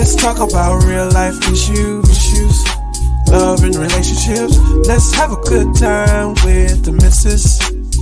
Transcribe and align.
Let's 0.00 0.16
talk 0.16 0.38
about 0.40 0.82
real 0.84 1.10
life 1.12 1.36
issues, 1.52 2.64
love 3.28 3.62
and 3.62 3.76
relationships. 3.76 4.56
Let's 4.88 5.12
have 5.12 5.30
a 5.30 5.36
good 5.44 5.76
time 5.76 6.32
with 6.42 6.86
the 6.86 6.92
missus, 6.92 7.58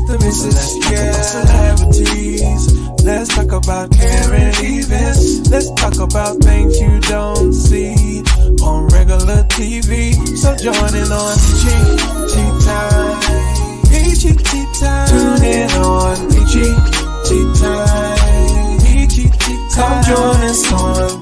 the 0.07 0.17
missus, 0.23 0.79
yeah. 0.93 1.11
Celebrities. 1.11 3.03
Let's 3.03 3.35
talk 3.35 3.51
about 3.51 3.91
caring 3.91 4.55
events. 4.63 5.51
Let's 5.51 5.73
talk 5.75 5.99
about 5.99 6.39
things 6.39 6.79
you 6.79 7.01
don't 7.01 7.53
see 7.53 8.23
on 8.63 8.87
regular 8.95 9.43
TV. 9.51 10.15
So 10.39 10.55
join 10.55 10.95
in 10.95 11.11
on 11.11 11.35
PG 11.35 12.47
time. 12.63 13.19
PG 13.91 14.35
time. 14.79 15.09
Tune 15.11 15.43
in 15.43 15.71
on 15.83 16.31
PG 16.31 16.63
time. 17.59 18.79
PG 18.87 19.29
time. 19.31 19.69
Come 19.75 20.05
join 20.05 20.45
us 20.47 20.73
on 20.73 21.18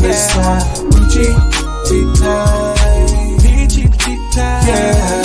time. 0.00 0.02
Join 0.02 0.10
us 0.10 0.36
on 0.36 0.60
PG 0.90 2.20
time. 2.20 2.76
PG 3.40 3.88
time. 4.32 4.66
Yeah. 4.66 5.24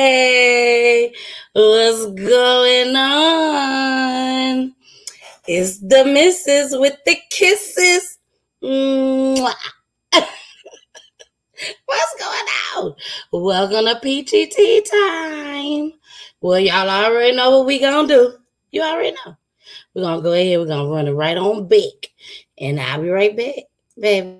what's 1.55 2.06
going 2.06 2.96
on? 2.96 4.74
It's 5.46 5.78
the 5.78 6.05
missus 6.05 6.77
with 6.77 6.97
the 7.06 7.16
kisses. 7.30 8.19
Mwah. 8.62 9.55
what's 11.86 12.14
going 12.19 12.48
on? 12.77 12.94
Welcome 13.33 13.86
to 13.86 13.94
PGT 14.05 14.84
time. 14.91 15.92
Well, 16.41 16.58
y'all 16.58 16.91
already 16.91 17.36
know 17.36 17.58
what 17.58 17.66
we 17.66 17.78
gonna 17.78 18.08
do. 18.08 18.41
You 18.73 18.83
already 18.83 19.12
know. 19.12 19.37
We're 19.95 20.03
gonna 20.03 20.23
go 20.23 20.33
ahead, 20.33 20.59
we're 20.59 20.67
gonna 20.67 20.89
run 20.89 21.06
it 21.06 21.12
right 21.12 21.37
on 21.37 21.69
back. 21.69 22.11
And 22.59 22.81
I'll 22.81 23.03
be 23.03 23.11
right 23.11 23.37
back, 23.37 23.65
baby. 23.98 24.39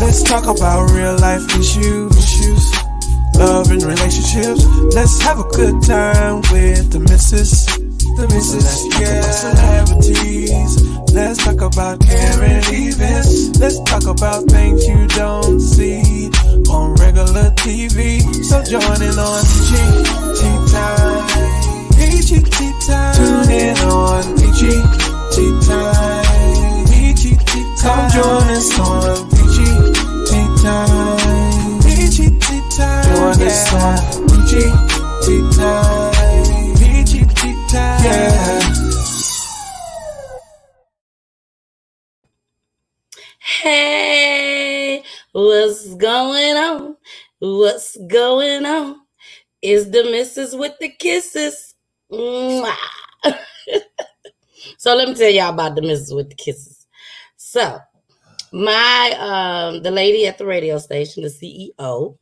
Let's 0.00 0.22
talk 0.22 0.44
about 0.44 0.90
real 0.92 1.16
life 1.18 1.44
issues, 1.58 2.16
issues, 2.16 2.72
love 3.36 3.70
and 3.70 3.82
relationships. 3.82 4.64
Let's 4.94 5.20
have 5.22 5.38
a 5.40 5.44
good 5.44 5.82
time 5.82 6.40
with 6.50 6.92
the 6.92 7.00
missus, 7.00 7.66
the 8.16 8.26
missus, 8.28 8.86
yeah. 9.00 9.20
Celebrities. 9.22 10.90
Let's 11.12 11.42
talk 11.42 11.60
about 11.60 12.00
caring 12.00 12.62
events. 12.70 13.58
Let's 13.58 13.80
talk 13.80 14.06
about 14.06 14.44
things 14.46 14.86
you 14.86 15.06
don't 15.08 15.60
see 15.60 16.30
on 16.70 16.94
regular 16.96 17.50
TV. 17.58 18.22
So 18.44 18.62
join 18.62 19.02
in 19.02 19.18
on 19.18 19.42
PG 19.42 20.70
time. 20.70 21.26
PG 21.98 22.40
time. 22.86 23.14
Tune 23.16 23.50
in 23.50 23.76
on 23.90 24.22
PG 24.38 24.70
time. 25.66 26.86
PG 26.86 27.36
time. 27.36 27.76
Come 27.82 28.10
join 28.10 28.48
us 28.54 28.78
on 28.78 29.30
PG 29.30 29.58
time. 30.62 31.80
PG 31.82 32.38
time. 32.76 33.04
Join 33.04 33.46
us 33.46 33.72
on 33.74 34.28
PG 34.28 35.56
time. 35.56 36.19
Time. 37.70 38.04
Yeah. 38.04 38.74
Hey, 43.40 45.02
what's 45.32 45.94
going 45.96 46.56
on? 46.56 46.96
What's 47.40 47.96
going 48.08 48.66
on? 48.66 48.96
Is 49.62 49.90
the 49.90 50.04
missus 50.04 50.54
with 50.54 50.74
the 50.80 50.90
kisses? 50.90 51.74
So 54.78 54.94
let 54.96 55.08
me 55.08 55.14
tell 55.14 55.30
y'all 55.30 55.54
about 55.54 55.74
the 55.76 55.82
missus 55.82 56.12
with 56.12 56.30
the 56.30 56.36
kisses. 56.36 56.86
So 57.36 57.78
my 58.52 59.16
um 59.18 59.82
the 59.82 59.90
lady 59.90 60.26
at 60.26 60.38
the 60.38 60.46
radio 60.46 60.78
station, 60.78 61.22
the 61.24 61.30
CEO, 61.30 62.18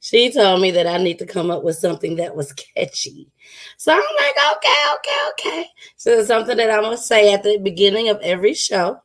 she 0.00 0.32
told 0.32 0.60
me 0.60 0.70
that 0.72 0.86
I 0.86 0.98
need 0.98 1.18
to 1.18 1.26
come 1.26 1.50
up 1.50 1.64
with 1.64 1.76
something 1.76 2.16
that 2.16 2.36
was 2.36 2.52
catchy. 2.52 3.30
So 3.76 3.92
I'm 3.92 3.98
like, 3.98 4.36
okay, 4.56 4.84
okay, 4.96 5.18
okay. 5.30 5.66
So 5.96 6.10
it's 6.18 6.28
something 6.28 6.56
that 6.56 6.70
I'm 6.70 6.82
gonna 6.82 6.96
say 6.96 7.32
at 7.32 7.42
the 7.42 7.58
beginning 7.58 8.08
of 8.08 8.18
every 8.22 8.54
show. 8.54 9.00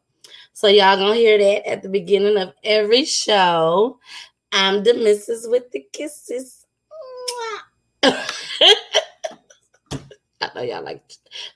So 0.54 0.68
y'all 0.68 0.98
gonna 0.98 1.16
hear 1.16 1.38
that 1.38 1.68
at 1.68 1.82
the 1.82 1.90
beginning 1.90 2.38
of 2.38 2.54
every 2.64 3.06
show. 3.06 4.00
I'm 4.52 4.84
the 4.84 4.94
missus 4.94 5.48
with 5.48 5.72
the 5.72 5.86
kisses. 5.92 6.66
I 10.44 10.52
know 10.54 10.62
y'all 10.62 10.84
like 10.84 11.02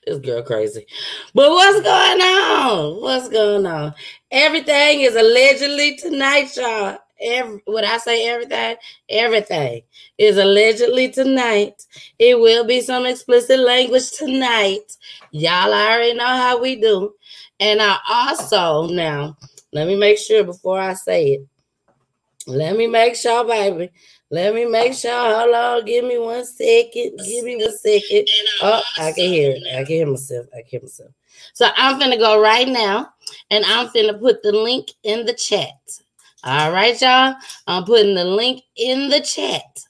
this 0.05 0.17
girl 0.19 0.41
crazy. 0.41 0.87
But 1.35 1.51
what's 1.51 1.81
going 1.81 2.21
on? 2.21 3.01
What's 3.01 3.29
going 3.29 3.65
on? 3.67 3.93
Everything 4.31 5.01
is 5.01 5.15
allegedly 5.15 5.97
tonight, 5.97 6.55
y'all. 6.55 6.97
Every, 7.21 7.61
when 7.65 7.85
I 7.85 7.97
say 7.97 8.27
everything, 8.29 8.77
everything 9.09 9.83
is 10.17 10.37
allegedly 10.37 11.11
tonight. 11.11 11.85
It 12.19 12.39
will 12.39 12.65
be 12.65 12.81
some 12.81 13.05
explicit 13.05 13.59
language 13.59 14.11
tonight. 14.11 14.97
Y'all 15.31 15.73
already 15.73 16.15
know 16.15 16.25
how 16.25 16.61
we 16.61 16.77
do. 16.77 17.13
And 17.59 17.81
I 17.81 17.97
also, 18.09 18.87
now, 18.93 19.37
let 19.73 19.87
me 19.87 19.95
make 19.97 20.19
sure 20.19 20.43
before 20.43 20.79
I 20.79 20.93
say 20.95 21.27
it. 21.33 21.41
Let 22.47 22.77
me 22.77 22.87
make 22.87 23.15
sure, 23.17 23.45
baby. 23.47 23.91
Let 24.31 24.55
me 24.55 24.65
make 24.67 24.93
sure. 24.95 25.11
Hold 25.13 25.55
on. 25.55 25.85
Give 25.85 26.05
me 26.05 26.19
one 26.19 26.45
second. 26.45 27.19
Give 27.25 27.45
me 27.45 27.57
one 27.57 27.77
second. 27.79 28.27
Oh, 28.63 28.83
I 28.99 29.13
can 29.13 29.25
hear 29.33 29.53
it. 29.57 29.63
I 29.75 29.77
can 29.85 29.87
hear 29.87 30.07
myself. 30.07 30.47
I 30.53 30.57
can 30.61 30.65
hear 30.69 30.81
myself. 30.83 31.11
So 31.53 31.67
I'm 31.77 31.99
finna 31.99 32.19
go 32.19 32.41
right 32.41 32.69
now 32.69 33.09
and 33.51 33.65
I'm 33.65 33.89
finna 33.89 34.19
put 34.19 34.43
the 34.43 34.53
link 34.53 34.89
in 35.03 35.25
the 35.25 35.33
chat. 35.33 35.73
All 36.47 36.71
right, 36.71 36.99
y'all. 37.01 37.35
I'm 37.67 37.83
putting 37.83 38.15
the 38.15 38.23
link 38.23 38.63
in 38.77 39.09
the 39.09 39.19
chat 39.19 39.81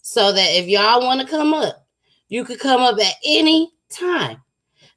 so 0.00 0.32
that 0.32 0.58
if 0.58 0.66
y'all 0.66 1.02
want 1.02 1.20
to 1.20 1.26
come 1.26 1.52
up, 1.52 1.86
you 2.30 2.46
could 2.46 2.60
come 2.60 2.80
up 2.80 2.98
at 2.98 3.12
any 3.26 3.70
time. 3.90 4.38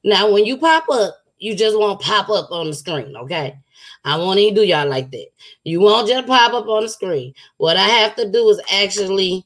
Now, 0.04 0.30
when 0.32 0.46
you 0.46 0.56
pop 0.56 0.88
up, 0.90 1.14
you 1.36 1.54
just 1.54 1.78
won't 1.78 2.00
pop 2.00 2.30
up 2.30 2.50
on 2.50 2.68
the 2.68 2.74
screen, 2.74 3.14
okay? 3.14 3.58
I 4.06 4.16
won't 4.16 4.38
even 4.38 4.54
do 4.54 4.64
y'all 4.64 4.88
like 4.88 5.10
that. 5.10 5.26
You 5.64 5.80
won't 5.80 6.08
just 6.08 6.26
pop 6.26 6.54
up 6.54 6.66
on 6.66 6.84
the 6.84 6.88
screen. 6.88 7.34
What 7.58 7.76
I 7.76 7.86
have 7.86 8.16
to 8.16 8.32
do 8.32 8.48
is 8.48 8.62
actually 8.72 9.44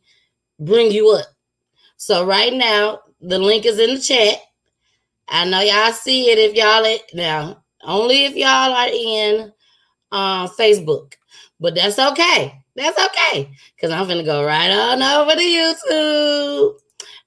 bring 0.60 0.92
you 0.92 1.10
up. 1.10 1.26
So 1.96 2.24
right 2.24 2.54
now, 2.54 3.00
the 3.22 3.40
link 3.40 3.66
is 3.66 3.80
in 3.80 3.94
the 3.94 4.00
chat. 4.00 4.38
I 5.28 5.46
know 5.46 5.62
y'all 5.62 5.90
see 5.90 6.30
it 6.30 6.38
if 6.38 6.54
y'all 6.54 6.84
it 6.84 7.10
now. 7.12 7.64
Only 7.82 8.26
if 8.26 8.36
y'all 8.36 8.72
are 8.72 8.88
in 8.88 9.52
uh, 10.12 10.46
Facebook, 10.46 11.14
but 11.60 11.75
that's 11.75 11.98
okay. 11.98 12.60
That's 12.75 12.98
okay 12.98 13.50
because 13.75 13.91
I'm 13.91 14.09
gonna 14.09 14.25
go 14.25 14.44
right 14.44 14.71
on 14.71 15.03
over 15.03 15.32
to 15.32 15.41
YouTube 15.41 16.78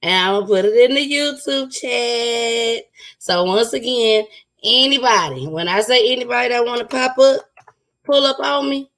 and 0.01 0.13
I'm 0.13 0.33
gonna 0.33 0.47
put 0.47 0.65
it 0.65 0.89
in 0.89 0.95
the 0.95 1.11
YouTube 1.11 1.71
chat. 1.71 2.85
So 3.19 3.43
once 3.43 3.73
again, 3.73 4.25
anybody, 4.63 5.47
when 5.47 5.67
I 5.67 5.81
say 5.81 6.11
anybody 6.11 6.49
that 6.49 6.65
want 6.65 6.79
to 6.79 6.85
pop 6.85 7.17
up, 7.19 7.41
pull 8.03 8.25
up 8.25 8.39
on 8.39 8.69
me, 8.69 8.89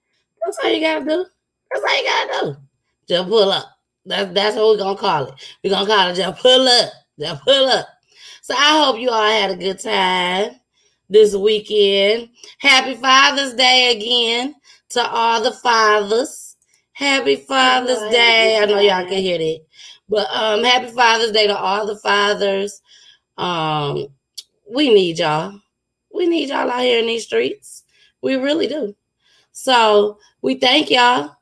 that's 0.44 0.58
all 0.64 0.72
you 0.72 0.80
gotta 0.80 1.04
do. 1.04 1.26
That's 1.72 1.84
all 1.84 1.98
you 1.98 2.04
gotta 2.04 2.46
do. 2.46 2.58
Just 3.08 3.30
pull 3.30 3.52
up. 3.52 3.66
That's 4.06 4.34
that's 4.34 4.56
what 4.56 4.68
we're 4.68 4.78
gonna 4.78 4.98
call 4.98 5.26
it. 5.26 5.34
We're 5.64 5.72
gonna 5.72 5.88
call 5.88 6.10
it 6.10 6.16
just 6.16 6.42
pull 6.42 6.68
up. 6.68 6.90
Just 7.20 7.44
pull 7.44 7.68
up. 7.68 7.88
So 8.42 8.54
I 8.56 8.84
hope 8.86 9.00
you 9.00 9.10
all 9.10 9.28
had 9.28 9.52
a 9.52 9.56
good 9.56 9.80
time 9.80 10.52
this 11.10 11.36
weekend. 11.36 12.30
Happy 12.60 12.96
Father's 12.96 13.56
Day 13.56 13.98
again 13.98 14.56
to 14.96 15.06
all 15.06 15.42
the 15.42 15.52
fathers. 15.52 16.56
Happy 16.94 17.36
Father's 17.36 18.00
Happy 18.00 18.12
Day. 18.12 18.60
I 18.62 18.66
know 18.66 18.80
y'all 18.80 19.06
can 19.06 19.22
hear 19.22 19.38
that. 19.38 19.60
But 20.08 20.28
um 20.32 20.64
happy 20.64 20.88
Father's 20.88 21.32
Day 21.32 21.48
to 21.48 21.58
all 21.58 21.86
the 21.86 21.98
fathers. 21.98 22.82
Um 23.38 24.08
we 24.74 24.94
need 24.94 25.20
y'all. 25.20 25.60
We 26.14 26.28
need 26.28 26.48
y'all 26.48 26.70
out 26.72 26.80
here 26.80 27.00
in 27.00 27.08
these 27.08 27.26
streets. 27.26 27.84
We 28.22 28.36
really 28.36 28.68
do. 28.68 28.96
So 29.52 30.18
we 30.42 30.56
thank 30.56 30.90
y'all 30.90 31.36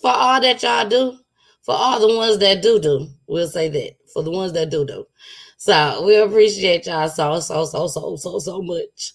for 0.00 0.10
all 0.10 0.40
that 0.40 0.62
y'all 0.64 0.88
do. 0.88 1.18
For 1.62 1.74
all 1.74 2.00
the 2.00 2.16
ones 2.16 2.38
that 2.38 2.62
do 2.62 2.80
do. 2.80 3.08
We'll 3.28 3.46
say 3.46 3.68
that. 3.68 3.92
For 4.12 4.24
the 4.24 4.30
ones 4.32 4.52
that 4.54 4.70
do 4.70 4.84
do. 4.84 5.06
So 5.58 6.04
we 6.04 6.16
appreciate 6.16 6.86
y'all 6.86 7.08
so, 7.08 7.38
so, 7.40 7.64
so, 7.64 7.86
so, 7.86 8.16
so, 8.16 8.38
so 8.38 8.62
much. 8.62 9.12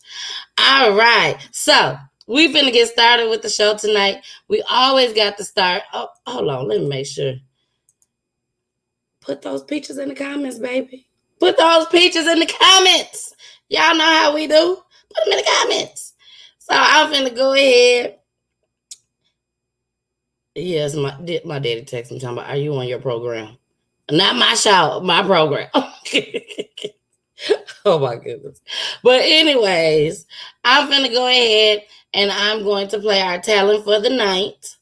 All 0.58 0.96
right. 0.96 1.36
So 1.52 1.98
we 2.28 2.54
finna 2.54 2.72
get 2.72 2.90
started 2.90 3.30
with 3.30 3.42
the 3.42 3.50
show 3.50 3.76
tonight. 3.78 4.24
We 4.48 4.64
always 4.70 5.14
got 5.14 5.38
to 5.38 5.44
start. 5.44 5.84
Oh, 5.94 6.08
hold 6.26 6.50
on. 6.50 6.68
Let 6.68 6.82
me 6.82 6.88
make 6.88 7.06
sure. 7.06 7.36
Put 9.22 9.42
those 9.42 9.64
pictures 9.64 9.98
in 9.98 10.10
the 10.10 10.16
comments, 10.16 10.60
baby. 10.60 11.08
Put 11.40 11.58
those 11.58 11.88
pictures 11.88 12.28
in 12.28 12.40
the 12.40 12.46
comments. 12.46 13.34
Y'all 13.70 13.96
know 13.96 14.04
how 14.04 14.34
we 14.34 14.48
do. 14.48 14.78
Put 15.14 15.26
them 15.26 15.34
in 15.34 15.38
the 15.38 15.52
comments. 15.62 16.14
So 16.60 16.74
I'm 16.76 17.12
finna 17.12 17.36
go 17.36 17.54
ahead. 17.54 18.20
Yes, 20.56 20.96
my 20.96 21.16
my 21.46 21.60
daddy 21.60 21.82
texted 21.84 22.12
me 22.12 22.20
talking 22.20 22.38
about, 22.38 22.50
"Are 22.50 22.56
you 22.56 22.76
on 22.76 22.88
your 22.88 23.00
program?" 23.00 23.58
Not 24.12 24.36
my 24.36 24.54
show, 24.54 25.00
my 25.04 25.24
program. 25.24 25.70
oh 27.86 28.00
my 28.00 28.16
goodness. 28.16 28.62
But 29.04 29.22
anyways, 29.24 30.26
I'm 30.64 30.90
gonna 30.90 31.10
go 31.10 31.28
ahead 31.28 31.84
and 32.14 32.32
I'm 32.32 32.64
going 32.64 32.88
to 32.90 33.00
play 33.00 33.22
our 33.22 33.40
talent 33.40 33.84
for 33.84 34.00
the 34.00 34.10
night. 34.10 34.78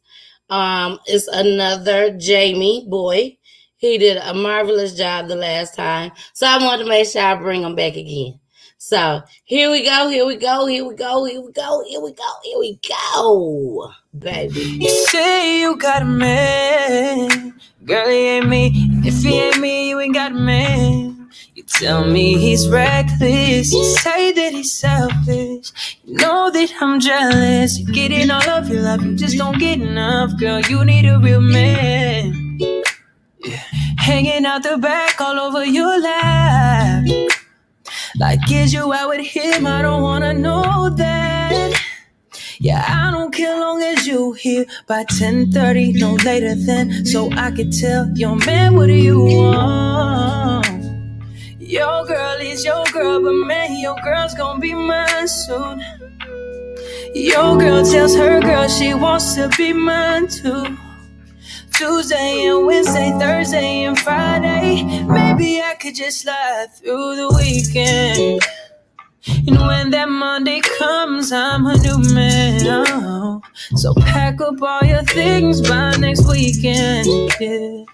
Um, 0.49 0.99
it's 1.05 1.27
another 1.27 2.17
Jamie 2.17 2.85
boy. 2.89 3.37
He 3.77 3.97
did 3.97 4.17
a 4.17 4.33
marvelous 4.33 4.95
job 4.95 5.27
the 5.27 5.35
last 5.35 5.75
time. 5.75 6.11
So 6.33 6.45
I 6.45 6.57
wanted 6.63 6.83
to 6.83 6.89
make 6.89 7.07
sure 7.07 7.21
I 7.21 7.35
bring 7.35 7.63
him 7.63 7.75
back 7.75 7.95
again. 7.95 8.39
So 8.77 9.21
here 9.43 9.71
we 9.71 9.85
go, 9.85 10.09
here 10.09 10.25
we 10.25 10.35
go, 10.35 10.65
here 10.65 10.83
we 10.83 10.95
go, 10.95 11.23
here 11.25 11.39
we 11.39 11.51
go, 11.51 11.83
here 11.87 12.01
we 12.01 12.13
go, 12.13 12.33
here 12.43 12.59
we 12.59 12.79
go, 12.89 13.91
baby. 14.17 14.59
You 14.59 14.89
say 14.89 15.61
you 15.61 15.77
got 15.77 16.01
a 16.01 16.05
man, 16.05 17.59
girl, 17.85 18.09
he 18.09 18.15
ain't 18.15 18.49
me. 18.49 18.71
If 19.05 19.21
he 19.21 19.39
ain't 19.39 19.59
me, 19.59 19.89
you 19.89 19.99
ain't 19.99 20.15
got 20.15 20.31
a 20.31 20.35
man. 20.35 21.20
You 21.55 21.63
tell 21.63 22.05
me 22.05 22.37
he's 22.37 22.67
reckless, 22.69 23.71
you 23.71 23.83
say 23.83 24.31
that 24.31 24.53
he's 24.53 24.73
selfish. 24.77 25.71
You 26.03 26.15
know 26.15 26.49
that 26.51 26.73
I'm 26.81 26.99
jealous. 26.99 27.79
You 27.79 27.93
get 27.93 28.11
in 28.11 28.31
all 28.31 28.49
of 28.49 28.69
your 28.69 28.81
life, 28.81 29.01
you 29.01 29.15
just 29.15 29.37
don't 29.37 29.59
get 29.59 29.79
enough, 29.81 30.37
girl. 30.39 30.61
You 30.61 30.83
need 30.85 31.05
a 31.05 31.19
real 31.19 31.41
man. 31.41 32.59
Yeah. 33.39 33.63
Hanging 33.97 34.45
out 34.45 34.63
the 34.63 34.77
back 34.77 35.19
all 35.21 35.39
over 35.39 35.65
your 35.65 35.99
lap. 35.99 37.05
Like, 38.19 38.39
is 38.51 38.73
you 38.73 38.93
out 38.93 39.09
with 39.09 39.25
him? 39.25 39.65
I 39.65 39.81
don't 39.81 40.01
wanna 40.01 40.33
know 40.33 40.89
that. 40.89 41.81
Yeah, 42.59 42.85
I 42.87 43.09
don't 43.09 43.33
care 43.33 43.59
long 43.59 43.81
as 43.81 44.05
you 44.05 44.33
here 44.33 44.65
by 44.87 45.03
10:30, 45.05 45.93
no 45.93 46.13
later 46.23 46.53
than, 46.53 47.05
so 47.05 47.29
I 47.31 47.49
can 47.49 47.71
tell 47.71 48.07
your 48.15 48.35
man 48.35 48.75
what 48.75 48.85
do 48.85 48.93
you 48.93 49.23
want. 49.23 50.70
Your 51.61 52.05
girl 52.07 52.37
is 52.41 52.65
your 52.65 52.83
girl, 52.85 53.21
but 53.21 53.33
man, 53.33 53.79
your 53.79 53.95
girl's 54.03 54.33
gonna 54.33 54.59
be 54.59 54.73
mine 54.73 55.27
soon. 55.27 55.83
Your 57.13 57.57
girl 57.59 57.85
tells 57.85 58.15
her 58.15 58.41
girl 58.41 58.67
she 58.67 58.95
wants 58.95 59.35
to 59.35 59.47
be 59.57 59.71
mine 59.71 60.27
too. 60.27 60.75
Tuesday 61.75 62.45
and 62.45 62.65
Wednesday, 62.65 63.11
Thursday 63.19 63.83
and 63.83 63.97
Friday. 63.99 64.83
Maybe 65.03 65.61
I 65.61 65.75
could 65.75 65.95
just 65.95 66.21
slide 66.21 66.67
through 66.73 67.15
the 67.15 67.29
weekend. 67.37 68.41
And 69.27 69.59
when 69.59 69.91
that 69.91 70.09
Monday 70.09 70.61
comes, 70.79 71.31
I'm 71.31 71.67
a 71.67 71.77
new 71.77 71.99
man. 72.13 72.61
Oh. 72.65 73.41
So 73.75 73.93
pack 73.93 74.41
up 74.41 74.61
all 74.61 74.81
your 74.83 75.03
things 75.03 75.61
by 75.61 75.95
next 75.97 76.27
weekend. 76.27 77.07
Yeah. 77.39 77.85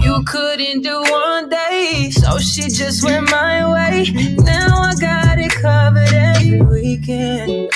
You 0.00 0.24
couldn't 0.26 0.82
do 0.82 1.00
one 1.02 1.48
day, 1.48 2.10
so 2.10 2.38
she 2.38 2.62
just 2.62 3.04
went 3.04 3.30
my 3.30 3.72
way. 3.72 4.06
Now 4.38 4.80
I 4.80 4.94
got 5.00 5.38
it 5.38 5.52
covered 5.52 6.12
every 6.12 6.60
weekend. 6.60 7.70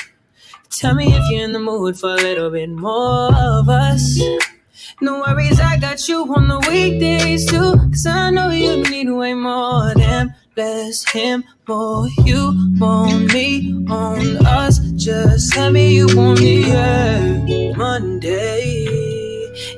Tell 0.70 0.94
me 0.94 1.06
if 1.14 1.22
you're 1.30 1.44
in 1.44 1.52
the 1.52 1.60
mood 1.60 1.98
for 1.98 2.10
a 2.10 2.16
little 2.16 2.50
bit 2.50 2.70
more 2.70 3.32
of 3.34 3.68
us. 3.68 4.20
No 5.00 5.20
worries, 5.20 5.60
I 5.60 5.76
got 5.76 6.08
you 6.08 6.22
on 6.34 6.48
the 6.48 6.58
weekdays 6.68 7.48
too. 7.48 7.76
Cause 7.90 8.06
I 8.06 8.30
know 8.30 8.50
you 8.50 8.82
need 8.82 9.08
way 9.10 9.34
more 9.34 9.94
than 9.94 10.34
less 10.58 11.08
him, 11.12 11.44
more 11.68 12.08
you 12.24 12.52
want 12.80 13.32
me 13.32 13.72
on 13.88 14.44
us. 14.44 14.80
Just 14.96 15.52
tell 15.52 15.70
me 15.70 15.94
you 15.94 16.08
want 16.16 16.40
me 16.40 16.66
yeah. 16.66 17.72
Monday. 17.76 18.88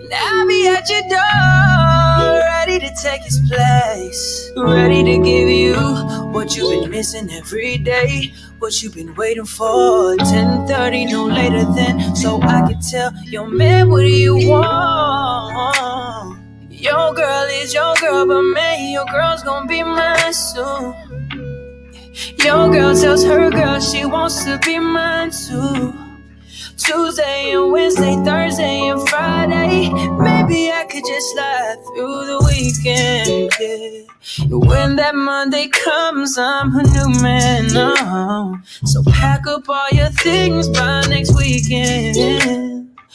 And 0.01 0.13
I'll 0.15 0.49
be 0.49 0.67
at 0.69 0.89
your 0.89 1.03
door, 1.03 2.41
ready 2.57 2.79
to 2.79 2.91
take 3.03 3.23
his 3.23 3.41
place. 3.47 4.51
Ready 4.57 5.05
to 5.05 5.19
give 5.23 5.51
you 5.51 5.75
what 6.33 6.57
you've 6.57 6.71
been 6.81 6.91
missing 6.91 7.31
every 7.31 7.77
day. 7.77 8.33
What 8.59 8.83
you've 8.83 8.95
been 8.95 9.15
waiting 9.17 9.45
for. 9.45 10.17
10:30, 10.17 11.11
no 11.13 11.27
later 11.27 11.65
than, 11.77 12.17
so 12.17 12.41
I 12.41 12.67
can 12.69 12.81
tell 12.81 13.13
your 13.27 13.49
man 13.49 13.91
what 13.91 14.01
do 14.01 14.09
you 14.09 14.35
want. 14.49 16.10
Your 16.81 17.13
girl 17.13 17.47
is 17.51 17.75
your 17.75 17.95
girl, 17.97 18.27
but 18.27 18.41
man, 18.41 18.91
your 18.91 19.05
girl's 19.05 19.43
gonna 19.43 19.67
be 19.67 19.83
mine 19.83 20.33
soon. 20.33 20.95
Your 22.43 22.71
girl 22.71 22.97
tells 22.97 23.23
her 23.23 23.51
girl 23.51 23.79
she 23.81 24.07
wants 24.07 24.45
to 24.45 24.59
be 24.65 24.79
mine 24.79 25.31
too. 25.31 25.93
Tuesday 26.79 27.53
and 27.53 27.71
Wednesday, 27.71 28.17
Thursday 28.25 28.89
and 28.89 29.07
Friday. 29.11 29.91
Maybe 29.91 30.73
I 30.73 30.87
could 30.89 31.05
just 31.05 31.31
slide 31.33 31.77
through 31.85 32.25
the 32.25 32.39
weekend. 32.49 33.53
Yeah. 33.61 34.57
When 34.57 34.97
that 34.97 35.15
Monday 35.15 35.69
comes, 35.69 36.39
I'm 36.39 36.75
a 36.75 36.83
new 36.83 37.21
man. 37.21 37.69
Oh. 37.75 38.59
So 38.87 39.03
pack 39.05 39.47
up 39.47 39.69
all 39.69 39.89
your 39.93 40.09
things 40.09 40.71
by 40.71 41.05
next 41.09 41.37
weekend. 41.37 42.17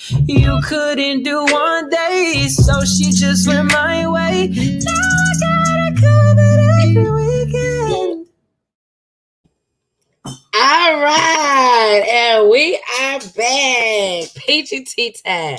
You 0.09 0.61
couldn't 0.63 1.23
do 1.23 1.43
one 1.45 1.89
day, 1.89 2.45
so 2.47 2.81
she 2.81 3.11
just 3.11 3.47
went 3.47 3.71
my 3.71 4.07
way. 4.07 4.47
Now 4.49 4.91
I 4.91 5.33
got 5.41 5.87
it 5.87 5.95
covered 5.99 6.59
every 6.83 7.09
weekend. 7.11 8.27
All 10.25 11.01
right, 11.01 12.03
and 12.07 12.49
we 12.51 12.79
are 13.01 13.19
back. 13.35 14.35
Peachy 14.35 14.83
tea 14.83 15.15
time. 15.25 15.57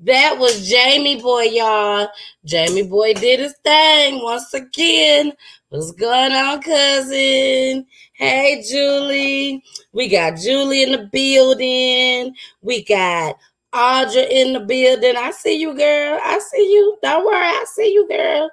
That 0.00 0.36
was 0.38 0.68
Jamie 0.68 1.22
Boy, 1.22 1.44
y'all. 1.44 2.08
Jamie 2.44 2.82
Boy 2.82 3.14
did 3.14 3.40
his 3.40 3.54
thing 3.64 4.22
once 4.22 4.52
again. 4.52 5.32
What's 5.70 5.92
going 5.92 6.32
on, 6.32 6.60
cousin? 6.60 7.86
Hey, 8.12 8.62
Julie. 8.70 9.64
We 9.92 10.08
got 10.08 10.36
Julie 10.36 10.82
in 10.82 10.92
the 10.92 11.08
building. 11.10 12.34
We 12.60 12.84
got 12.84 13.36
Audra 13.76 14.26
in 14.30 14.54
the 14.54 14.60
building. 14.60 15.16
I 15.16 15.30
see 15.32 15.60
you, 15.60 15.76
girl. 15.76 16.18
I 16.22 16.38
see 16.38 16.72
you. 16.72 16.96
Don't 17.02 17.26
worry. 17.26 17.36
I 17.36 17.64
see 17.74 17.92
you, 17.92 18.08
girl. 18.08 18.50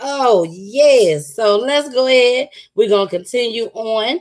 Oh, 0.00 0.44
yes. 0.50 1.34
So 1.34 1.56
let's 1.58 1.88
go 1.94 2.08
ahead. 2.08 2.48
We're 2.74 2.88
going 2.88 3.06
to 3.06 3.16
continue 3.16 3.66
on. 3.72 4.20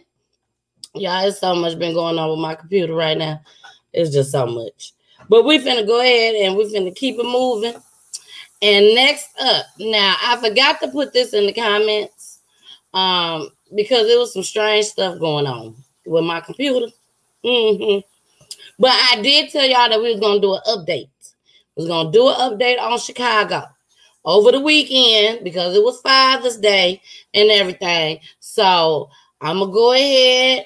Y'all, 0.93 1.27
it's 1.27 1.39
so 1.39 1.55
much 1.55 1.79
been 1.79 1.93
going 1.93 2.19
on 2.19 2.29
with 2.29 2.39
my 2.39 2.53
computer 2.53 2.93
right 2.93 3.17
now. 3.17 3.41
It's 3.93 4.11
just 4.11 4.31
so 4.31 4.45
much. 4.45 4.93
But 5.27 5.43
we 5.43 5.57
finna 5.57 5.85
go 5.85 5.99
ahead 6.01 6.35
and 6.35 6.55
we 6.55 6.65
finna 6.65 6.95
keep 6.95 7.17
it 7.17 7.25
moving. 7.25 7.75
And 8.61 8.95
next 8.95 9.29
up, 9.41 9.65
now 9.79 10.15
I 10.23 10.37
forgot 10.37 10.79
to 10.81 10.87
put 10.89 11.13
this 11.13 11.33
in 11.33 11.47
the 11.47 11.53
comments 11.53 12.39
um, 12.93 13.49
because 13.75 14.07
there 14.07 14.19
was 14.19 14.33
some 14.33 14.43
strange 14.43 14.85
stuff 14.85 15.19
going 15.19 15.47
on 15.47 15.75
with 16.05 16.23
my 16.23 16.41
computer. 16.41 16.87
Mm-hmm. 17.43 17.99
But 18.79 18.91
I 18.91 19.21
did 19.21 19.49
tell 19.49 19.65
y'all 19.65 19.89
that 19.89 20.01
we 20.01 20.11
was 20.11 20.19
gonna 20.19 20.39
do 20.39 20.53
an 20.53 20.61
update. 20.67 21.09
We 21.75 21.83
was 21.83 21.87
gonna 21.87 22.11
do 22.11 22.27
an 22.27 22.35
update 22.35 22.79
on 22.79 22.99
Chicago 22.99 23.63
over 24.25 24.51
the 24.51 24.59
weekend 24.59 25.43
because 25.43 25.75
it 25.75 25.83
was 25.83 26.01
Father's 26.01 26.57
Day 26.57 27.01
and 27.33 27.49
everything. 27.49 28.19
So 28.39 29.09
I'm 29.41 29.59
gonna 29.59 29.71
go 29.71 29.93
ahead. 29.93 30.65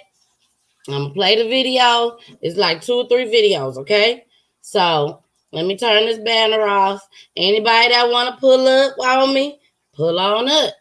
I'm 0.88 1.04
gonna 1.04 1.14
play 1.14 1.42
the 1.42 1.48
video. 1.48 2.18
It's 2.42 2.58
like 2.58 2.82
two 2.82 2.94
or 2.94 3.08
three 3.08 3.26
videos, 3.26 3.78
okay? 3.78 4.26
So 4.62 5.24
let 5.52 5.66
me 5.66 5.78
turn 5.78 6.06
this 6.06 6.20
banner 6.20 6.62
off. 6.62 7.08
Anybody 7.36 7.90
that 7.90 8.10
want 8.10 8.34
to 8.34 8.40
pull 8.40 8.68
up 8.68 8.98
on 9.00 9.34
me, 9.34 9.60
pull 9.94 10.20
on 10.20 10.50
up. 10.50 10.74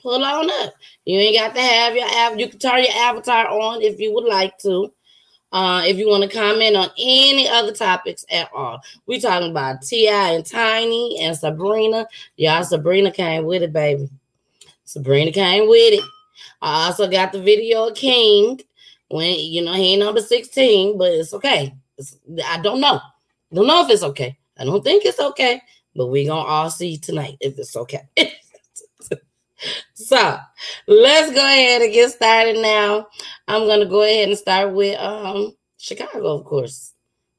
Pull 0.00 0.22
on 0.22 0.48
up. 0.62 0.74
You 1.04 1.18
ain't 1.18 1.36
got 1.36 1.54
to 1.54 1.60
have 1.60 1.96
your 1.96 2.06
app. 2.08 2.38
You 2.38 2.48
can 2.48 2.58
turn 2.58 2.84
your 2.84 2.94
avatar 2.94 3.48
on 3.48 3.82
if 3.82 3.98
you 3.98 4.12
would 4.14 4.26
like 4.26 4.56
to. 4.58 4.92
Uh, 5.50 5.82
if 5.86 5.96
you 5.96 6.08
want 6.08 6.22
to 6.22 6.36
comment 6.36 6.76
on 6.76 6.90
any 6.98 7.48
other 7.48 7.72
topics 7.72 8.24
at 8.30 8.50
all, 8.52 8.80
we 9.06 9.18
talking 9.18 9.50
about 9.50 9.82
T.I. 9.82 10.32
and 10.32 10.44
Tiny 10.44 11.18
and 11.22 11.36
Sabrina. 11.36 12.06
Y'all, 12.36 12.64
Sabrina 12.64 13.10
came 13.10 13.44
with 13.44 13.62
it, 13.62 13.72
baby. 13.72 14.10
Sabrina 14.84 15.32
came 15.32 15.68
with 15.68 15.94
it. 15.94 16.04
I 16.60 16.86
also 16.86 17.08
got 17.08 17.32
the 17.32 17.40
video 17.40 17.88
of 17.88 17.94
King 17.94 18.60
when 19.08 19.38
you 19.38 19.64
know 19.64 19.72
he 19.72 19.92
ain't 19.92 20.02
number 20.02 20.20
16, 20.20 20.98
but 20.98 21.12
it's 21.12 21.32
okay. 21.34 21.74
It's, 21.96 22.16
I 22.44 22.60
don't 22.60 22.80
know. 22.80 23.00
Don't 23.52 23.66
know 23.66 23.84
if 23.84 23.90
it's 23.90 24.02
okay. 24.02 24.36
I 24.58 24.64
don't 24.64 24.84
think 24.84 25.04
it's 25.04 25.20
okay, 25.20 25.62
but 25.94 26.08
we 26.08 26.26
gonna 26.26 26.40
all 26.40 26.70
see 26.70 26.98
tonight 26.98 27.38
if 27.40 27.58
it's 27.58 27.76
okay. 27.76 28.02
so 29.94 30.38
let's 30.86 31.32
go 31.32 31.44
ahead 31.44 31.82
and 31.82 31.92
get 31.92 32.10
started 32.12 32.60
now. 32.60 33.08
I'm 33.46 33.66
gonna 33.66 33.86
go 33.86 34.02
ahead 34.02 34.28
and 34.28 34.38
start 34.38 34.72
with 34.72 34.98
um 34.98 35.54
Chicago, 35.78 36.38
of 36.38 36.44
course. 36.44 36.94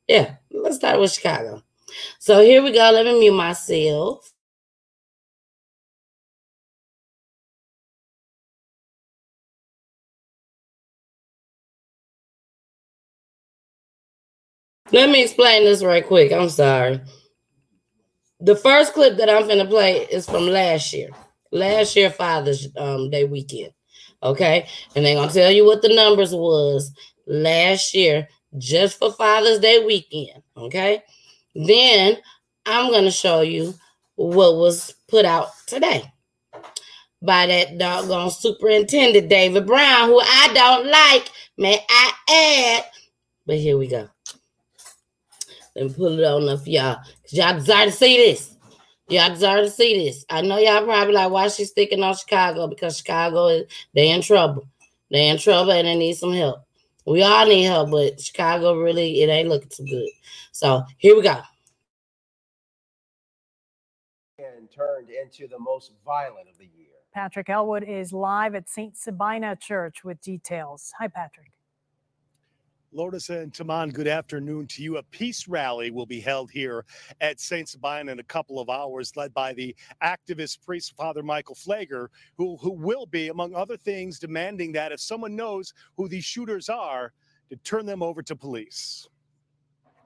Yeah, 0.07 0.35
let's 0.51 0.77
start 0.77 0.99
with 0.99 1.11
Chicago. 1.11 1.63
So 2.19 2.41
here 2.41 2.63
we 2.63 2.71
go. 2.71 2.91
Let 2.91 3.05
me 3.05 3.19
mute 3.19 3.33
myself. 3.33 4.31
Let 14.91 15.09
me 15.09 15.23
explain 15.23 15.65
this 15.65 15.83
right 15.83 16.05
quick. 16.05 16.31
I'm 16.31 16.49
sorry. 16.49 17.01
The 18.39 18.55
first 18.55 18.93
clip 18.93 19.17
that 19.17 19.29
I'm 19.29 19.47
going 19.47 19.59
to 19.59 19.65
play 19.65 20.05
is 20.05 20.25
from 20.25 20.47
last 20.47 20.93
year. 20.93 21.09
Last 21.51 21.95
year 21.95 22.09
Father's 22.09 22.67
um, 22.77 23.09
Day 23.09 23.25
weekend. 23.25 23.71
Okay. 24.21 24.67
And 24.95 25.05
they're 25.05 25.15
gonna 25.15 25.31
tell 25.31 25.51
you 25.51 25.65
what 25.65 25.81
the 25.81 25.93
numbers 25.93 26.33
was 26.33 26.91
last 27.27 27.93
year 27.93 28.27
just 28.57 28.97
for 28.97 29.11
Father's 29.11 29.59
Day 29.59 29.83
weekend. 29.83 30.43
Okay. 30.57 31.03
Then 31.55 32.17
I'm 32.65 32.91
gonna 32.91 33.11
show 33.11 33.41
you 33.41 33.73
what 34.15 34.57
was 34.57 34.93
put 35.07 35.25
out 35.25 35.49
today 35.65 36.11
by 37.21 37.45
that 37.47 37.77
doggone 37.77 38.31
superintendent 38.31 39.29
David 39.29 39.65
Brown, 39.65 40.09
who 40.09 40.19
I 40.19 40.51
don't 40.53 40.87
like, 40.87 41.31
may 41.57 41.83
I 41.89 42.11
add. 42.29 42.85
But 43.45 43.57
here 43.57 43.77
we 43.77 43.87
go. 43.87 44.07
Let 45.75 45.85
me 45.85 45.93
pull 45.93 46.19
it 46.19 46.25
on 46.25 46.49
up 46.49 46.65
y'all. 46.65 46.95
Cause 46.95 47.33
y'all 47.33 47.53
desire 47.53 47.85
to 47.85 47.91
see 47.91 48.17
this. 48.17 48.55
Y'all 49.09 49.29
deserve 49.29 49.65
to 49.65 49.71
see 49.71 50.05
this. 50.05 50.23
I 50.29 50.41
know 50.41 50.59
y'all 50.59 50.83
probably 50.83 51.15
like, 51.15 51.31
why 51.31 51.47
she's 51.47 51.69
sticking 51.69 52.03
on 52.03 52.15
Chicago? 52.15 52.67
Because 52.67 52.97
Chicago 52.97 53.47
is 53.47 53.65
they 53.95 54.11
in 54.11 54.21
trouble. 54.21 54.67
They 55.09 55.29
in 55.29 55.39
trouble 55.39 55.71
and 55.71 55.87
they 55.87 55.95
need 55.95 56.15
some 56.15 56.33
help. 56.33 56.63
We 57.07 57.23
all 57.23 57.47
need 57.47 57.63
help, 57.63 57.89
but 57.89 58.21
Chicago 58.21 58.75
really 58.75 59.23
it 59.23 59.29
ain't 59.29 59.49
looking 59.49 59.69
too 59.69 59.85
good. 59.85 60.09
So 60.51 60.83
here 60.97 61.15
we 61.15 61.23
go. 61.23 61.41
And 64.37 64.69
turned 64.69 65.09
into 65.09 65.47
the 65.47 65.57
most 65.57 65.91
violent 66.05 66.47
of 66.47 66.57
the 66.59 66.65
year. 66.65 66.85
Patrick 67.11 67.49
Elwood 67.49 67.83
is 67.83 68.13
live 68.13 68.53
at 68.53 68.69
St. 68.69 68.95
Sabina 68.95 69.55
Church 69.55 70.03
with 70.03 70.21
details. 70.21 70.93
Hi, 70.99 71.07
Patrick. 71.07 71.51
Lourdes 72.91 73.29
and 73.29 73.53
Tahman, 73.53 73.91
good 73.91 74.07
afternoon 74.07 74.65
to 74.67 74.81
you. 74.81 74.97
A 74.97 75.03
peace 75.03 75.47
rally 75.47 75.91
will 75.91 76.07
be 76.07 76.19
held 76.19 76.49
here 76.49 76.85
at 77.21 77.39
St. 77.39 77.69
Sabina 77.69 78.11
in 78.11 78.19
a 78.19 78.23
couple 78.23 78.59
of 78.59 78.67
hours, 78.67 79.15
led 79.15 79.31
by 79.31 79.53
the 79.53 79.75
activist 80.01 80.65
priest, 80.65 80.95
Father 80.97 81.21
Michael 81.21 81.53
Pfleger, 81.53 82.07
who, 82.35 82.57
who 82.57 82.71
will 82.71 83.05
be, 83.05 83.27
among 83.27 83.53
other 83.53 83.77
things, 83.77 84.17
demanding 84.17 84.71
that 84.71 84.91
if 84.91 84.99
someone 84.99 85.35
knows 85.35 85.71
who 85.97 86.07
these 86.07 86.25
shooters 86.25 86.67
are, 86.67 87.13
to 87.51 87.55
turn 87.57 87.85
them 87.85 88.01
over 88.01 88.23
to 88.23 88.35
police. 88.35 89.07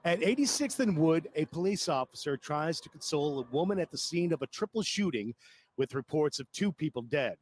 At 0.04 0.20
86th 0.20 0.80
and 0.80 0.98
Wood, 0.98 1.28
a 1.36 1.46
police 1.46 1.88
officer 1.88 2.36
tries 2.36 2.80
to 2.82 2.90
console 2.90 3.40
a 3.40 3.50
woman 3.50 3.78
at 3.78 3.90
the 3.90 3.98
scene 3.98 4.30
of 4.30 4.42
a 4.42 4.46
triple 4.48 4.82
shooting 4.82 5.34
with 5.78 5.94
reports 5.94 6.38
of 6.38 6.52
two 6.52 6.70
people 6.70 7.00
dead. 7.00 7.36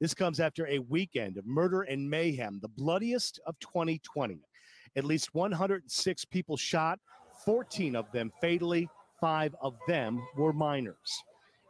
This 0.00 0.14
comes 0.14 0.38
after 0.38 0.68
a 0.68 0.78
weekend 0.78 1.36
of 1.36 1.46
murder 1.46 1.82
and 1.82 2.08
mayhem, 2.08 2.60
the 2.62 2.68
bloodiest 2.68 3.40
of 3.44 3.58
2020. 3.58 4.40
At 4.96 5.04
least 5.04 5.34
106 5.34 6.24
people 6.26 6.56
shot, 6.56 6.98
14 7.44 7.96
of 7.96 8.10
them 8.12 8.32
fatally, 8.40 8.88
five 9.20 9.54
of 9.60 9.74
them 9.88 10.22
were 10.36 10.52
minors. 10.52 11.22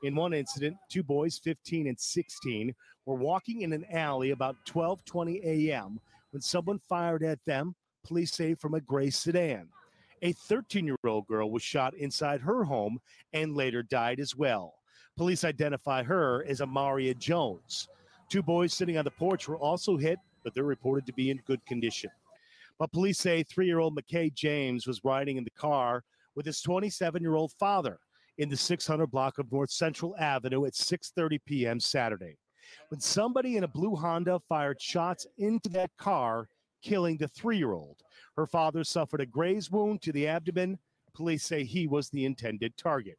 In 0.03 0.15
one 0.15 0.35
incident, 0.35 0.77
two 0.91 1.03
boys, 1.03 1.39
15 1.39 1.87
and 1.87 1.99
16, 1.99 2.75
were 3.07 3.15
walking 3.15 3.63
in 3.63 3.73
an 3.73 3.87
alley 3.91 4.31
about 4.31 4.57
12:20 4.67 5.43
a.m. 5.43 5.99
when 6.31 6.43
someone 6.43 6.79
fired 6.79 7.23
at 7.23 7.43
them, 7.47 7.75
police 8.05 8.33
say 8.33 8.55
from 8.55 8.75
a 8.75 8.81
gray 8.81 9.09
sedan. 9.09 9.69
A 10.23 10.33
13-year-old 10.33 11.27
girl 11.27 11.51
was 11.51 11.63
shot 11.63 11.95
inside 11.95 12.41
her 12.41 12.65
home 12.65 12.99
and 13.33 13.55
later 13.55 13.83
died 13.83 14.21
as 14.21 14.37
well. 14.37 14.75
Police 15.17 15.45
identify 15.45 16.03
her 16.03 16.45
as 16.47 16.61
Amaria 16.61 17.17
Jones. 17.17 17.89
Two 18.29 18.43
boys 18.43 18.73
sitting 18.73 18.99
on 18.99 19.05
the 19.05 19.11
porch 19.11 19.49
were 19.49 19.59
also 19.59 19.97
hit, 19.97 20.19
but 20.43 20.55
they're 20.55 20.65
reported 20.65 21.07
to 21.07 21.13
be 21.13 21.31
in 21.31 21.41
good 21.47 21.65
condition. 21.67 22.11
But 22.79 22.93
police 22.93 23.19
say 23.19 23.43
three 23.43 23.67
year 23.67 23.79
old 23.79 23.97
Mekhi 23.97 24.35
James 24.35 24.87
was 24.87 25.05
riding 25.05 25.37
in 25.37 25.45
the 25.45 25.51
car 25.51 26.03
with 26.35 26.47
his 26.47 26.61
27 26.61 27.23
year 27.23 27.37
old 27.37 27.53
father 27.53 27.99
in 28.39 28.49
the 28.49 28.57
600 28.57 29.07
block 29.07 29.39
of 29.39 29.51
North 29.53 29.71
Central 29.71 30.17
Avenue 30.19 30.67
at 30.67 30.73
6:30 30.75 31.39
p.m. 31.47 31.79
Saturday. 31.79 32.37
When 32.89 33.01
somebody 33.01 33.57
in 33.57 33.65
a 33.65 33.69
blue 33.69 33.95
Honda 33.95 34.41
fired 34.49 34.81
shots 34.81 35.27
into 35.39 35.69
that 35.71 35.91
car, 35.99 36.49
killing 36.83 37.17
the 37.17 37.29
three 37.29 37.59
year 37.59 37.73
old. 37.73 38.03
Her 38.37 38.47
father 38.47 38.85
suffered 38.85 39.21
a 39.21 39.27
graze 39.27 39.71
wound 39.71 40.03
to 40.03 40.13
the 40.13 40.27
abdomen. 40.27 40.79
Police 41.15 41.45
say 41.45 41.65
he 41.65 41.87
was 41.87 42.11
the 42.11 42.25
intended 42.25 42.77
target. 42.77 43.17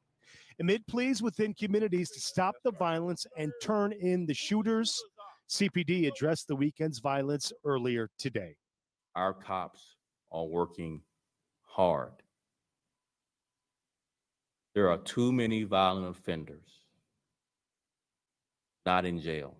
Amid 0.59 0.85
pleas 0.87 1.21
within 1.21 1.53
communities 1.53 2.09
to 2.11 2.19
stop 2.19 2.55
the 2.63 2.71
violence 2.71 3.25
and 3.37 3.51
turn 3.61 3.93
in 3.93 4.25
the 4.25 4.33
shooters, 4.33 5.01
CPD 5.49 6.07
addressed 6.07 6.47
the 6.47 6.55
weekend's 6.55 6.99
violence 6.99 7.51
earlier 7.65 8.09
today 8.17 8.55
our 9.15 9.33
cops 9.33 9.81
are 10.31 10.45
working 10.45 11.01
hard. 11.61 12.11
There 14.73 14.89
are 14.89 14.97
too 14.97 15.31
many 15.31 15.63
violent 15.63 16.09
offenders 16.09 16.85
not 18.85 19.05
in 19.05 19.19
jail 19.19 19.55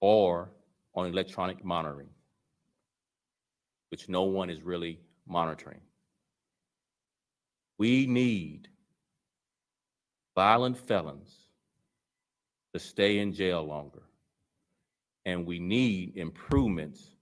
or 0.00 0.50
on 0.94 1.06
electronic 1.06 1.64
monitoring, 1.64 2.08
which 3.90 4.08
no 4.08 4.22
one 4.22 4.48
is 4.48 4.62
really 4.62 4.98
monitoring. 5.26 5.80
We 7.78 8.06
need 8.06 8.68
violent 10.34 10.78
felons 10.78 11.30
to 12.72 12.80
stay 12.80 13.18
in 13.18 13.32
jail 13.32 13.62
longer 13.64 14.02
and 15.24 15.46
we 15.46 15.58
need 15.58 16.16
improvements 16.16 17.16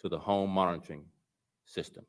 to 0.00 0.08
the 0.08 0.18
home 0.18 0.50
monitoring 0.50 1.04
system. 1.64 2.04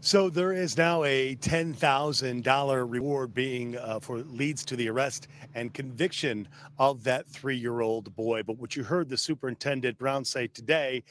So 0.00 0.30
there 0.30 0.52
is 0.52 0.76
now 0.76 1.02
a 1.02 1.34
$10,000 1.36 2.90
reward 2.90 3.34
being 3.34 3.76
uh, 3.76 3.98
for 3.98 4.18
leads 4.18 4.64
to 4.66 4.76
the 4.76 4.88
arrest 4.88 5.26
and 5.54 5.74
conviction 5.74 6.46
of 6.78 7.02
that 7.04 7.26
three-year-old 7.26 8.14
boy. 8.14 8.44
But 8.44 8.58
what 8.58 8.76
you 8.76 8.84
heard 8.84 9.08
the 9.08 9.16
superintendent 9.16 9.98
Brown 9.98 10.24
say 10.24 10.46
today, 10.46 11.02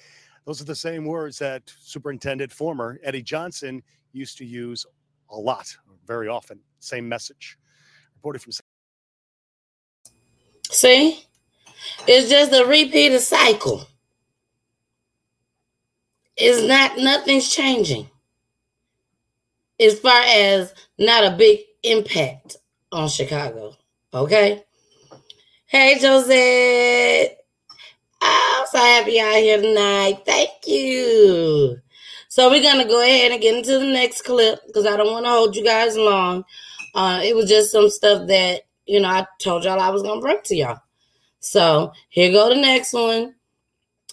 those 0.45 0.61
are 0.61 0.65
the 0.65 0.73
same 0.73 1.03
words 1.03 1.37
that 1.39 1.69
Superintendent 1.81 2.51
former 2.51 2.97
Eddie 3.03 3.21
Johnson 3.21 3.83
used 4.13 4.37
to 4.37 4.45
use 4.45 4.85
a 5.29 5.37
lot, 5.37 5.75
very 6.05 6.29
often. 6.29 6.59
Same 6.79 7.07
message. 7.07 7.57
Reported 8.15 8.41
from 8.41 8.53
See? 10.77 11.25
It's 12.05 12.29
just 12.29 12.53
a 12.53 12.63
repeated 12.67 13.21
cycle. 13.21 13.87
It's 16.35 16.61
not, 16.67 16.99
nothing's 16.99 17.49
changing 17.49 18.07
as 19.79 19.99
far 19.99 20.21
as 20.21 20.75
not 20.99 21.23
a 21.23 21.35
big 21.35 21.61
impact 21.81 22.57
on 22.91 23.09
Chicago. 23.09 23.75
Okay? 24.13 24.63
Hey, 25.65 25.97
Josette. 25.99 27.39
I'm 28.21 28.67
so 28.67 28.77
happy 28.77 29.13
y'all 29.13 29.33
here 29.33 29.59
tonight. 29.59 30.21
Thank 30.27 30.51
you. 30.67 31.77
So 32.29 32.51
we're 32.51 32.61
gonna 32.61 32.87
go 32.87 33.01
ahead 33.01 33.31
and 33.31 33.41
get 33.41 33.55
into 33.55 33.79
the 33.79 33.91
next 33.91 34.21
clip 34.21 34.59
because 34.67 34.85
I 34.85 34.95
don't 34.95 35.11
want 35.11 35.25
to 35.25 35.31
hold 35.31 35.55
you 35.55 35.63
guys 35.63 35.97
long. 35.97 36.45
Uh, 36.93 37.21
it 37.23 37.35
was 37.35 37.49
just 37.49 37.71
some 37.71 37.89
stuff 37.89 38.27
that 38.27 38.66
you 38.87 38.99
know, 38.99 39.09
I 39.09 39.25
told 39.39 39.63
y'all 39.63 39.79
I 39.79 39.89
was 39.89 40.01
gonna 40.01 40.21
bring 40.21 40.39
to 40.45 40.55
y'all. 40.55 40.79
So 41.39 41.93
here 42.09 42.31
go 42.31 42.49
the 42.49 42.59
next 42.59 42.93
one. 42.93 43.35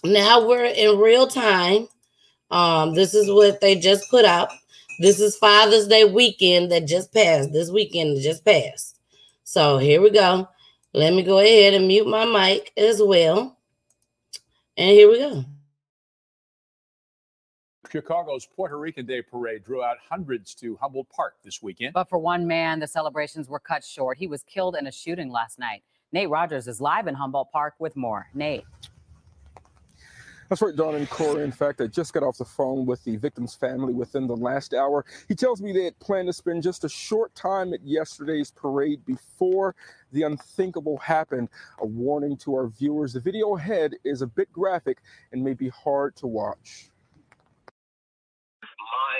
Now 0.03 0.47
we're 0.47 0.65
in 0.65 0.99
real 0.99 1.27
time. 1.27 1.87
Um, 2.51 2.93
this 2.93 3.13
is 3.13 3.31
what 3.31 3.61
they 3.61 3.75
just 3.75 4.09
put 4.09 4.25
out. 4.25 4.49
This 4.99 5.19
is 5.19 5.35
Father's 5.37 5.87
Day 5.87 6.05
weekend 6.05 6.71
that 6.71 6.87
just 6.87 7.13
passed. 7.13 7.51
This 7.51 7.71
weekend 7.71 8.21
just 8.21 8.45
passed. 8.45 8.99
So 9.43 9.77
here 9.77 10.01
we 10.01 10.09
go. 10.09 10.47
Let 10.93 11.13
me 11.13 11.23
go 11.23 11.39
ahead 11.39 11.73
and 11.73 11.87
mute 11.87 12.07
my 12.07 12.25
mic 12.25 12.71
as 12.77 13.01
well. 13.01 13.57
And 14.77 14.91
here 14.91 15.09
we 15.09 15.19
go. 15.19 15.45
Chicago's 17.95 18.45
Puerto 18.45 18.77
Rican 18.77 19.05
Day 19.05 19.21
Parade 19.21 19.63
drew 19.63 19.81
out 19.81 19.95
hundreds 20.09 20.53
to 20.55 20.75
Humboldt 20.81 21.07
Park 21.07 21.35
this 21.45 21.63
weekend. 21.63 21.93
But 21.93 22.09
for 22.09 22.19
one 22.19 22.45
man, 22.45 22.81
the 22.81 22.87
celebrations 22.87 23.47
were 23.47 23.57
cut 23.57 23.85
short. 23.85 24.17
He 24.17 24.27
was 24.27 24.43
killed 24.43 24.75
in 24.75 24.85
a 24.85 24.91
shooting 24.91 25.31
last 25.31 25.59
night. 25.59 25.81
Nate 26.11 26.27
Rodgers 26.29 26.67
is 26.67 26.81
live 26.81 27.07
in 27.07 27.15
Humboldt 27.15 27.53
Park 27.53 27.75
with 27.79 27.95
more. 27.95 28.27
Nate. 28.33 28.65
That's 30.49 30.61
right, 30.61 30.75
Don 30.75 30.95
and 30.95 31.09
Corey. 31.09 31.45
In 31.45 31.53
fact, 31.53 31.79
I 31.79 31.87
just 31.87 32.11
got 32.11 32.21
off 32.21 32.37
the 32.37 32.43
phone 32.43 32.85
with 32.85 33.01
the 33.05 33.15
victim's 33.15 33.55
family 33.55 33.93
within 33.93 34.27
the 34.27 34.35
last 34.35 34.73
hour. 34.73 35.05
He 35.29 35.33
tells 35.33 35.61
me 35.61 35.71
they 35.71 35.85
had 35.85 35.97
planned 35.99 36.27
to 36.27 36.33
spend 36.33 36.63
just 36.63 36.83
a 36.83 36.89
short 36.89 37.33
time 37.33 37.73
at 37.73 37.79
yesterday's 37.81 38.51
parade 38.51 39.05
before 39.05 39.73
the 40.11 40.23
unthinkable 40.23 40.97
happened. 40.97 41.47
A 41.79 41.85
warning 41.85 42.35
to 42.39 42.55
our 42.55 42.67
viewers 42.67 43.13
the 43.13 43.21
video 43.21 43.55
ahead 43.55 43.93
is 44.03 44.21
a 44.21 44.27
bit 44.27 44.51
graphic 44.51 44.97
and 45.31 45.41
may 45.41 45.53
be 45.53 45.69
hard 45.69 46.17
to 46.17 46.27
watch. 46.27 46.89
My 48.85 49.17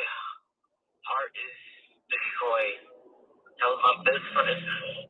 heart 1.09 1.33
is 1.35 1.57
destroyed. 2.09 2.81
Was 3.61 3.81
my 3.83 3.95
best 4.05 4.25
friend, 4.33 4.61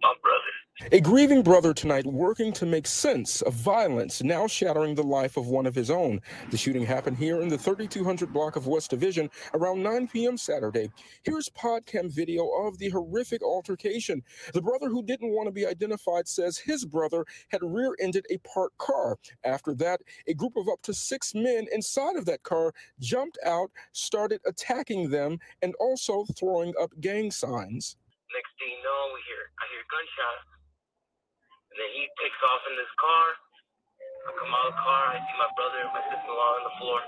my 0.01 0.15
brother. 0.23 0.55
A 0.91 0.99
grieving 0.99 1.41
brother 1.41 1.73
tonight 1.73 2.05
working 2.05 2.51
to 2.51 2.65
make 2.65 2.85
sense 2.85 3.41
of 3.43 3.53
violence 3.53 4.21
now 4.21 4.45
shattering 4.45 4.93
the 4.93 5.03
life 5.03 5.37
of 5.37 5.47
one 5.47 5.65
of 5.65 5.73
his 5.73 5.89
own. 5.89 6.19
The 6.51 6.57
shooting 6.57 6.85
happened 6.85 7.17
here 7.17 7.41
in 7.41 7.47
the 7.47 7.57
3200 7.57 8.33
block 8.33 8.57
of 8.57 8.67
West 8.67 8.89
Division 8.89 9.29
around 9.53 9.83
9 9.83 10.09
p.m. 10.09 10.35
Saturday. 10.35 10.91
Here's 11.23 11.47
podcam 11.47 12.11
video 12.11 12.49
of 12.49 12.77
the 12.77 12.89
horrific 12.89 13.41
altercation. 13.41 14.21
The 14.53 14.61
brother 14.61 14.89
who 14.89 15.01
didn't 15.01 15.31
want 15.31 15.47
to 15.47 15.53
be 15.53 15.65
identified 15.65 16.27
says 16.27 16.57
his 16.57 16.83
brother 16.83 17.25
had 17.47 17.61
rear 17.63 17.95
ended 18.01 18.25
a 18.29 18.37
parked 18.39 18.77
car. 18.77 19.17
After 19.45 19.73
that, 19.75 20.01
a 20.27 20.33
group 20.33 20.57
of 20.57 20.67
up 20.67 20.81
to 20.83 20.93
six 20.93 21.33
men 21.33 21.67
inside 21.71 22.17
of 22.17 22.25
that 22.25 22.43
car 22.43 22.73
jumped 22.99 23.37
out, 23.45 23.71
started 23.93 24.41
attacking 24.45 25.09
them, 25.09 25.39
and 25.61 25.73
also 25.79 26.25
throwing 26.37 26.73
up 26.81 26.91
gang 26.99 27.31
signs. 27.31 27.95
Next 28.35 28.51
thing 28.59 28.75
you 28.75 28.83
know, 28.83 29.13
we 29.15 29.21
hear 29.23 29.47
I 29.55 29.63
hear 29.71 29.83
gunshots. 29.87 30.54
And 31.75 31.83
then 31.83 31.91
he 31.91 32.07
takes 32.23 32.39
off 32.47 32.61
in 32.71 32.75
this 32.77 32.87
car. 32.95 33.25
I 34.27 34.31
come 34.39 34.47
out 34.47 34.67
of 34.67 34.71
the 34.71 34.79
car, 34.79 35.07
I 35.11 35.17
see 35.19 35.37
my 35.37 35.51
brother 35.57 35.79
and 35.83 35.91
my 35.91 36.01
sister-in-law 36.07 36.55
on 36.55 36.63
the 36.63 36.75
floor. 36.79 36.99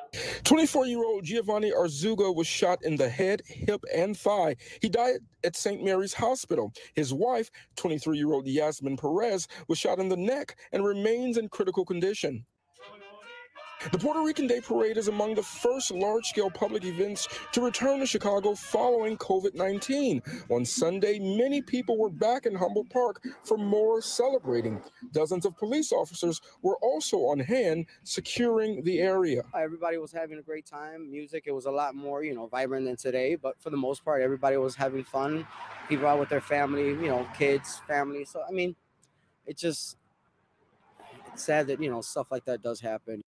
24-year-old 0.44 1.24
Giovanni 1.24 1.72
Arzuga 1.72 2.36
was 2.36 2.48
shot 2.48 2.84
in 2.84 2.98
the 2.98 3.08
head, 3.08 3.42
hip, 3.46 3.82
and 3.96 4.16
thigh. 4.16 4.58
He 4.82 4.90
died 4.90 5.20
at 5.46 5.56
St. 5.56 5.82
Mary's 5.82 6.14
Hospital. 6.14 6.74
His 6.96 7.14
wife, 7.14 7.50
23-year-old 7.78 8.46
Yasmin 8.46 8.98
Perez, 8.98 9.48
was 9.70 9.78
shot 9.78 10.00
in 10.00 10.10
the 10.10 10.18
neck 10.18 10.58
and 10.74 10.84
remains 10.84 11.38
in 11.38 11.48
critical 11.48 11.86
condition. 11.86 12.46
The 13.91 14.00
Puerto 14.00 14.22
Rican 14.22 14.48
Day 14.48 14.60
Parade 14.60 14.98
is 14.98 15.07
among 15.07 15.36
the 15.36 15.43
first 15.43 15.91
large 15.91 16.25
scale 16.25 16.50
public 16.50 16.84
events 16.84 17.27
to 17.51 17.62
return 17.62 18.00
to 18.00 18.07
Chicago 18.07 18.55
following 18.55 19.15
COVID 19.17 19.53
19. 19.53 20.22
On 20.50 20.65
Sunday, 20.65 21.19
many 21.19 21.62
people 21.62 21.96
were 21.96 22.10
back 22.10 22.48
in 22.48 22.55
Humboldt 22.55 22.89
Park 22.89 23.24
for 23.43 23.55
more 23.55 24.01
celebrating. 24.01 24.81
Dozens 25.12 25.46
of 25.46 25.55
police 25.57 25.91
officers 25.91 26.41
were 26.63 26.77
also 26.77 27.17
on 27.17 27.39
hand 27.39 27.86
securing 28.03 28.84
the 28.84 29.00
area. 29.00 29.43
Everybody 29.55 29.98
was 30.00 30.12
having 30.12 30.39
a 30.39 30.41
great 30.41 30.65
time. 30.65 31.12
Music, 31.12 31.43
it 31.46 31.51
was 31.51 31.65
a 31.65 31.72
lot 31.72 31.93
more, 31.93 32.24
you 32.24 32.34
know, 32.34 32.48
vibrant 32.48 32.88
than 32.88 32.96
today, 32.96 33.36
but 33.36 33.62
for 33.62 33.69
the 33.69 33.77
most 33.77 34.03
part, 34.03 34.24
everybody 34.24 34.57
was 34.57 34.75
having 34.75 35.03
fun. 35.03 35.46
People 35.88 36.07
out 36.07 36.19
with 36.19 36.29
their 36.29 36.41
family, 36.41 36.88
you 36.88 37.07
know, 37.07 37.27
kids, 37.38 37.79
family. 37.88 38.25
So, 38.25 38.41
I 38.48 38.51
mean, 38.51 38.75
it 39.46 39.55
just, 39.55 39.98
it's 41.31 41.43
sad 41.43 41.67
that, 41.67 41.79
you 41.79 41.91
know, 41.91 42.01
stuff 42.01 42.31
like 42.31 42.46
that 42.46 42.63
does 42.63 42.81
happen. 42.81 43.24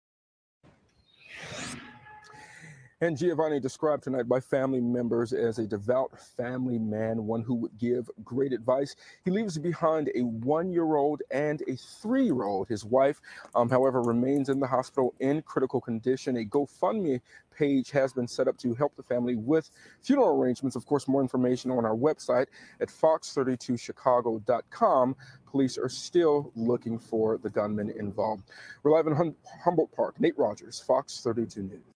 And 3.02 3.18
Giovanni 3.18 3.60
described 3.60 4.04
tonight 4.04 4.30
by 4.30 4.40
family 4.40 4.80
members 4.80 5.34
as 5.34 5.60
a 5.60 5.68
devout 5.68 6.18
family 6.18 6.80
man, 6.80 7.26
one 7.26 7.42
who 7.42 7.56
would 7.56 7.78
give 7.78 8.10
great 8.24 8.54
advice. 8.54 8.96
He 9.26 9.32
leaves 9.32 9.58
behind 9.58 10.10
a 10.16 10.22
one 10.22 10.72
year 10.72 10.96
old 10.96 11.22
and 11.30 11.62
a 11.68 11.76
three 11.76 12.24
year 12.24 12.44
old. 12.44 12.70
His 12.70 12.86
wife, 12.86 13.20
um, 13.54 13.70
however, 13.70 14.02
remains 14.02 14.48
in 14.48 14.62
the 14.62 14.68
hospital 14.68 15.14
in 15.20 15.42
critical 15.42 15.82
condition. 15.82 16.38
A 16.38 16.46
GoFundMe 16.46 17.20
page 17.54 17.92
has 17.92 18.14
been 18.14 18.30
set 18.30 18.48
up 18.48 18.58
to 18.60 18.74
help 18.74 18.96
the 18.96 19.04
family 19.04 19.36
with 19.36 19.72
funeral 20.02 20.42
arrangements. 20.42 20.78
Of 20.78 20.86
course, 20.86 21.10
more 21.10 21.22
information 21.22 21.72
on 21.72 21.84
our 21.84 21.98
website 21.98 22.48
at 22.80 22.88
fox32chicago.com. 22.88 25.16
Police 25.46 25.78
are 25.78 25.90
still 25.90 26.54
looking 26.56 26.98
for 26.98 27.40
the 27.40 27.50
gunman 27.50 27.90
involved. 27.90 28.44
We're 28.84 28.92
live 28.92 29.08
in 29.08 29.16
hum- 29.16 29.36
Humboldt 29.66 29.92
Park. 29.92 30.18
Nate 30.22 30.38
Rodgers, 30.38 30.80
Fox 30.80 31.20
32 31.22 31.64
News. 31.64 31.95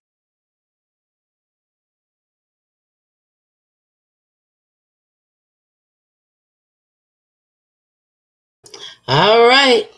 All 9.08 9.46
right. 9.48 9.88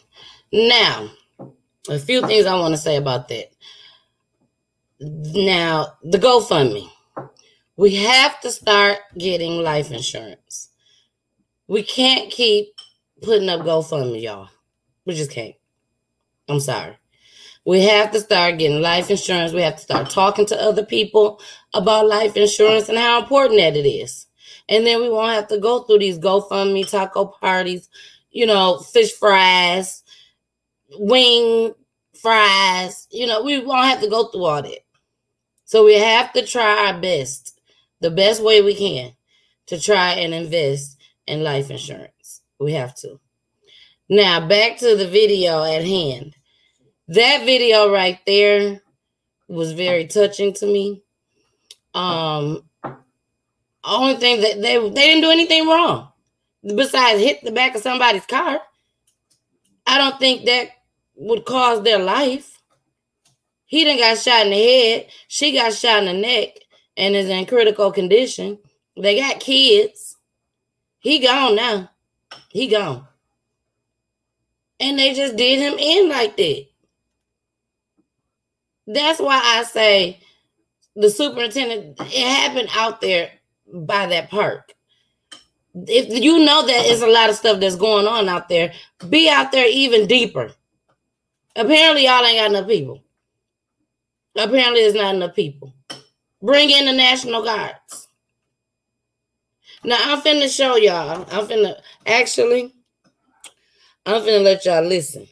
Now, 0.52 1.10
a 1.88 1.98
few 1.98 2.26
things 2.26 2.46
I 2.46 2.54
want 2.54 2.74
to 2.74 2.80
say 2.80 2.96
about 2.96 3.28
that. 3.28 3.52
Now, 5.00 5.94
the 6.02 6.18
GoFundMe. 6.18 6.88
We 7.76 7.96
have 7.96 8.40
to 8.42 8.50
start 8.50 8.98
getting 9.18 9.62
life 9.62 9.90
insurance. 9.90 10.68
We 11.66 11.82
can't 11.82 12.30
keep 12.30 12.68
putting 13.22 13.48
up 13.48 13.62
GoFundMe, 13.62 14.22
y'all. 14.22 14.48
We 15.04 15.14
just 15.14 15.30
can't. 15.30 15.54
I'm 16.48 16.60
sorry. 16.60 16.96
We 17.64 17.82
have 17.82 18.10
to 18.12 18.20
start 18.20 18.58
getting 18.58 18.80
life 18.80 19.10
insurance. 19.10 19.52
We 19.52 19.62
have 19.62 19.76
to 19.76 19.82
start 19.82 20.10
talking 20.10 20.46
to 20.46 20.60
other 20.60 20.84
people 20.84 21.40
about 21.74 22.08
life 22.08 22.36
insurance 22.36 22.88
and 22.88 22.98
how 22.98 23.22
important 23.22 23.58
that 23.60 23.76
it 23.76 23.88
is. 23.88 24.26
And 24.68 24.86
then 24.86 25.00
we 25.00 25.10
won't 25.10 25.32
have 25.32 25.48
to 25.48 25.58
go 25.58 25.80
through 25.80 26.00
these 26.00 26.18
GoFundMe 26.18 26.88
taco 26.88 27.26
parties, 27.26 27.88
you 28.32 28.46
know, 28.46 28.78
fish 28.78 29.12
fries, 29.12 30.02
wing 30.98 31.74
fries. 32.20 33.06
You 33.10 33.26
know, 33.26 33.42
we 33.42 33.60
won't 33.60 33.86
have 33.86 34.00
to 34.00 34.08
go 34.08 34.28
through 34.28 34.44
all 34.44 34.62
that. 34.62 34.80
So 35.64 35.84
we 35.84 35.94
have 35.98 36.32
to 36.32 36.44
try 36.44 36.88
our 36.88 37.00
best, 37.00 37.60
the 38.00 38.10
best 38.10 38.42
way 38.42 38.60
we 38.62 38.74
can, 38.74 39.12
to 39.66 39.80
try 39.80 40.12
and 40.14 40.34
invest 40.34 40.98
in 41.26 41.44
life 41.44 41.70
insurance. 41.70 42.42
We 42.58 42.72
have 42.72 42.94
to. 42.96 43.20
Now, 44.08 44.46
back 44.46 44.78
to 44.78 44.96
the 44.96 45.08
video 45.08 45.62
at 45.62 45.84
hand. 45.84 46.34
That 47.08 47.44
video 47.44 47.92
right 47.92 48.18
there 48.26 48.80
was 49.48 49.72
very 49.72 50.06
touching 50.06 50.52
to 50.54 50.66
me. 50.66 51.02
Um, 51.94 52.62
only 53.84 54.14
thing 54.16 54.40
that 54.40 54.62
they 54.62 54.78
they 54.78 55.06
didn't 55.06 55.22
do 55.22 55.30
anything 55.30 55.66
wrong 55.66 56.11
besides 56.64 57.20
hit 57.20 57.42
the 57.44 57.52
back 57.52 57.74
of 57.74 57.82
somebody's 57.82 58.26
car. 58.26 58.60
I 59.86 59.98
don't 59.98 60.18
think 60.18 60.46
that 60.46 60.68
would 61.16 61.44
cause 61.44 61.82
their 61.82 61.98
life. 61.98 62.58
He 63.66 63.84
didn't 63.84 64.00
got 64.00 64.18
shot 64.18 64.46
in 64.46 64.52
the 64.52 64.62
head. 64.62 65.06
She 65.28 65.52
got 65.52 65.72
shot 65.72 66.04
in 66.04 66.06
the 66.06 66.20
neck 66.20 66.50
and 66.96 67.16
is 67.16 67.28
in 67.28 67.46
critical 67.46 67.90
condition. 67.90 68.58
They 68.96 69.18
got 69.18 69.40
kids. 69.40 70.16
He 71.00 71.18
gone 71.18 71.56
now. 71.56 71.90
He 72.50 72.68
gone. 72.68 73.06
And 74.78 74.98
they 74.98 75.14
just 75.14 75.36
did 75.36 75.58
him 75.58 75.78
in 75.78 76.08
like 76.08 76.36
that. 76.36 76.66
That's 78.86 79.20
why 79.20 79.40
I 79.42 79.62
say 79.64 80.20
the 80.94 81.08
superintendent, 81.08 81.98
it 82.00 82.28
happened 82.28 82.68
out 82.76 83.00
there 83.00 83.30
by 83.72 84.06
that 84.06 84.28
park. 84.28 84.74
If 85.74 86.22
you 86.22 86.44
know 86.44 86.66
that 86.66 86.86
it's 86.86 87.02
a 87.02 87.06
lot 87.06 87.30
of 87.30 87.36
stuff 87.36 87.60
that's 87.60 87.76
going 87.76 88.06
on 88.06 88.28
out 88.28 88.48
there, 88.48 88.72
be 89.08 89.28
out 89.28 89.52
there 89.52 89.66
even 89.68 90.06
deeper. 90.06 90.52
Apparently, 91.56 92.04
y'all 92.04 92.24
ain't 92.24 92.38
got 92.38 92.50
enough 92.50 92.68
people. 92.68 93.02
Apparently, 94.36 94.80
there's 94.80 94.94
not 94.94 95.14
enough 95.14 95.34
people. 95.34 95.74
Bring 96.42 96.70
in 96.70 96.86
the 96.86 96.92
National 96.92 97.42
Guards. 97.42 98.08
Now, 99.84 99.96
I'm 100.00 100.20
finna 100.20 100.54
show 100.54 100.76
y'all. 100.76 101.26
I'm 101.30 101.46
finna, 101.46 101.74
actually, 102.06 102.72
I'm 104.06 104.22
finna 104.22 104.42
let 104.42 104.64
y'all 104.64 104.84
listen. 104.84 105.26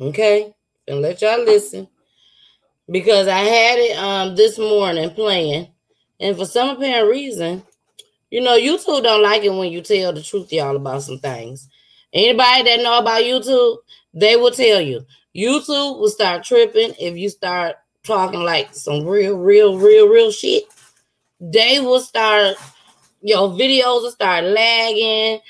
Okay? 0.00 0.54
Finna 0.88 1.00
let 1.00 1.22
y'all 1.22 1.44
listen. 1.44 1.88
Because 2.90 3.28
I 3.28 3.38
had 3.38 3.78
it 3.78 3.98
um 3.98 4.36
this 4.36 4.58
morning 4.58 5.10
playing. 5.10 5.68
And 6.20 6.36
for 6.36 6.46
some 6.46 6.76
apparent 6.76 7.10
reason, 7.10 7.62
you 8.30 8.40
know, 8.40 8.58
YouTube 8.58 9.02
don't 9.02 9.22
like 9.22 9.42
it 9.42 9.50
when 9.50 9.72
you 9.72 9.80
tell 9.80 10.12
the 10.12 10.22
truth, 10.22 10.52
y'all, 10.52 10.76
about 10.76 11.02
some 11.02 11.18
things. 11.18 11.68
Anybody 12.12 12.62
that 12.64 12.82
know 12.82 12.98
about 12.98 13.22
YouTube, 13.22 13.78
they 14.14 14.36
will 14.36 14.50
tell 14.50 14.80
you. 14.80 15.04
YouTube 15.36 15.98
will 15.98 16.08
start 16.08 16.44
tripping 16.44 16.94
if 16.98 17.16
you 17.16 17.28
start 17.28 17.76
talking 18.04 18.40
like 18.40 18.74
some 18.74 19.04
real, 19.06 19.36
real, 19.36 19.78
real, 19.78 20.08
real 20.08 20.30
shit. 20.30 20.64
They 21.40 21.80
will 21.80 22.00
start, 22.00 22.56
your 23.22 23.48
videos 23.50 24.02
will 24.02 24.10
start 24.10 24.44
lagging. 24.44 25.40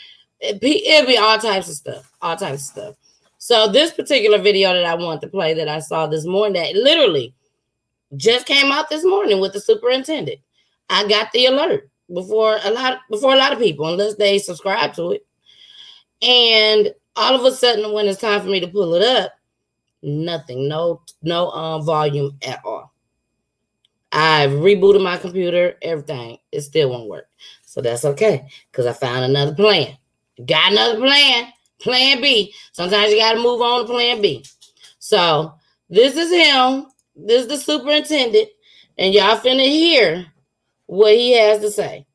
It 0.40 0.60
be, 0.60 0.86
it'll 0.86 1.06
be 1.06 1.16
all 1.16 1.38
types 1.38 1.68
of 1.68 1.74
stuff, 1.74 2.12
all 2.20 2.36
types 2.36 2.62
of 2.62 2.66
stuff. 2.66 2.94
So 3.38 3.68
this 3.68 3.92
particular 3.92 4.38
video 4.38 4.72
that 4.74 4.84
I 4.84 4.94
want 4.94 5.20
to 5.22 5.28
play 5.28 5.54
that 5.54 5.68
I 5.68 5.78
saw 5.78 6.06
this 6.06 6.26
morning 6.26 6.60
that 6.60 6.74
literally 6.74 7.34
just 8.16 8.46
came 8.46 8.70
out 8.70 8.88
this 8.88 9.04
morning 9.04 9.40
with 9.40 9.52
the 9.52 9.60
superintendent. 9.60 10.40
I 10.90 11.06
got 11.08 11.32
the 11.32 11.46
alert 11.46 11.88
before 12.12 12.58
a 12.62 12.70
lot 12.70 13.00
before 13.10 13.32
a 13.32 13.36
lot 13.36 13.52
of 13.52 13.58
people, 13.58 13.86
unless 13.86 14.14
they 14.14 14.38
subscribe 14.38 14.94
to 14.94 15.12
it. 15.12 15.26
And 16.22 16.94
all 17.16 17.34
of 17.34 17.44
a 17.44 17.54
sudden, 17.54 17.92
when 17.92 18.06
it's 18.06 18.20
time 18.20 18.40
for 18.40 18.48
me 18.48 18.60
to 18.60 18.68
pull 18.68 18.94
it 18.94 19.02
up, 19.02 19.32
nothing, 20.02 20.68
no, 20.68 21.02
no 21.22 21.50
um 21.50 21.84
volume 21.84 22.36
at 22.46 22.60
all. 22.64 22.92
I've 24.10 24.50
rebooted 24.50 25.02
my 25.02 25.18
computer, 25.18 25.76
everything. 25.82 26.38
It 26.50 26.62
still 26.62 26.90
won't 26.90 27.10
work. 27.10 27.28
So 27.66 27.82
that's 27.82 28.04
okay. 28.04 28.48
Because 28.70 28.86
I 28.86 28.92
found 28.92 29.24
another 29.24 29.54
plan. 29.54 29.96
Got 30.46 30.72
another 30.72 30.98
plan. 30.98 31.52
Plan 31.78 32.20
B. 32.20 32.54
Sometimes 32.72 33.12
you 33.12 33.18
gotta 33.18 33.38
move 33.38 33.60
on 33.60 33.82
to 33.82 33.86
plan 33.86 34.22
B. 34.22 34.44
So 34.98 35.54
this 35.90 36.16
is 36.16 36.30
him. 36.30 36.86
This 37.14 37.42
is 37.42 37.48
the 37.48 37.58
superintendent. 37.58 38.48
And 38.96 39.12
y'all 39.12 39.36
finna 39.36 39.64
hear 39.64 40.26
what 40.88 41.14
he 41.14 41.32
has 41.32 41.60
to 41.60 41.70
say. 41.70 42.06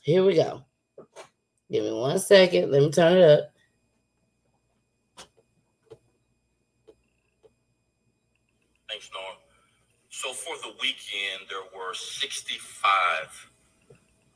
Here 0.00 0.24
we 0.24 0.34
go. 0.34 0.64
Give 1.70 1.84
me 1.84 1.92
one 1.92 2.18
second. 2.18 2.72
Let 2.72 2.82
me 2.82 2.90
turn 2.90 3.18
it 3.18 3.22
up. 3.22 3.50
Thanks, 8.88 9.10
Norm. 9.12 9.36
So 10.08 10.32
for 10.32 10.56
the 10.62 10.74
weekend, 10.80 11.48
there 11.50 11.60
were 11.76 11.92
65 11.92 13.50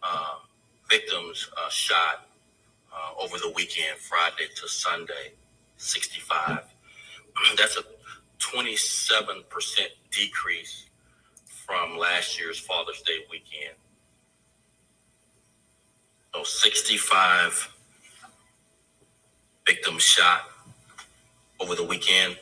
uh, 0.02 0.34
victims 0.90 1.48
uh, 1.56 1.70
shot 1.70 2.28
uh, 2.92 3.22
over 3.24 3.38
the 3.38 3.54
weekend, 3.56 3.98
Friday 3.98 4.48
to 4.54 4.68
Sunday, 4.68 5.32
65. 5.78 6.58
That's 7.56 7.78
a 7.78 7.84
27% 8.38 9.86
decrease 10.10 10.90
from 11.66 11.96
last 11.98 12.38
year's 12.40 12.58
Father's 12.58 13.02
Day 13.02 13.18
weekend. 13.30 13.76
So 16.34 16.42
65 16.42 17.68
victims 19.66 20.02
shot 20.02 20.42
over 21.60 21.74
the 21.74 21.84
weekend, 21.84 22.36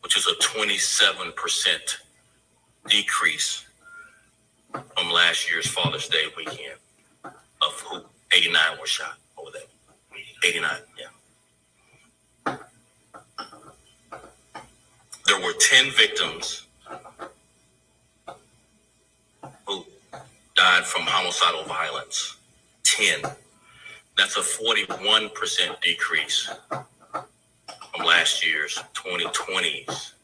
which 0.00 0.16
is 0.16 0.26
a 0.26 0.34
27% 0.34 1.96
decrease 2.88 3.64
from 4.70 5.10
last 5.10 5.50
year's 5.50 5.66
Father's 5.66 6.08
Day 6.08 6.24
weekend, 6.36 6.78
of 7.24 7.80
who 7.88 8.02
89 8.32 8.60
were 8.80 8.86
shot 8.86 9.16
over 9.38 9.50
that. 9.52 9.66
89, 10.46 10.70
yeah. 10.98 12.56
There 15.26 15.40
were 15.40 15.54
10 15.58 15.90
victims 15.92 16.66
who 19.66 19.84
died 20.54 20.84
from 20.84 21.02
homicidal 21.02 21.64
violence. 21.64 22.36
10. 22.84 23.22
That's 24.16 24.36
a 24.36 24.40
41% 24.40 25.80
decrease 25.82 26.50
from 27.92 28.06
last 28.06 28.46
year's 28.46 28.78
2020's 28.94 30.14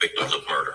victims 0.00 0.34
of 0.34 0.40
murder. 0.48 0.74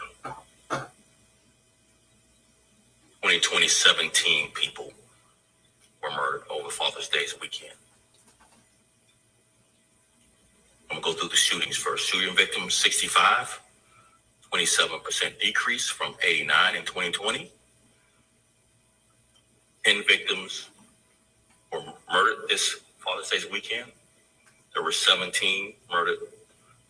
2020 3.23 3.67
17 3.67 4.51
people 4.53 4.93
were 6.01 6.09
murdered 6.11 6.43
over 6.49 6.69
Father's 6.69 7.09
Day's 7.09 7.35
weekend. 7.41 7.73
I'm 10.89 11.01
gonna 11.01 11.13
go 11.13 11.19
through 11.19 11.29
the 11.29 11.35
shootings 11.35 11.75
first. 11.77 12.07
Shooting 12.07 12.35
victims 12.35 12.73
65, 12.75 13.61
27% 14.53 15.39
decrease 15.39 15.89
from 15.89 16.15
89 16.25 16.75
in 16.75 16.85
2020. 16.85 17.51
10 19.85 20.03
victims 20.07 20.69
were 21.71 21.81
murdered 22.11 22.47
this 22.49 22.81
Father's 22.99 23.29
Day 23.29 23.39
weekend. 23.51 23.91
There 24.73 24.83
were 24.83 24.91
17 24.91 25.73
murdered 25.91 26.17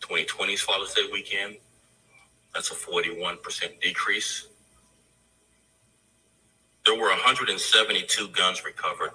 2020's 0.00 0.62
Father's 0.62 0.94
Day 0.94 1.08
weekend. 1.12 1.56
That's 2.54 2.70
a 2.70 2.74
41% 2.74 3.80
decrease. 3.80 4.48
There 6.86 6.96
were 6.96 7.08
172 7.10 8.28
guns 8.28 8.64
recovered 8.64 9.10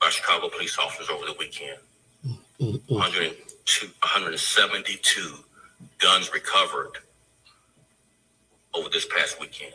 by 0.00 0.08
Chicago 0.10 0.48
police 0.48 0.78
officers 0.78 1.08
over 1.10 1.26
the 1.26 1.34
weekend. 1.38 1.78
Mm, 2.26 2.38
mm, 2.60 2.80
mm. 2.80 2.90
102 2.90 3.86
172 4.02 5.44
guns 6.00 6.32
recovered 6.32 6.98
over 8.74 8.88
this 8.88 9.06
past 9.06 9.40
weekend. 9.40 9.74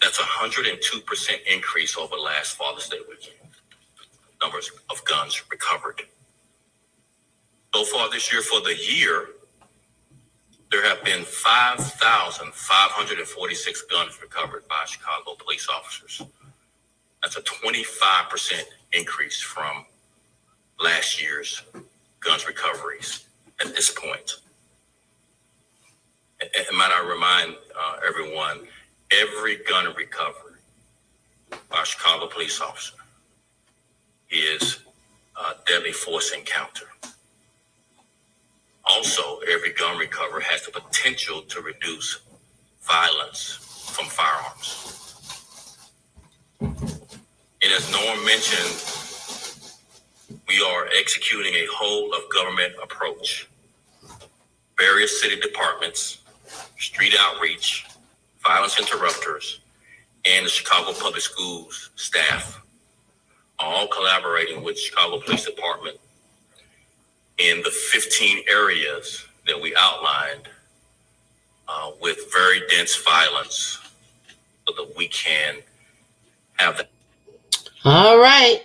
That's 0.00 0.18
a 0.18 0.22
102% 0.22 1.30
increase 1.52 1.96
over 1.96 2.16
last 2.16 2.56
Father's 2.56 2.88
Day 2.88 2.98
weekend. 3.08 3.36
Numbers 4.42 4.70
of 4.90 5.04
guns 5.04 5.40
recovered. 5.50 6.02
So 7.74 7.84
far 7.84 8.10
this 8.10 8.32
year, 8.32 8.42
for 8.42 8.60
the 8.60 8.76
year, 8.76 9.28
there 10.70 10.84
have 10.86 11.02
been 11.04 11.24
5,546 11.24 13.82
guns 13.82 14.20
recovered 14.20 14.66
by 14.68 14.84
Chicago 14.86 15.34
police 15.38 15.68
officers. 15.68 16.22
That's 17.22 17.36
a 17.36 17.42
25% 17.42 18.62
increase 18.92 19.40
from 19.40 19.86
last 20.80 21.22
year's 21.22 21.62
guns 22.20 22.46
recoveries 22.46 23.24
at 23.60 23.74
this 23.74 23.90
point. 23.90 24.41
And, 26.42 26.76
might 26.76 26.90
I 26.92 27.06
remind 27.08 27.56
uh, 27.78 27.96
everyone, 28.06 28.66
every 29.12 29.58
gun 29.68 29.94
recovery 29.96 30.58
by 31.70 31.82
a 31.82 31.84
Chicago 31.84 32.26
police 32.26 32.60
officer 32.60 32.94
is 34.30 34.80
a 35.36 35.54
deadly 35.68 35.92
force 35.92 36.32
encounter. 36.32 36.86
Also, 38.84 39.38
every 39.50 39.72
gun 39.72 39.98
recovery 39.98 40.42
has 40.44 40.64
the 40.66 40.72
potential 40.72 41.42
to 41.42 41.60
reduce 41.60 42.20
violence 42.82 43.92
from 43.94 44.06
firearms. 44.06 44.98
And 47.62 47.72
as 47.72 47.90
Norm 47.92 48.24
mentioned, 48.24 48.98
we 50.48 50.60
are 50.62 50.88
executing 50.98 51.54
a 51.54 51.66
whole 51.72 52.12
of 52.12 52.22
government 52.34 52.74
approach. 52.82 53.48
Various 54.78 55.20
city 55.22 55.40
departments, 55.40 56.21
street 56.82 57.14
outreach, 57.18 57.86
violence 58.44 58.78
interrupters, 58.78 59.60
and 60.24 60.44
the 60.44 60.50
Chicago 60.50 60.92
Public 60.98 61.22
Schools 61.22 61.90
staff 61.94 62.60
all 63.58 63.86
collaborating 63.86 64.64
with 64.64 64.78
Chicago 64.78 65.20
Police 65.20 65.44
Department 65.44 65.96
in 67.38 67.62
the 67.62 67.70
15 67.70 68.44
areas 68.48 69.24
that 69.46 69.60
we 69.60 69.74
outlined 69.76 70.48
uh, 71.68 71.92
with 72.00 72.32
very 72.32 72.62
dense 72.68 72.96
violence 72.96 73.78
so 74.66 74.74
that 74.76 74.92
we 74.96 75.06
can 75.08 75.56
have 76.54 76.76
that. 76.78 76.90
All 77.84 78.18
right. 78.18 78.62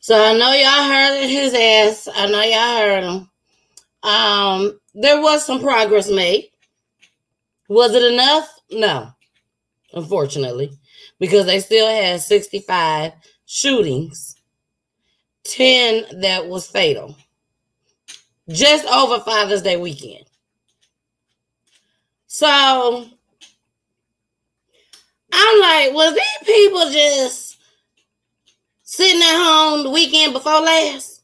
So 0.00 0.20
I 0.20 0.36
know 0.36 0.52
y'all 0.52 0.92
heard 0.92 1.28
his 1.28 1.54
ass. 1.54 2.08
I 2.12 2.26
know 2.26 2.42
y'all 2.42 2.78
heard 2.78 3.04
him. 3.04 3.30
Um, 4.02 4.80
there 4.94 5.20
was 5.20 5.44
some 5.44 5.60
progress 5.60 6.10
made. 6.10 6.49
Was 7.70 7.94
it 7.94 8.02
enough? 8.02 8.52
No, 8.72 9.12
unfortunately, 9.92 10.72
because 11.20 11.46
they 11.46 11.60
still 11.60 11.86
had 11.88 12.20
65 12.20 13.12
shootings, 13.46 14.34
10 15.44 16.20
that 16.20 16.48
was 16.48 16.66
fatal. 16.66 17.14
Just 18.48 18.84
over 18.88 19.20
Father's 19.20 19.62
Day 19.62 19.76
weekend. 19.76 20.24
So 22.26 23.06
I'm 25.32 25.60
like, 25.60 25.94
was 25.94 26.12
these 26.14 26.56
people 26.56 26.90
just 26.90 27.56
sitting 28.82 29.22
at 29.22 29.44
home 29.44 29.84
the 29.84 29.90
weekend 29.90 30.32
before 30.32 30.60
last 30.60 31.22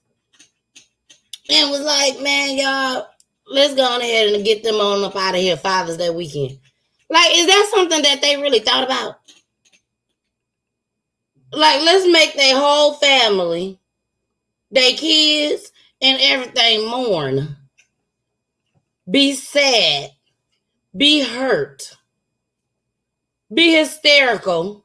and 1.50 1.72
was 1.72 1.80
like, 1.80 2.20
man, 2.20 2.56
y'all, 2.56 3.08
let's 3.46 3.74
go 3.74 3.82
on 3.82 4.00
ahead 4.00 4.34
and 4.34 4.44
get 4.44 4.62
them 4.62 4.76
on 4.76 5.04
up 5.04 5.16
out 5.16 5.34
of 5.34 5.40
here 5.40 5.56
Father's 5.56 5.96
Day 5.96 6.10
weekend. 6.10 6.58
Like, 7.08 7.30
is 7.36 7.46
that 7.46 7.70
something 7.74 8.02
that 8.02 8.20
they 8.20 8.36
really 8.36 8.60
thought 8.60 8.84
about? 8.84 9.20
Like, 11.52 11.80
let's 11.82 12.10
make 12.10 12.34
their 12.34 12.56
whole 12.56 12.94
family, 12.94 13.78
their 14.70 14.92
kids, 14.92 15.70
and 16.02 16.18
everything 16.20 16.88
mourn. 16.88 17.56
Be 19.08 19.34
sad. 19.34 20.10
Be 20.96 21.22
hurt. 21.22 21.96
Be 23.52 23.74
hysterical 23.74 24.84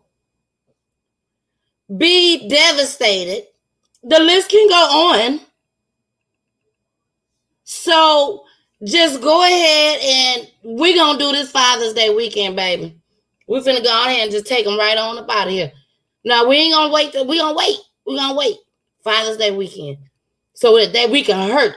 be 1.97 2.47
devastated. 2.47 3.47
The 4.03 4.19
list 4.19 4.49
can 4.49 4.67
go 4.67 4.75
on. 4.75 5.39
So 7.63 8.43
just 8.83 9.21
go 9.21 9.43
ahead 9.43 9.99
and 10.01 10.51
we're 10.63 10.95
gonna 10.95 11.19
do 11.19 11.31
this 11.31 11.51
Father's 11.51 11.93
Day 11.93 12.13
weekend, 12.13 12.55
baby. 12.55 12.95
We're 13.47 13.63
gonna 13.63 13.81
go 13.81 14.05
ahead 14.05 14.23
and 14.23 14.31
just 14.31 14.47
take 14.47 14.65
them 14.65 14.77
right 14.77 14.97
on 14.97 15.17
up 15.17 15.29
out 15.29 15.47
of 15.47 15.53
here. 15.53 15.71
Now 16.23 16.47
we 16.47 16.55
ain't 16.57 16.73
gonna 16.73 16.93
wait. 16.93 17.13
We're 17.13 17.39
gonna 17.39 17.57
wait. 17.57 17.77
We're 18.05 18.17
gonna 18.17 18.37
wait 18.37 18.57
Father's 19.03 19.37
Day 19.37 19.51
weekend, 19.51 19.97
so 20.53 20.83
that, 20.85 21.09
we 21.09 21.23
can 21.23 21.49
hurt 21.49 21.75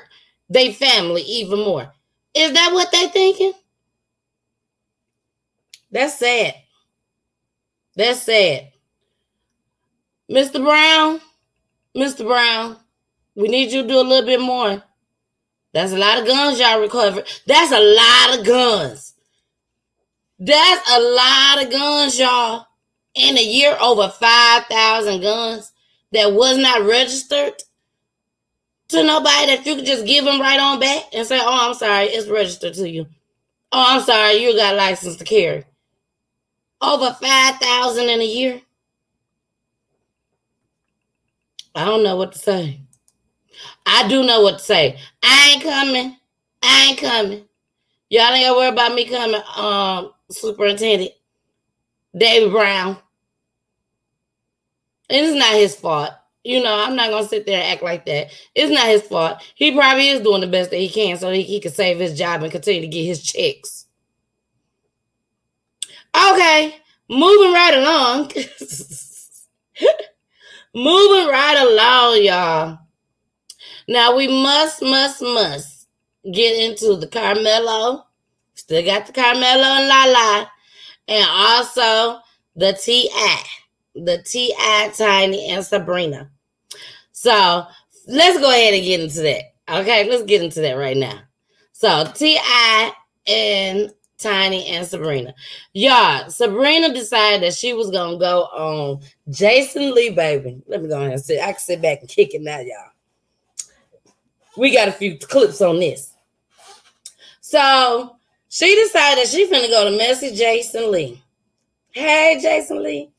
their 0.48 0.72
family 0.72 1.22
even 1.22 1.58
more. 1.58 1.92
Is 2.34 2.52
that 2.52 2.70
what 2.72 2.90
they 2.90 3.08
thinking? 3.08 3.52
That's 5.90 6.18
sad. 6.18 6.54
That's 7.96 8.22
sad. 8.22 8.72
Mr. 10.30 10.62
Brown, 10.62 11.20
Mr. 11.96 12.26
Brown, 12.26 12.76
we 13.36 13.48
need 13.48 13.70
you 13.70 13.82
to 13.82 13.88
do 13.88 14.00
a 14.00 14.02
little 14.02 14.26
bit 14.26 14.40
more. 14.40 14.82
That's 15.74 15.92
a 15.92 15.98
lot 15.98 16.20
of 16.20 16.26
guns 16.28 16.60
y'all 16.60 16.80
recovered. 16.80 17.26
That's 17.46 17.72
a 17.72 17.80
lot 17.80 18.40
of 18.40 18.46
guns. 18.46 19.14
That's 20.38 20.90
a 20.90 21.00
lot 21.00 21.64
of 21.64 21.72
guns, 21.72 22.18
y'all. 22.18 22.66
In 23.14 23.38
a 23.38 23.44
year, 23.44 23.76
over 23.80 24.08
5,000 24.08 25.22
guns 25.22 25.72
that 26.12 26.32
was 26.34 26.58
not 26.58 26.82
registered. 26.86 27.54
to 28.90 29.04
nobody 29.04 29.46
that 29.48 29.66
you 29.66 29.76
could 29.76 29.86
just 29.86 30.06
give 30.06 30.24
them 30.24 30.40
right 30.40 30.60
on 30.60 30.80
back 30.80 31.04
and 31.14 31.26
say, 31.26 31.38
"Oh, 31.40 31.68
I'm 31.68 31.74
sorry, 31.74 32.06
it's 32.06 32.28
registered 32.28 32.74
to 32.74 32.88
you." 32.88 33.06
Oh, 33.72 33.84
I'm 33.88 34.02
sorry, 34.02 34.36
you 34.36 34.56
got 34.56 34.76
license 34.76 35.16
to 35.16 35.24
carry. 35.24 35.64
Over 36.82 37.12
five 37.14 37.56
thousand 37.60 38.08
in 38.10 38.20
a 38.20 38.26
year. 38.26 38.62
I 41.74 41.86
don't 41.86 42.04
know 42.04 42.16
what 42.16 42.32
to 42.32 42.38
say. 42.40 42.82
I 43.86 44.08
do 44.08 44.24
know 44.24 44.42
what 44.42 44.58
to 44.58 44.64
say. 44.64 44.98
I 45.22 45.50
ain't 45.52 45.62
coming. 45.62 46.16
I 46.62 46.86
ain't 46.88 46.98
coming. 46.98 47.44
Y'all 48.08 48.32
ain't 48.32 48.46
gotta 48.46 48.56
worry 48.56 48.68
about 48.68 48.94
me 48.94 49.06
coming. 49.06 49.40
Um, 49.56 50.12
Superintendent 50.30 51.12
David 52.16 52.52
Brown. 52.52 52.96
And 55.10 55.26
it's 55.26 55.36
not 55.36 55.54
his 55.54 55.74
fault. 55.74 56.10
You 56.44 56.62
know, 56.62 56.74
I'm 56.74 56.94
not 56.96 57.10
gonna 57.10 57.26
sit 57.26 57.46
there 57.46 57.60
and 57.60 57.72
act 57.72 57.82
like 57.82 58.06
that. 58.06 58.30
It's 58.54 58.70
not 58.72 58.86
his 58.86 59.02
fault. 59.02 59.42
He 59.54 59.74
probably 59.74 60.08
is 60.08 60.20
doing 60.20 60.42
the 60.42 60.46
best 60.46 60.70
that 60.70 60.76
he 60.76 60.88
can 60.88 61.16
so 61.16 61.30
he, 61.30 61.42
he 61.42 61.60
can 61.60 61.72
save 61.72 61.98
his 61.98 62.16
job 62.16 62.42
and 62.42 62.52
continue 62.52 62.82
to 62.82 62.86
get 62.86 63.04
his 63.04 63.22
checks. 63.22 63.86
Okay, 66.14 66.76
moving 67.08 67.52
right 67.52 67.74
along. 67.74 68.30
moving 70.74 71.28
right 71.28 71.58
along, 71.58 72.22
y'all. 72.22 72.78
Now 73.88 74.16
we 74.16 74.28
must, 74.28 74.82
must, 74.82 75.22
must 75.22 75.88
get 76.32 76.68
into 76.68 76.96
the 76.96 77.06
Carmelo. 77.06 78.06
Still 78.54 78.84
got 78.84 79.06
the 79.06 79.12
Carmelo 79.12 79.62
and 79.62 79.88
Lala, 79.88 80.50
and 81.08 81.26
also 81.28 82.20
the 82.56 82.72
T.I. 82.72 83.42
The 83.94 84.22
T.I. 84.22 84.92
Tiny 84.96 85.48
and 85.50 85.64
Sabrina. 85.64 86.30
So 87.12 87.66
let's 88.06 88.38
go 88.38 88.50
ahead 88.50 88.74
and 88.74 88.84
get 88.84 89.00
into 89.00 89.20
that. 89.22 89.54
Okay, 89.68 90.08
let's 90.08 90.22
get 90.22 90.42
into 90.42 90.60
that 90.60 90.74
right 90.74 90.96
now. 90.96 91.20
So 91.72 92.04
T.I. 92.14 92.92
and 93.26 93.92
Tiny 94.16 94.66
and 94.68 94.86
Sabrina. 94.86 95.34
Y'all, 95.74 96.30
Sabrina 96.30 96.94
decided 96.94 97.42
that 97.42 97.54
she 97.54 97.74
was 97.74 97.90
gonna 97.90 98.18
go 98.18 98.44
on 98.44 99.00
Jason 99.28 99.94
Lee, 99.94 100.10
baby. 100.10 100.62
Let 100.66 100.82
me 100.82 100.88
go 100.88 101.00
ahead 101.00 101.12
and 101.12 101.20
sit. 101.20 101.42
I 101.42 101.52
can 101.52 101.60
sit 101.60 101.82
back 101.82 102.00
and 102.00 102.08
kick 102.08 102.34
it 102.34 102.40
now, 102.40 102.60
y'all. 102.60 102.93
We 104.56 104.72
got 104.72 104.88
a 104.88 104.92
few 104.92 105.18
clips 105.18 105.60
on 105.60 105.80
this. 105.80 106.12
So 107.40 108.16
she 108.48 108.74
decided 108.76 109.26
she 109.26 109.46
finna 109.46 109.68
go 109.68 109.90
to 109.90 109.96
message 109.96 110.36
Jason 110.36 110.90
Lee. 110.90 111.22
Hey, 111.92 112.38
Jason 112.40 112.82
Lee. 112.82 113.10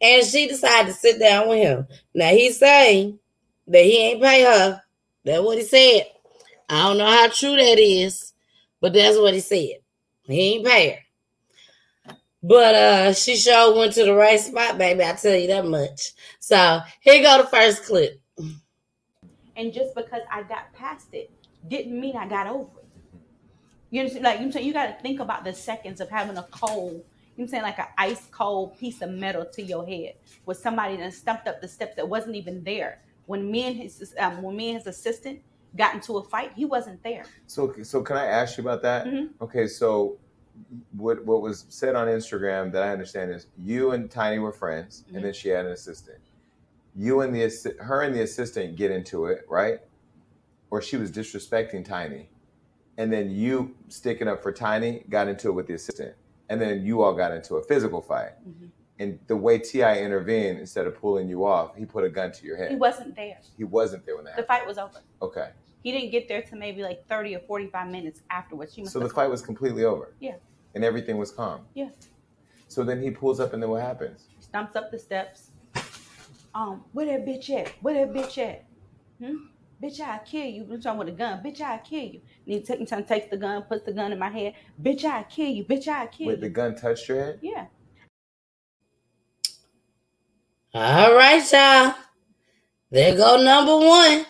And 0.00 0.24
she 0.24 0.48
decided 0.48 0.88
to 0.88 0.98
sit 0.98 1.20
down 1.20 1.48
with 1.48 1.58
him. 1.58 1.86
Now 2.14 2.30
he 2.30 2.50
say 2.50 3.14
that 3.68 3.84
he 3.84 3.98
ain't 3.98 4.22
pay 4.22 4.42
her. 4.42 4.82
That's 5.24 5.42
what 5.42 5.58
he 5.58 5.64
said. 5.64 6.06
I 6.68 6.88
don't 6.88 6.98
know 6.98 7.06
how 7.06 7.28
true 7.28 7.56
that 7.56 7.78
is, 7.78 8.32
but 8.80 8.92
that's 8.92 9.18
what 9.18 9.34
he 9.34 9.40
said. 9.40 9.82
He 10.24 10.54
ain't 10.54 10.66
pay 10.66 10.90
her. 10.90 12.14
But 12.42 12.74
uh 12.74 13.12
she 13.12 13.36
sure 13.36 13.76
went 13.76 13.92
to 13.94 14.04
the 14.04 14.14
right 14.14 14.40
spot, 14.40 14.78
baby. 14.78 15.04
I 15.04 15.12
tell 15.12 15.36
you 15.36 15.48
that 15.48 15.66
much. 15.66 16.12
So 16.40 16.80
here 17.00 17.22
go 17.22 17.42
the 17.42 17.48
first 17.48 17.84
clip. 17.84 18.21
And 19.56 19.72
just 19.72 19.94
because 19.94 20.22
I 20.30 20.42
got 20.44 20.72
past 20.72 21.08
it 21.12 21.30
didn't 21.68 21.98
mean 21.98 22.16
I 22.16 22.26
got 22.28 22.46
over 22.46 22.78
it. 22.78 22.86
You 23.90 24.00
understand? 24.00 24.24
Like 24.24 24.40
you 24.40 24.50
saying 24.50 24.66
you 24.66 24.72
got 24.72 24.86
to 24.96 25.02
think 25.02 25.20
about 25.20 25.44
the 25.44 25.52
seconds 25.52 26.00
of 26.00 26.08
having 26.08 26.36
a 26.38 26.42
cold, 26.50 26.92
you 26.92 26.98
know 27.38 27.44
I'm 27.44 27.48
saying, 27.48 27.62
like 27.62 27.78
an 27.78 27.86
ice 27.98 28.26
cold 28.30 28.78
piece 28.78 29.02
of 29.02 29.10
metal 29.10 29.44
to 29.44 29.62
your 29.62 29.86
head, 29.86 30.14
with 30.46 30.58
somebody 30.58 30.96
that 30.96 31.12
stumped 31.12 31.46
up 31.46 31.60
the 31.60 31.68
steps 31.68 31.96
that 31.96 32.08
wasn't 32.08 32.36
even 32.36 32.64
there. 32.64 33.00
When 33.26 33.50
me 33.50 33.64
and 33.64 33.76
his 33.76 34.14
um, 34.18 34.42
when 34.42 34.56
me 34.56 34.70
and 34.70 34.78
his 34.78 34.86
assistant 34.86 35.40
got 35.76 35.94
into 35.94 36.16
a 36.18 36.22
fight, 36.24 36.52
he 36.56 36.64
wasn't 36.64 37.02
there. 37.02 37.24
So, 37.46 37.74
so 37.82 38.02
can 38.02 38.16
I 38.16 38.26
ask 38.26 38.56
you 38.58 38.62
about 38.62 38.82
that? 38.82 39.06
Mhm. 39.06 39.28
Okay, 39.40 39.66
so 39.66 40.16
what 40.96 41.24
what 41.24 41.40
was 41.42 41.66
said 41.68 41.94
on 41.94 42.08
Instagram 42.08 42.72
that 42.72 42.82
I 42.82 42.90
understand 42.92 43.30
is 43.30 43.46
you 43.58 43.92
and 43.92 44.10
Tiny 44.10 44.38
were 44.38 44.52
friends, 44.52 45.04
Mm-hmm. 45.06 45.16
and 45.16 45.24
then 45.26 45.32
she 45.34 45.48
had 45.50 45.66
an 45.66 45.72
assistant. 45.72 46.18
You 46.94 47.22
and 47.22 47.34
the 47.34 47.74
her 47.80 48.02
and 48.02 48.14
the 48.14 48.22
assistant 48.22 48.76
get 48.76 48.90
into 48.90 49.26
it, 49.26 49.46
right? 49.48 49.80
Or 50.70 50.82
she 50.82 50.96
was 50.96 51.10
disrespecting 51.10 51.84
Tiny, 51.84 52.28
and 52.98 53.12
then 53.12 53.30
you 53.30 53.74
sticking 53.88 54.28
up 54.28 54.42
for 54.42 54.52
Tiny 54.52 55.04
got 55.08 55.28
into 55.28 55.48
it 55.48 55.52
with 55.52 55.66
the 55.66 55.74
assistant, 55.74 56.14
and 56.48 56.60
then 56.60 56.84
you 56.84 57.02
all 57.02 57.14
got 57.14 57.32
into 57.32 57.56
a 57.56 57.62
physical 57.62 58.00
fight. 58.02 58.32
Mm-hmm. 58.46 58.66
And 58.98 59.18
the 59.26 59.36
way 59.36 59.58
T.I. 59.58 59.98
intervened, 59.98 60.58
instead 60.60 60.86
of 60.86 60.94
pulling 60.96 61.28
you 61.28 61.44
off, 61.44 61.74
he 61.76 61.84
put 61.86 62.04
a 62.04 62.10
gun 62.10 62.30
to 62.30 62.46
your 62.46 62.56
head. 62.56 62.70
He 62.70 62.76
wasn't 62.76 63.16
there. 63.16 63.38
He 63.56 63.64
wasn't 63.64 64.04
there 64.06 64.14
when 64.16 64.24
that. 64.26 64.36
The 64.36 64.42
happened. 64.42 64.58
fight 64.60 64.66
was 64.66 64.78
over. 64.78 65.00
Okay, 65.22 65.48
He 65.82 65.90
didn't 65.92 66.10
get 66.12 66.28
there 66.28 66.42
to 66.42 66.56
maybe 66.56 66.82
like 66.82 67.06
30 67.08 67.34
or 67.36 67.40
45 67.40 67.88
minutes 67.88 68.20
afterwards. 68.30 68.78
So 68.84 69.00
the 69.00 69.08
fight 69.08 69.28
was 69.30 69.40
completely 69.42 69.84
over, 69.84 70.14
Yeah, 70.20 70.34
and 70.74 70.84
everything 70.84 71.16
was 71.16 71.30
calm. 71.32 71.62
yeah. 71.74 71.88
So 72.68 72.84
then 72.84 73.02
he 73.02 73.10
pulls 73.10 73.40
up, 73.40 73.54
and 73.54 73.62
then 73.62 73.70
what 73.70 73.82
happens? 73.82 74.26
He 74.36 74.42
Stumps 74.42 74.76
up 74.76 74.90
the 74.90 74.98
steps. 74.98 75.48
Um, 76.54 76.84
where 76.92 77.06
that 77.06 77.26
bitch 77.26 77.50
at? 77.50 77.68
Where 77.80 77.94
that 77.94 78.14
bitch 78.14 78.38
at? 78.38 78.64
Hmm? 79.18 79.36
Bitch, 79.82 80.00
I'll 80.00 80.20
kill 80.20 80.46
you. 80.46 80.68
I'm 80.70 80.80
talking 80.80 80.98
with 80.98 81.08
a 81.08 81.12
gun. 81.12 81.42
Bitch, 81.42 81.60
I'll 81.60 81.78
kill 81.78 82.04
you. 82.04 82.20
And 82.46 82.54
he 82.54 82.60
take, 82.60 82.86
time 82.86 83.04
takes 83.04 83.28
the 83.30 83.36
gun, 83.36 83.62
puts 83.62 83.84
the 83.84 83.92
gun 83.92 84.12
in 84.12 84.18
my 84.18 84.28
head. 84.28 84.54
Bitch, 84.80 85.04
I'll 85.04 85.24
kill 85.24 85.48
you. 85.48 85.64
Bitch, 85.64 85.88
I'll 85.88 86.06
kill 86.06 86.28
Wait, 86.28 86.36
you. 86.36 86.42
the 86.42 86.48
gun 86.50 86.76
touched 86.76 87.08
your 87.08 87.18
head? 87.18 87.38
Yeah. 87.42 87.66
All 90.74 91.14
right, 91.14 91.52
y'all. 91.52 91.94
There 92.90 93.16
go 93.16 93.42
number 93.42 93.76
one. 93.76 94.26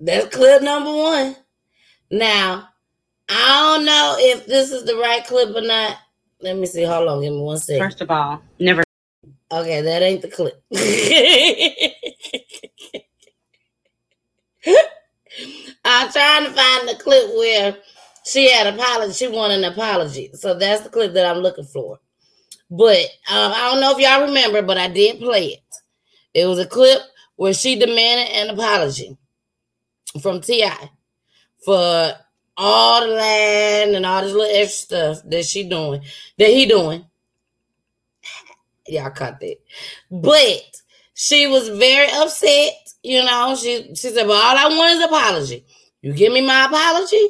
That's 0.00 0.34
clip 0.34 0.62
number 0.62 0.94
one. 0.94 1.36
Now, 2.10 2.68
I 3.28 3.74
don't 3.76 3.84
know 3.84 4.14
if 4.18 4.46
this 4.46 4.70
is 4.70 4.84
the 4.84 4.96
right 4.96 5.24
clip 5.26 5.54
or 5.56 5.62
not. 5.62 5.96
Let 6.40 6.56
me 6.56 6.66
see. 6.66 6.84
Hold 6.84 7.08
on. 7.08 7.22
Give 7.22 7.32
me 7.32 7.40
one 7.40 7.58
second. 7.58 7.86
First 7.86 8.02
of 8.02 8.10
all, 8.10 8.40
never. 8.60 8.85
Okay, 9.50 9.80
that 9.80 10.02
ain't 10.02 10.22
the 10.22 10.28
clip. 10.28 10.60
I'm 15.84 16.10
trying 16.10 16.44
to 16.44 16.50
find 16.50 16.88
the 16.88 16.96
clip 16.98 17.28
where 17.36 17.76
she 18.24 18.50
had 18.50 18.66
apology. 18.74 19.12
She 19.12 19.28
wanted 19.28 19.58
an 19.58 19.72
apology. 19.72 20.30
So 20.34 20.58
that's 20.58 20.82
the 20.82 20.88
clip 20.90 21.14
that 21.14 21.26
I'm 21.26 21.42
looking 21.42 21.64
for. 21.64 22.00
But 22.68 22.98
um, 23.30 23.52
I 23.54 23.70
don't 23.70 23.80
know 23.80 23.92
if 23.92 23.98
y'all 23.98 24.26
remember, 24.26 24.62
but 24.62 24.78
I 24.78 24.88
did 24.88 25.20
play 25.20 25.46
it. 25.46 25.60
It 26.34 26.46
was 26.46 26.58
a 26.58 26.66
clip 26.66 27.00
where 27.36 27.54
she 27.54 27.78
demanded 27.78 28.34
an 28.34 28.50
apology 28.50 29.16
from 30.20 30.40
T.I. 30.40 30.90
for 31.64 32.12
all 32.56 33.00
the 33.06 33.14
land 33.14 33.94
and 33.94 34.04
all 34.04 34.22
this 34.22 34.32
little 34.32 34.56
extra 34.56 35.14
stuff 35.14 35.30
that 35.30 35.44
she 35.44 35.68
doing, 35.68 36.02
that 36.38 36.48
he 36.48 36.66
doing. 36.66 37.04
Y'all 38.88 39.10
caught 39.10 39.40
that. 39.40 39.56
But 40.10 40.82
she 41.14 41.46
was 41.46 41.68
very 41.68 42.08
upset. 42.12 42.72
You 43.02 43.24
know, 43.24 43.56
she 43.56 43.94
she 43.94 44.10
said, 44.10 44.26
"Well, 44.26 44.42
all 44.42 44.56
I 44.56 44.76
want 44.76 44.94
is 44.94 45.04
apology. 45.04 45.64
You 46.02 46.12
give 46.12 46.32
me 46.32 46.40
my 46.40 46.66
apology, 46.66 47.28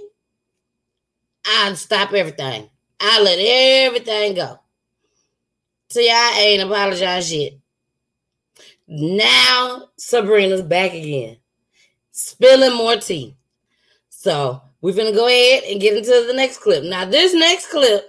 I'll 1.47 1.77
stop 1.77 2.13
everything. 2.13 2.69
I'll 3.01 3.23
let 3.23 3.39
everything 3.39 4.35
go." 4.35 4.59
See, 5.91 6.11
I 6.11 6.35
ain't 6.39 6.63
apologized 6.63 7.31
yet. 7.31 7.53
Now 8.89 9.89
Sabrina's 9.97 10.63
back 10.63 10.93
again, 10.93 11.39
spilling 12.11 12.77
more 12.77 12.97
tea. 12.97 13.37
So 14.09 14.63
we're 14.81 14.95
gonna 14.95 15.13
go 15.13 15.27
ahead 15.27 15.65
and 15.65 15.81
get 15.81 15.97
into 15.97 16.25
the 16.27 16.33
next 16.35 16.59
clip. 16.59 16.85
Now, 16.85 17.05
this 17.05 17.35
next 17.35 17.71
clip, 17.71 18.09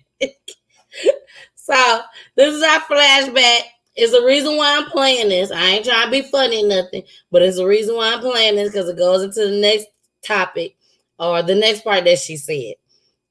so 1.54 2.02
this 2.36 2.56
is 2.56 2.64
our 2.64 2.80
flashback. 2.80 3.60
It's 3.96 4.12
the 4.12 4.24
reason 4.26 4.58
why 4.58 4.78
I'm 4.78 4.90
playing 4.90 5.30
this. 5.30 5.52
I 5.52 5.66
ain't 5.66 5.86
trying 5.86 6.06
to 6.06 6.12
be 6.12 6.24
funny 6.24 6.64
nothing, 6.64 7.04
but 7.30 7.44
it's 7.44 7.58
the 7.58 7.68
reason 7.68 7.96
why 7.96 8.12
I'm 8.12 8.22
playing 8.22 8.56
this 8.56 8.72
because 8.72 8.90
it 8.90 8.98
goes 8.98 9.22
into 9.22 9.52
the 9.52 9.62
next 9.62 9.86
topic 10.24 10.78
or 11.20 11.44
the 11.44 11.54
next 11.54 11.84
part 11.84 12.06
that 12.06 12.18
she 12.18 12.38
said 12.38 12.74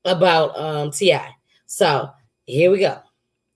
about 0.05 0.57
um 0.57 0.93
Ti. 0.93 1.19
So 1.67 2.11
here 2.45 2.71
we 2.71 2.79
go. 2.79 3.01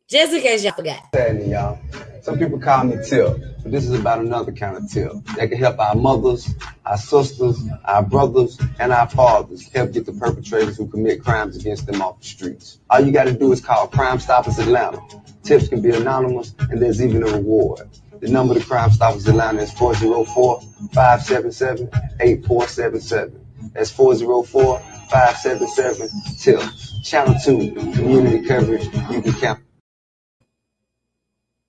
Just 0.08 0.32
in 0.32 0.40
case 0.40 0.64
y'all 0.64 0.72
forgot. 0.72 1.10
Y'all. 1.14 1.78
Some 2.22 2.38
people 2.38 2.60
call 2.60 2.84
me 2.84 2.98
Tip, 3.04 3.36
but 3.64 3.72
this 3.72 3.84
is 3.84 3.98
about 3.98 4.20
another 4.20 4.52
kind 4.52 4.76
of 4.76 4.88
tip 4.88 5.12
that 5.36 5.48
can 5.48 5.58
help 5.58 5.80
our 5.80 5.96
mothers, 5.96 6.54
our 6.86 6.96
sisters, 6.96 7.60
our 7.84 8.04
brothers, 8.04 8.60
and 8.78 8.92
our 8.92 9.08
fathers 9.08 9.68
help 9.72 9.90
get 9.90 10.06
the 10.06 10.12
perpetrators 10.12 10.76
who 10.76 10.86
commit 10.86 11.24
crimes 11.24 11.56
against 11.56 11.86
them 11.86 12.00
off 12.00 12.20
the 12.20 12.26
streets. 12.26 12.78
All 12.88 13.00
you 13.00 13.10
got 13.10 13.24
to 13.24 13.32
do 13.32 13.50
is 13.50 13.60
call 13.60 13.88
Crime 13.88 14.20
Stoppers 14.20 14.60
Atlanta. 14.60 15.02
Tips 15.42 15.66
can 15.66 15.82
be 15.82 15.90
anonymous, 15.90 16.54
and 16.60 16.80
there's 16.80 17.02
even 17.02 17.24
a 17.24 17.26
reward. 17.26 17.88
The 18.20 18.28
number 18.28 18.54
to 18.54 18.64
Crime 18.64 18.92
Stoppers 18.92 19.26
Atlanta 19.26 19.62
is 19.62 19.72
404 19.72 20.60
577 20.92 21.90
8477. 22.20 23.46
That's 23.74 23.90
404 23.90 24.78
577 25.10 26.08
TIPS. 26.38 27.02
Channel 27.02 27.34
2, 27.44 27.74
community 27.94 28.46
coverage 28.46 28.84
you 28.84 29.22
can 29.22 29.32
count. 29.32 29.60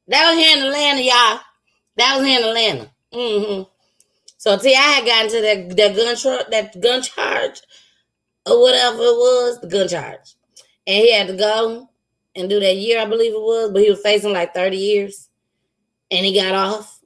That 0.07 0.29
was 0.29 0.37
here 0.37 0.57
in 0.57 0.63
Atlanta, 0.63 1.01
y'all. 1.01 1.39
That 1.97 2.17
was 2.17 2.27
here 2.27 2.39
in 2.39 2.45
Atlanta. 2.45 2.91
Mm-hmm. 3.13 3.63
So 4.37 4.57
T.I. 4.57 4.77
had 4.77 5.05
gotten 5.05 5.29
to 5.31 5.41
that 5.41 5.77
that 5.77 5.95
gun 5.95 6.15
truck, 6.17 6.51
that 6.51 6.81
gun 6.81 7.01
charge, 7.01 7.61
or 8.45 8.61
whatever 8.61 8.97
it 8.97 9.17
was, 9.17 9.59
the 9.61 9.67
gun 9.67 9.87
charge, 9.87 10.35
and 10.85 10.97
he 10.97 11.13
had 11.13 11.27
to 11.27 11.35
go 11.35 11.89
and 12.35 12.49
do 12.49 12.59
that 12.59 12.75
year, 12.75 12.99
I 12.99 13.05
believe 13.05 13.33
it 13.33 13.39
was, 13.39 13.71
but 13.71 13.83
he 13.83 13.89
was 13.89 14.01
facing 14.01 14.33
like 14.33 14.53
thirty 14.53 14.77
years, 14.77 15.29
and 16.11 16.25
he 16.25 16.35
got 16.35 16.55
off. 16.55 16.99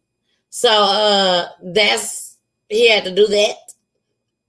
So 0.50 0.70
uh, 0.70 1.50
that's 1.62 2.38
he 2.70 2.90
had 2.90 3.04
to 3.04 3.14
do 3.14 3.28
that. 3.28 3.56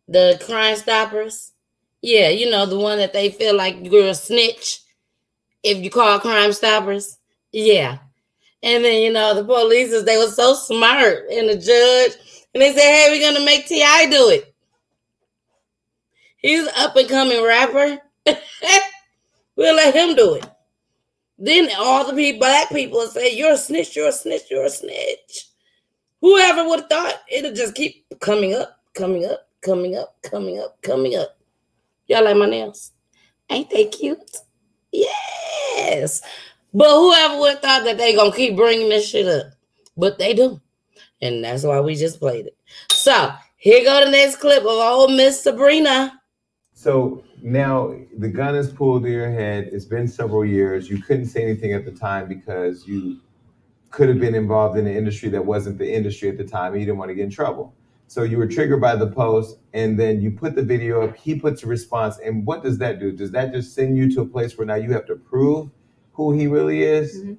The 0.06 0.42
Crime 0.46 0.76
Stoppers, 0.76 1.52
yeah, 2.00 2.30
you 2.30 2.48
know 2.48 2.64
the 2.64 2.78
one 2.78 2.98
that 2.98 3.12
they 3.12 3.30
feel 3.30 3.54
like 3.54 3.76
you're 3.82 4.08
a 4.08 4.14
snitch 4.14 4.80
if 5.62 5.78
you 5.78 5.90
call 5.90 6.18
Crime 6.20 6.52
Stoppers, 6.52 7.18
yeah. 7.52 7.98
And 8.62 8.84
then, 8.84 9.02
you 9.02 9.12
know, 9.12 9.34
the 9.34 9.44
police, 9.44 10.02
they 10.02 10.16
were 10.16 10.30
so 10.30 10.54
smart 10.54 11.24
and 11.30 11.48
the 11.48 11.56
judge, 11.56 12.12
and 12.54 12.62
they 12.62 12.72
said, 12.72 12.80
hey, 12.80 13.08
we're 13.10 13.20
going 13.20 13.38
to 13.38 13.44
make 13.44 13.66
T.I. 13.66 14.06
do 14.10 14.30
it. 14.30 14.54
He's 16.38 16.66
up 16.76 16.96
and 16.96 17.08
coming 17.08 17.44
rapper. 17.44 17.98
we'll 19.56 19.76
let 19.76 19.94
him 19.94 20.16
do 20.16 20.34
it. 20.34 20.46
Then 21.38 21.68
all 21.78 22.04
the 22.04 22.14
people, 22.14 22.40
black 22.40 22.68
people 22.70 23.06
say, 23.06 23.36
you're 23.36 23.52
a 23.52 23.56
snitch, 23.56 23.94
you're 23.94 24.08
a 24.08 24.12
snitch, 24.12 24.50
you're 24.50 24.64
a 24.64 24.70
snitch. 24.70 25.46
Whoever 26.20 26.64
would 26.68 26.80
have 26.80 26.88
thought 26.88 27.22
it'll 27.30 27.52
just 27.52 27.76
keep 27.76 28.06
coming 28.20 28.54
up, 28.54 28.80
coming 28.94 29.24
up, 29.24 29.48
coming 29.60 29.96
up, 29.96 30.20
coming 30.22 30.58
up, 30.58 30.82
coming 30.82 31.14
up. 31.16 31.38
Y'all 32.08 32.24
like 32.24 32.36
my 32.36 32.46
nails? 32.46 32.92
Ain't 33.50 33.70
they 33.70 33.84
cute? 33.84 34.18
Yes. 34.90 36.22
But 36.74 36.90
whoever 36.90 37.40
would 37.40 37.62
thought 37.62 37.84
that 37.84 37.96
they 37.96 38.14
gonna 38.14 38.34
keep 38.34 38.56
bringing 38.56 38.88
this 38.88 39.08
shit 39.08 39.26
up, 39.26 39.52
but 39.96 40.18
they 40.18 40.34
do, 40.34 40.60
and 41.22 41.42
that's 41.42 41.64
why 41.64 41.80
we 41.80 41.94
just 41.94 42.18
played 42.18 42.46
it. 42.46 42.56
So 42.90 43.32
here 43.56 43.84
go 43.84 44.04
the 44.04 44.10
next 44.10 44.36
clip 44.36 44.62
of 44.62 44.68
old 44.68 45.12
Miss 45.12 45.42
Sabrina. 45.42 46.20
So 46.74 47.24
now 47.42 47.94
the 48.18 48.28
gun 48.28 48.54
is 48.54 48.70
pulled 48.70 49.02
to 49.02 49.10
your 49.10 49.30
head. 49.30 49.70
It's 49.72 49.84
been 49.84 50.06
several 50.06 50.44
years. 50.44 50.88
You 50.88 51.02
couldn't 51.02 51.26
say 51.26 51.42
anything 51.42 51.72
at 51.72 51.84
the 51.84 51.90
time 51.90 52.28
because 52.28 52.86
you 52.86 53.18
could 53.90 54.08
have 54.08 54.20
been 54.20 54.34
involved 54.34 54.78
in 54.78 54.86
an 54.86 54.94
industry 54.94 55.28
that 55.30 55.44
wasn't 55.44 55.78
the 55.78 55.92
industry 55.92 56.28
at 56.28 56.36
the 56.36 56.44
time. 56.44 56.72
And 56.72 56.80
you 56.80 56.86
didn't 56.86 56.98
want 56.98 57.08
to 57.08 57.14
get 57.14 57.24
in 57.24 57.30
trouble. 57.30 57.74
So 58.06 58.22
you 58.22 58.38
were 58.38 58.46
triggered 58.46 58.80
by 58.80 58.96
the 58.96 59.08
post, 59.08 59.58
and 59.74 59.98
then 59.98 60.20
you 60.22 60.30
put 60.30 60.54
the 60.54 60.62
video 60.62 61.02
up. 61.02 61.16
He 61.16 61.38
puts 61.38 61.62
a 61.62 61.66
response, 61.66 62.18
and 62.24 62.46
what 62.46 62.62
does 62.62 62.78
that 62.78 63.00
do? 63.00 63.12
Does 63.12 63.32
that 63.32 63.52
just 63.52 63.74
send 63.74 63.96
you 63.96 64.10
to 64.14 64.20
a 64.22 64.26
place 64.26 64.56
where 64.56 64.66
now 64.66 64.76
you 64.76 64.92
have 64.92 65.06
to 65.06 65.16
prove 65.16 65.70
who 66.18 66.32
he 66.32 66.48
really 66.48 66.82
is? 66.82 67.22
Mhm. 67.22 67.38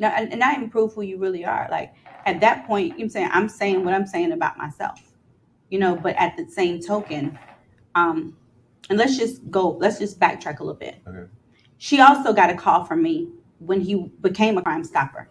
No, 0.00 0.08
and, 0.08 0.30
and 0.32 0.40
not 0.40 0.56
even 0.56 0.68
prove 0.68 0.92
who 0.92 1.02
you 1.02 1.18
really 1.18 1.44
are. 1.44 1.68
Like 1.70 1.94
at 2.26 2.40
that 2.40 2.66
point, 2.66 2.98
you 2.98 3.06
know 3.06 3.10
what 3.10 3.10
I'm 3.10 3.10
saying 3.10 3.30
I'm 3.32 3.48
saying 3.48 3.84
what 3.84 3.94
I'm 3.94 4.06
saying 4.06 4.32
about 4.32 4.58
myself. 4.58 5.00
You 5.70 5.78
know, 5.78 5.94
but 5.94 6.16
at 6.16 6.36
the 6.36 6.48
same 6.50 6.80
token, 6.80 7.38
um, 7.94 8.36
and 8.88 8.98
let's 8.98 9.16
just 9.16 9.48
go, 9.52 9.70
let's 9.70 10.00
just 10.00 10.18
backtrack 10.18 10.58
a 10.58 10.64
little 10.64 10.78
bit. 10.78 10.96
Okay. 11.06 11.30
She 11.78 12.00
also 12.00 12.32
got 12.32 12.50
a 12.50 12.56
call 12.56 12.84
from 12.84 13.04
me 13.04 13.28
when 13.60 13.80
he 13.80 14.10
became 14.20 14.58
a 14.58 14.62
crime 14.62 14.82
stopper. 14.82 15.28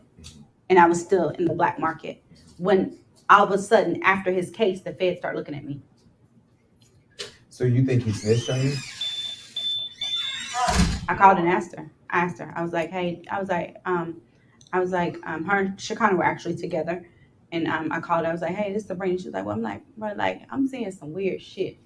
And 0.70 0.80
I 0.80 0.88
was 0.88 1.02
still 1.02 1.30
in 1.30 1.44
the 1.44 1.54
black 1.54 1.78
market. 1.78 2.24
When 2.58 2.98
all 3.30 3.44
of 3.44 3.52
a 3.52 3.58
sudden, 3.58 4.02
after 4.04 4.32
his 4.32 4.50
case, 4.50 4.80
the 4.80 4.94
feds 4.94 5.20
start 5.20 5.36
looking 5.36 5.56
at 5.56 5.66
me. 5.66 5.82
So 7.50 7.66
you 7.66 7.84
think 7.84 8.04
he 8.04 8.14
snitched 8.14 8.50
on 8.50 8.62
you? 8.62 8.76
I 11.10 11.16
called 11.16 11.38
and 11.38 11.50
asked 11.50 11.76
her. 11.76 11.92
I 12.10 12.20
asked 12.22 12.40
her. 12.40 12.54
I 12.56 12.62
was 12.64 12.74
like, 12.74 12.90
hey, 12.92 13.24
I 13.32 13.40
was 13.40 13.50
like, 13.50 13.78
um, 13.86 14.22
I 14.74 14.80
was 14.80 14.92
like, 14.92 15.18
um, 15.26 15.46
her 15.46 15.60
and 15.60 15.78
Shakana 15.78 16.18
were 16.18 16.24
actually 16.24 16.56
together. 16.56 17.06
And 17.52 17.68
um, 17.68 17.92
I 17.92 18.00
called 18.00 18.26
her. 18.26 18.30
I 18.30 18.32
was 18.34 18.42
like, 18.42 18.56
hey, 18.56 18.74
this 18.74 18.84
is 18.84 18.88
Sabrina. 18.88 19.18
She 19.18 19.26
was 19.26 19.34
like, 19.34 19.46
well, 19.46 19.56
I'm 19.56 19.62
like, 19.64 19.82
bro, 19.98 20.14
like, 20.16 20.42
I'm 20.52 20.68
seeing 20.68 20.92
some 20.92 21.14
weird 21.14 21.42
shit. 21.42 21.78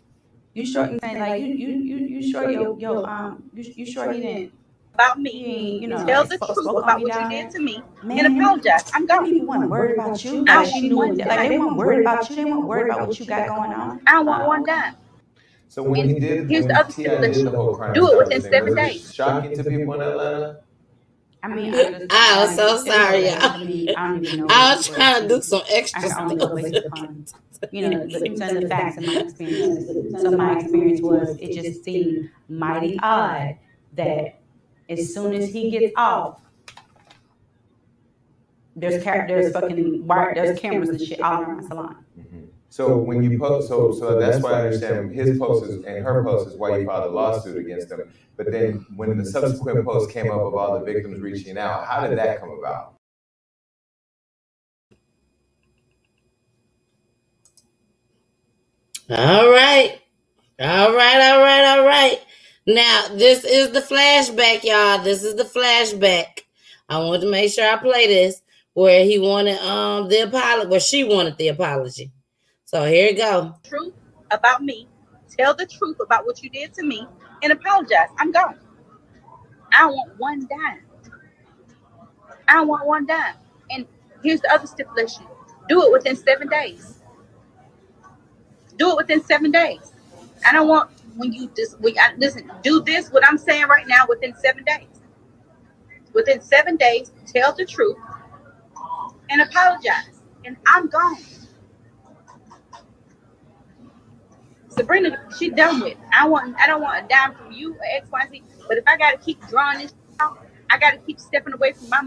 You 0.53 0.65
sure? 0.65 0.89
You 0.89 0.99
saying 1.01 1.19
like, 1.19 1.41
you, 1.41 1.47
you, 1.47 1.67
you, 1.69 1.97
you 1.97 2.31
sure 2.31 2.49
your, 2.51 2.77
your, 2.79 3.09
um, 3.09 3.43
you, 3.53 3.63
you 3.75 3.85
sure 3.85 4.11
he 4.11 4.21
didn't? 4.21 4.53
about 4.93 5.19
me. 5.19 5.79
You 5.81 5.87
know, 5.87 6.05
Tell 6.05 6.23
the 6.23 6.35
spoke- 6.35 6.53
truth 6.53 6.67
about 6.67 6.83
on 6.87 6.97
me 7.03 7.09
what 7.09 7.23
you 7.23 7.29
did 7.41 7.49
to 7.51 7.59
me 7.59 7.81
Man, 8.03 8.25
and 8.27 8.39
apologize. 8.39 8.83
I'm 8.93 9.07
Some 9.07 9.23
gone. 9.23 9.25
people 9.31 9.47
weren't 9.47 9.67
worried 9.69 9.95
about 9.97 10.23
you. 10.23 10.45
I 10.47 10.63
Like, 10.65 10.73
knew, 10.83 10.89
like, 10.89 10.95
one 11.07 11.17
they 11.17 11.23
dime. 11.23 11.59
weren't 11.59 11.77
worried 11.77 12.01
about 12.01 12.29
you. 12.29 12.35
They 12.35 12.45
weren't 12.45 12.65
worried 12.67 12.91
about 12.91 13.07
what 13.07 13.19
you 13.19 13.25
got 13.25 13.47
going 13.47 13.73
on. 13.73 14.01
I 14.05 14.21
want 14.21 14.45
one 14.47 14.63
dime. 14.63 14.95
So 15.73 15.81
when 15.81 16.07
he 16.07 16.19
did, 16.19 16.47
Here's 16.51 16.65
when 16.65 16.75
the 16.75 16.79
other 16.81 16.93
T.I. 16.93 17.07
did 17.07 17.33
stipulation. 17.33 17.45
the 17.45 17.57
whole 17.57 17.75
crime 17.75 17.93
Do 17.93 18.11
it 18.11 18.17
within 18.19 18.41
thing, 18.43 18.51
seven 18.51 18.75
was 18.75 18.77
it 18.77 18.93
days. 18.93 19.11
Shocking 19.15 19.57
to 19.57 19.63
people 19.63 19.93
in 19.95 20.01
Atlanta. 20.01 20.59
I 21.41 21.47
mean, 21.47 21.73
I 22.11 22.45
was 22.45 22.55
so 22.55 22.77
sorry, 22.85 23.25
y'all. 23.25 23.41
I 23.41 23.57
don't 23.57 24.23
even 24.23 24.39
know. 24.41 24.47
I 24.51 24.75
was 24.75 24.87
trying 24.87 25.23
to 25.23 25.27
do 25.27 25.41
some 25.41 25.63
extra 25.71 26.09
can 26.09 26.31
only 26.31 26.35
go 26.35 26.79
stuff. 26.79 27.69
you 27.71 27.89
know, 27.89 28.05
the, 28.05 28.19
the, 28.19 28.59
the 28.59 28.67
facts 28.69 28.97
and 28.97 29.07
my 29.07 29.15
experience, 29.21 30.21
So 30.21 30.29
my 30.37 30.59
experience 30.59 31.01
was, 31.01 31.35
it 31.39 31.53
just 31.59 31.83
seemed 31.83 32.29
mighty 32.49 32.99
odd 33.01 33.57
that 33.93 34.41
as 34.89 35.11
soon 35.11 35.33
as 35.33 35.51
he 35.51 35.71
gets 35.71 35.91
off, 35.97 36.39
there's 38.75 39.03
car- 39.03 39.25
there's 39.27 39.51
fucking 39.53 40.05
wire, 40.05 40.33
there's 40.35 40.59
cameras 40.59 40.89
and 40.89 41.01
shit 41.01 41.19
all 41.19 41.41
around 41.41 41.63
the 41.63 41.67
salon. 41.67 42.05
Mm-hmm. 42.19 42.32
So 42.73 42.97
when 42.97 43.21
you 43.21 43.37
post, 43.37 43.67
so 43.67 43.91
so 43.91 44.19
that's 44.19 44.41
why 44.41 44.53
I 44.53 44.61
understand 44.63 45.13
his 45.13 45.37
post 45.37 45.63
is, 45.69 45.85
and 45.85 46.03
her 46.03 46.23
post 46.23 46.47
is 46.47 46.55
why 46.55 46.79
you 46.79 46.87
filed 46.87 47.11
a 47.11 47.13
lawsuit 47.13 47.55
against 47.55 47.87
them. 47.87 48.11
But 48.35 48.51
then 48.51 48.83
when 48.95 49.15
the 49.15 49.25
subsequent 49.25 49.85
post 49.85 50.09
came 50.09 50.31
up 50.31 50.41
of 50.41 50.55
all 50.55 50.79
the 50.79 50.83
victims 50.83 51.19
reaching 51.19 51.59
out, 51.59 51.85
how 51.85 52.07
did 52.07 52.17
that 52.17 52.39
come 52.39 52.49
about? 52.49 52.95
All 59.11 59.51
right. 59.51 59.99
All 60.59 60.95
right, 60.95 61.31
all 61.31 61.41
right, 61.43 61.77
all 61.77 61.85
right. 61.85 62.19
Now, 62.65 63.05
this 63.13 63.43
is 63.43 63.69
the 63.69 63.81
flashback, 63.81 64.63
y'all. 64.63 65.03
This 65.03 65.21
is 65.23 65.35
the 65.35 65.43
flashback. 65.43 66.39
I 66.89 66.97
want 66.97 67.21
to 67.21 67.29
make 67.29 67.53
sure 67.53 67.71
I 67.71 67.77
play 67.77 68.07
this 68.07 68.41
where 68.73 69.05
he 69.05 69.19
wanted 69.19 69.59
um 69.59 70.09
the 70.09 70.21
apology, 70.21 70.69
where 70.69 70.79
she 70.79 71.03
wanted 71.03 71.37
the 71.37 71.49
apology. 71.49 72.11
So 72.73 72.85
here 72.85 73.11
you 73.11 73.17
go. 73.17 73.55
Truth 73.63 73.93
about 74.31 74.63
me. 74.63 74.87
Tell 75.29 75.53
the 75.53 75.67
truth 75.67 75.97
about 76.03 76.25
what 76.25 76.41
you 76.41 76.49
did 76.49 76.73
to 76.73 76.83
me 76.83 77.05
and 77.43 77.53
apologize. 77.53 78.07
I'm 78.17 78.31
gone. 78.31 78.57
I 79.71 79.85
want 79.85 80.11
one 80.17 80.47
dime. 80.47 80.81
I 82.47 82.63
want 82.63 82.87
one 82.87 83.05
dime. 83.05 83.35
And 83.69 83.85
here's 84.23 84.41
the 84.41 84.51
other 84.51 84.65
stipulation. 84.65 85.23
Do 85.69 85.83
it 85.83 85.91
within 85.91 86.15
seven 86.15 86.49
days. 86.49 86.97
Do 88.77 88.89
it 88.89 88.97
within 88.97 89.23
seven 89.23 89.51
days. 89.51 89.93
I 90.43 90.51
don't 90.51 90.67
want 90.67 90.89
when 91.15 91.31
you 91.31 91.51
just 91.55 91.79
when 91.79 91.93
I, 91.99 92.15
listen. 92.17 92.51
Do 92.63 92.81
this 92.81 93.11
what 93.11 93.23
I'm 93.23 93.37
saying 93.37 93.67
right 93.67 93.87
now 93.87 94.05
within 94.09 94.33
seven 94.33 94.63
days. 94.63 94.87
Within 96.13 96.41
seven 96.41 96.77
days, 96.77 97.11
tell 97.27 97.53
the 97.53 97.67
truth 97.67 97.97
and 99.29 99.43
apologize. 99.43 100.21
And 100.43 100.57
I'm 100.65 100.89
gone. 100.89 101.17
Sabrina, 104.75 105.17
she 105.37 105.49
done 105.49 105.81
with. 105.81 105.97
I 106.13 106.27
want. 106.27 106.55
I 106.59 106.67
don't 106.67 106.81
want 106.81 107.05
a 107.05 107.07
dime 107.07 107.35
from 107.35 107.51
you 107.51 107.73
or 107.75 107.85
X, 107.95 108.07
Y, 108.11 108.27
Z. 108.31 108.43
But 108.67 108.77
if 108.77 108.83
I 108.87 108.97
gotta 108.97 109.17
keep 109.17 109.45
drawing 109.47 109.79
this 109.79 109.93
out, 110.19 110.45
I 110.69 110.77
gotta 110.79 110.97
keep 110.99 111.19
stepping 111.19 111.53
away 111.53 111.73
from 111.73 111.89
my 111.89 112.01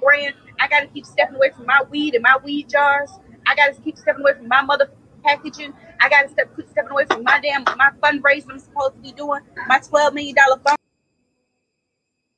brand. 0.00 0.34
I 0.60 0.68
gotta 0.68 0.88
keep 0.88 1.06
stepping 1.06 1.36
away 1.36 1.50
from 1.50 1.66
my 1.66 1.82
weed 1.90 2.14
and 2.14 2.22
my 2.22 2.38
weed 2.42 2.68
jars. 2.68 3.10
I 3.46 3.54
gotta 3.54 3.74
keep 3.80 3.96
stepping 3.98 4.22
away 4.22 4.34
from 4.34 4.48
my 4.48 4.62
mother 4.62 4.90
packaging. 5.24 5.72
I 6.00 6.08
gotta 6.08 6.28
step 6.28 6.54
keep 6.56 6.68
stepping 6.68 6.90
away 6.90 7.06
from 7.06 7.22
my 7.22 7.40
damn 7.40 7.64
my 7.76 7.90
fundraising 8.02 8.50
I'm 8.50 8.58
supposed 8.58 8.94
to 8.94 9.00
be 9.00 9.12
doing. 9.12 9.40
My 9.66 9.78
twelve 9.78 10.14
million 10.14 10.34
dollar 10.34 10.60
fund. 10.60 10.78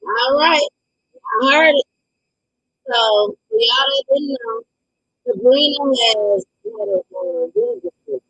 All 0.02 0.38
right. 0.38 0.68
I 1.42 1.52
heard 1.52 1.74
it. 1.74 1.84
So, 2.86 2.94
y'all 2.94 3.36
that 3.50 4.04
didn't 4.12 4.36
know, 4.44 4.62
Sabrina 5.26 5.84
has 5.84 6.46
had 6.64 6.88
a 6.88 6.98
uh, 8.14 8.29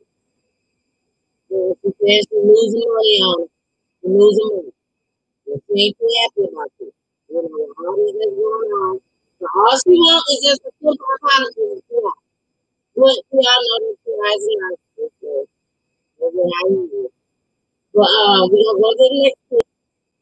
losing 1.51 2.87
money 2.87 3.17
on 3.23 3.43
it. 3.43 3.51
Losing 4.03 4.49
money. 4.55 4.73
Happy 5.51 5.95
about 6.39 6.71
it. 6.81 6.95
You 7.29 7.43
know, 7.43 7.87
all 7.87 7.97
this 7.97 8.15
is 8.15 8.35
going 8.35 8.73
on. 8.73 9.01
So 9.41 9.47
all 9.57 9.77
she 9.79 9.91
wants 9.91 10.31
is 10.31 10.41
just. 10.45 10.61
But 12.97 13.17
we 13.31 13.39
all 13.39 13.63
know 13.65 13.79
that 13.81 13.97
she 14.05 14.11
has 14.25 14.41
a 14.43 14.55
life. 14.61 14.83
So 15.21 15.47
that's 16.21 16.37
how 16.37 16.69
you 16.69 16.89
do. 16.91 17.11
But 17.95 18.03
uh, 18.03 18.47
we're 18.49 18.75
go 18.75 18.91
to 18.91 18.97
the 18.99 19.09
next. 19.23 19.67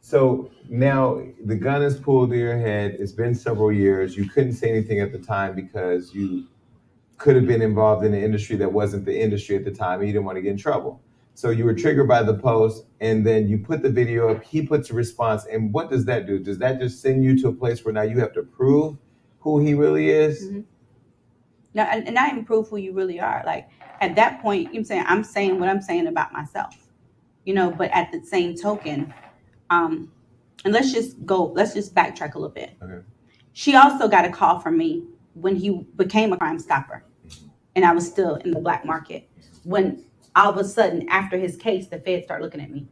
So 0.01 0.51
now 0.69 1.21
the 1.45 1.57
gun 1.57 1.83
is 1.83 1.99
pulled 1.99 2.31
to 2.31 2.37
your 2.37 2.57
head. 2.59 2.97
It's 2.99 3.13
been 3.13 3.35
several 3.35 3.73
years. 3.73 4.17
You 4.17 4.29
couldn't 4.29 4.55
say 4.55 4.71
anything 4.71 5.01
at 5.01 5.13
the 5.13 5.19
time 5.19 5.55
because 5.55 6.15
you 6.15 6.47
could 7.19 7.37
have 7.37 7.47
been 7.47 7.63
involved 7.63 8.05
in 8.05 8.15
an 8.15 8.23
industry 8.23 8.57
that 8.57 8.73
wasn't 8.73 9.05
the 9.05 9.21
industry 9.21 9.57
at 9.57 9.65
the 9.65 9.73
time 9.73 9.99
and 9.99 10.07
you 10.07 10.13
didn't 10.13 10.25
want 10.25 10.37
to 10.37 10.43
get 10.43 10.53
in 10.53 10.57
trouble. 10.57 11.03
So 11.39 11.51
you 11.51 11.65
were 11.65 11.73
triggered 11.73 12.09
by 12.09 12.25
the 12.25 12.35
post 12.35 12.87
and 12.99 13.25
then 13.25 13.49
you 13.49 13.59
put 13.59 13.81
the 13.81 13.89
video 13.89 14.29
up, 14.29 14.43
he 14.43 14.67
puts 14.67 14.91
a 14.91 14.95
response. 14.95 15.47
And 15.47 15.73
what 15.73 15.89
does 15.89 16.05
that 16.07 16.27
do? 16.27 16.41
Does 16.41 16.59
that 16.59 16.81
just 16.81 17.01
send 17.01 17.23
you 17.23 17.41
to 17.41 17.49
a 17.51 17.53
place 17.53 17.85
where 17.85 17.95
now 17.95 18.03
you 18.03 18.19
have 18.19 18.33
to 18.33 18.43
prove 18.43 18.97
who 19.39 19.61
he 19.61 19.75
really 19.75 20.11
is? 20.11 20.43
Mhm. 20.43 20.65
No, 21.75 21.85
and, 21.85 22.07
and 22.07 22.17
not 22.17 22.33
even 22.33 22.45
prove 22.45 22.69
who 22.69 22.77
you 22.77 22.93
really 22.93 23.21
are. 23.21 23.45
Like 23.47 23.69
at 24.01 24.17
that 24.17 24.43
point, 24.43 24.75
you 24.75 24.81
know 24.81 24.81
what 24.81 24.81
I'm 24.81 24.85
saying 24.85 25.05
I'm 25.07 25.23
saying 25.23 25.61
what 25.61 25.69
I'm 25.69 25.81
saying 25.81 26.09
about 26.09 26.33
myself. 26.33 26.75
You 27.45 27.55
know, 27.55 27.71
but 27.71 27.93
at 27.93 28.11
the 28.11 28.21
same 28.27 28.57
token, 28.57 29.15
um, 29.71 30.11
and 30.65 30.75
let's 30.75 30.93
just 30.93 31.25
go, 31.25 31.53
let's 31.53 31.73
just 31.73 31.95
backtrack 31.95 32.35
a 32.35 32.39
little 32.41 32.53
bit. 32.53 32.73
Okay. 32.83 33.07
She 33.53 33.77
also 33.77 34.09
got 34.09 34.25
a 34.25 34.31
call 34.33 34.59
from 34.59 34.77
me 34.77 35.05
when 35.35 35.55
he 35.55 35.87
became 35.95 36.33
a 36.33 36.37
crime 36.37 36.59
stopper, 36.59 37.05
and 37.77 37.85
I 37.85 37.93
was 37.93 38.09
still 38.09 38.35
in 38.35 38.51
the 38.51 38.59
black 38.59 38.85
market. 38.85 39.31
When 39.63 40.05
all 40.39 40.51
of 40.53 40.57
a 40.57 40.65
sudden, 40.65 41.09
after 41.09 41.37
his 41.37 41.57
case, 41.57 41.89
the 41.89 41.99
feds 41.99 42.25
start 42.25 42.41
looking 42.41 42.61
at 42.61 42.71
me. 42.71 42.87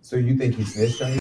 So 0.00 0.16
you 0.16 0.36
think 0.36 0.54
he 0.54 0.64
snitched 0.64 1.02
on 1.02 1.12
you? 1.12 1.18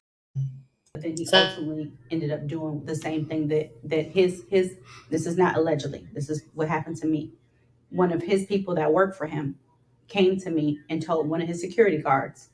But 0.93 1.03
then 1.03 1.17
he 1.17 1.27
ultimately 1.33 1.91
ended 2.09 2.31
up 2.31 2.47
doing 2.47 2.85
the 2.85 2.95
same 2.95 3.25
thing 3.25 3.49
that 3.49 3.71
that 3.83 4.07
his 4.07 4.43
his 4.49 4.77
this 5.09 5.25
is 5.25 5.37
not 5.37 5.57
allegedly. 5.57 6.07
This 6.13 6.29
is 6.29 6.43
what 6.53 6.69
happened 6.69 6.95
to 6.97 7.07
me. 7.07 7.33
One 7.89 8.13
of 8.13 8.23
his 8.23 8.45
people 8.45 8.75
that 8.75 8.93
worked 8.93 9.17
for 9.17 9.25
him 9.27 9.55
came 10.07 10.39
to 10.39 10.49
me 10.49 10.79
and 10.89 11.01
told 11.01 11.27
one 11.27 11.41
of 11.41 11.47
his 11.47 11.59
security 11.59 11.97
guards 11.97 12.49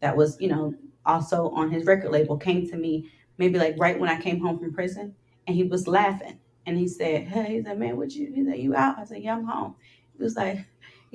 that 0.00 0.16
was, 0.16 0.36
you 0.40 0.48
know, 0.48 0.74
also 1.06 1.50
on 1.50 1.70
his 1.70 1.86
record 1.86 2.10
label 2.10 2.36
came 2.36 2.68
to 2.68 2.76
me 2.76 3.10
maybe 3.38 3.58
like 3.58 3.76
right 3.78 3.98
when 3.98 4.10
I 4.10 4.20
came 4.20 4.40
home 4.40 4.58
from 4.58 4.74
prison 4.74 5.14
and 5.46 5.56
he 5.56 5.62
was 5.64 5.86
laughing 5.88 6.38
and 6.66 6.76
he 6.76 6.88
said, 6.88 7.28
Hey, 7.28 7.54
he's 7.54 7.64
like, 7.64 7.78
Man, 7.78 7.96
what 7.96 8.12
you 8.12 8.30
he's 8.34 8.46
like, 8.46 8.60
You 8.60 8.74
out? 8.74 8.98
I 8.98 9.04
said, 9.04 9.22
Yeah, 9.22 9.36
I'm 9.36 9.44
home. 9.44 9.76
He 10.16 10.22
was 10.22 10.36
like, 10.36 10.58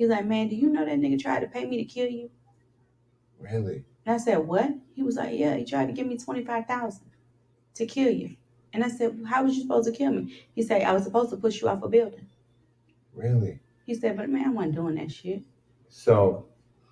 he 0.02 0.08
was 0.08 0.16
like, 0.16 0.26
Man, 0.26 0.48
do 0.48 0.56
you 0.56 0.68
know 0.68 0.84
that 0.84 0.98
nigga 0.98 1.16
tried 1.16 1.42
to 1.42 1.46
pay 1.46 1.64
me 1.64 1.76
to 1.76 1.84
kill 1.84 2.08
you? 2.08 2.28
Really? 3.38 3.84
And 4.04 4.16
I 4.16 4.18
said, 4.18 4.38
What? 4.38 4.68
He 4.96 5.04
was 5.04 5.14
like, 5.14 5.38
Yeah, 5.38 5.54
he 5.54 5.64
tried 5.64 5.86
to 5.86 5.92
give 5.92 6.08
me 6.08 6.18
twenty 6.18 6.44
five 6.44 6.66
thousand 6.66 7.06
to 7.74 7.86
kill 7.86 8.10
you. 8.10 8.34
And 8.72 8.82
I 8.82 8.88
said, 8.88 9.20
How 9.24 9.44
was 9.44 9.54
you 9.54 9.62
supposed 9.62 9.86
to 9.88 9.96
kill 9.96 10.10
me? 10.10 10.42
He 10.56 10.62
said, 10.62 10.82
I 10.82 10.92
was 10.92 11.04
supposed 11.04 11.30
to 11.30 11.36
push 11.36 11.62
you 11.62 11.68
off 11.68 11.84
a 11.84 11.88
building. 11.88 12.26
Really? 13.14 13.60
He 13.86 13.94
said, 13.94 14.16
But 14.16 14.28
man, 14.28 14.46
I 14.46 14.50
wasn't 14.50 14.74
doing 14.74 14.96
that 14.96 15.12
shit. 15.12 15.40
So 15.88 16.46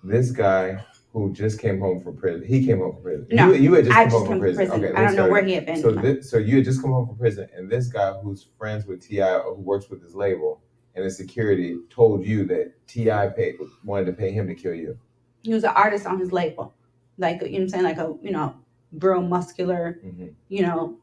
this 0.05 0.31
guy 0.31 0.81
who 1.11 1.33
just 1.33 1.59
came 1.59 1.81
home 1.81 2.01
from 2.01 2.15
prison, 2.15 2.47
he 2.47 2.65
came 2.65 2.77
home 2.77 2.93
from 2.93 3.03
prison. 3.03 3.27
No, 3.29 3.51
you, 3.51 3.55
you 3.55 3.73
had 3.73 3.83
just 3.83 3.97
I 3.97 4.03
come 4.03 4.11
just 4.11 4.15
home 4.19 4.27
came 4.27 4.39
from 4.39 4.47
from 4.47 4.55
prison. 4.55 4.79
prison. 4.79 4.95
Okay, 4.95 5.03
I 5.03 5.05
don't 5.05 5.17
know 5.17 5.29
where 5.29 5.43
he 5.43 5.51
had 5.51 5.65
been. 5.65 5.81
So, 5.81 5.91
this, 5.91 6.31
so 6.31 6.37
you 6.37 6.55
had 6.55 6.63
just 6.63 6.81
come 6.81 6.91
home 6.91 7.07
from 7.07 7.17
prison, 7.17 7.49
and 7.53 7.69
this 7.69 7.89
guy 7.89 8.13
who's 8.23 8.47
friends 8.57 8.85
with 8.85 9.05
T.I., 9.05 9.39
who 9.39 9.55
works 9.55 9.89
with 9.89 10.01
his 10.01 10.15
label 10.15 10.61
and 10.95 11.03
his 11.05 11.17
security, 11.17 11.77
told 11.89 12.25
you 12.25 12.45
that 12.45 12.73
T.I. 12.87 13.27
paid 13.29 13.55
wanted 13.83 14.05
to 14.07 14.13
pay 14.13 14.31
him 14.31 14.47
to 14.47 14.55
kill 14.55 14.73
you. 14.73 14.97
He 15.43 15.53
was 15.53 15.63
an 15.63 15.71
artist 15.75 16.05
on 16.05 16.19
his 16.19 16.31
label. 16.31 16.73
Like 17.17 17.41
you 17.41 17.47
know 17.47 17.51
what 17.53 17.61
I'm 17.61 17.69
saying, 17.69 17.83
like 17.83 17.97
a 17.97 18.15
you 18.21 18.31
know, 18.31 18.55
real 18.93 19.21
muscular, 19.21 19.99
Mhm. 20.05 20.33
you 20.49 20.61
know, 20.63 20.97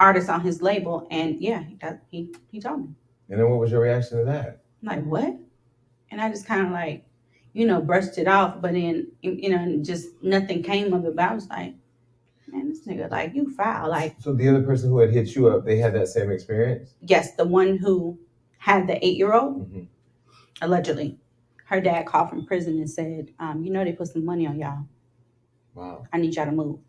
artist 0.00 0.28
on 0.28 0.40
his 0.40 0.62
label. 0.62 1.06
And 1.10 1.40
yeah, 1.40 1.62
he 1.62 1.76
that, 1.76 2.02
he, 2.10 2.34
he 2.50 2.60
told 2.60 2.80
me. 2.80 2.94
And 3.28 3.40
then 3.40 3.48
what 3.48 3.58
was 3.58 3.70
your 3.70 3.80
reaction 3.80 4.18
to 4.18 4.24
that? 4.24 4.62
I'm 4.82 4.88
like, 4.88 5.04
what? 5.04 5.36
And 6.10 6.20
I 6.20 6.28
just 6.28 6.46
kind 6.46 6.66
of 6.66 6.72
like, 6.72 7.04
you 7.52 7.66
know, 7.66 7.80
brushed 7.80 8.18
it 8.18 8.28
off, 8.28 8.60
but 8.60 8.72
then, 8.72 9.08
you 9.22 9.48
know, 9.50 9.78
just 9.82 10.08
nothing 10.22 10.62
came 10.62 10.92
of 10.92 11.04
it. 11.04 11.16
But 11.16 11.30
I 11.30 11.34
was 11.34 11.48
like, 11.48 11.74
man, 12.48 12.68
this 12.68 12.86
nigga, 12.86 13.10
like, 13.10 13.34
you 13.34 13.50
foul. 13.54 13.88
Like, 13.90 14.16
So 14.18 14.34
the 14.34 14.48
other 14.48 14.62
person 14.62 14.90
who 14.90 14.98
had 14.98 15.10
hit 15.12 15.34
you 15.34 15.48
up, 15.48 15.64
they 15.64 15.78
had 15.78 15.94
that 15.94 16.08
same 16.08 16.30
experience. 16.30 16.94
yes, 17.00 17.34
the 17.36 17.46
one 17.46 17.76
who 17.78 18.18
had 18.62 18.88
the 18.88 19.04
eight 19.06 19.18
year 19.18 19.34
old, 19.34 19.70
Mhm. 19.72 19.88
allegedly, 20.62 21.18
her 21.66 21.80
dad 21.80 22.06
called 22.06 22.30
from 22.30 22.46
prison 22.46 22.78
and 22.78 22.90
said, 22.90 23.32
um, 23.40 23.64
you 23.64 23.72
know, 23.72 23.84
they 23.84 23.92
put 23.92 24.08
some 24.08 24.24
money 24.24 24.46
on 24.46 24.58
y'all. 24.58 24.86
Wow. 25.74 26.06
I 26.12 26.18
need 26.18 26.34
y'all 26.36 26.46
to 26.46 26.52
move. 26.52 26.80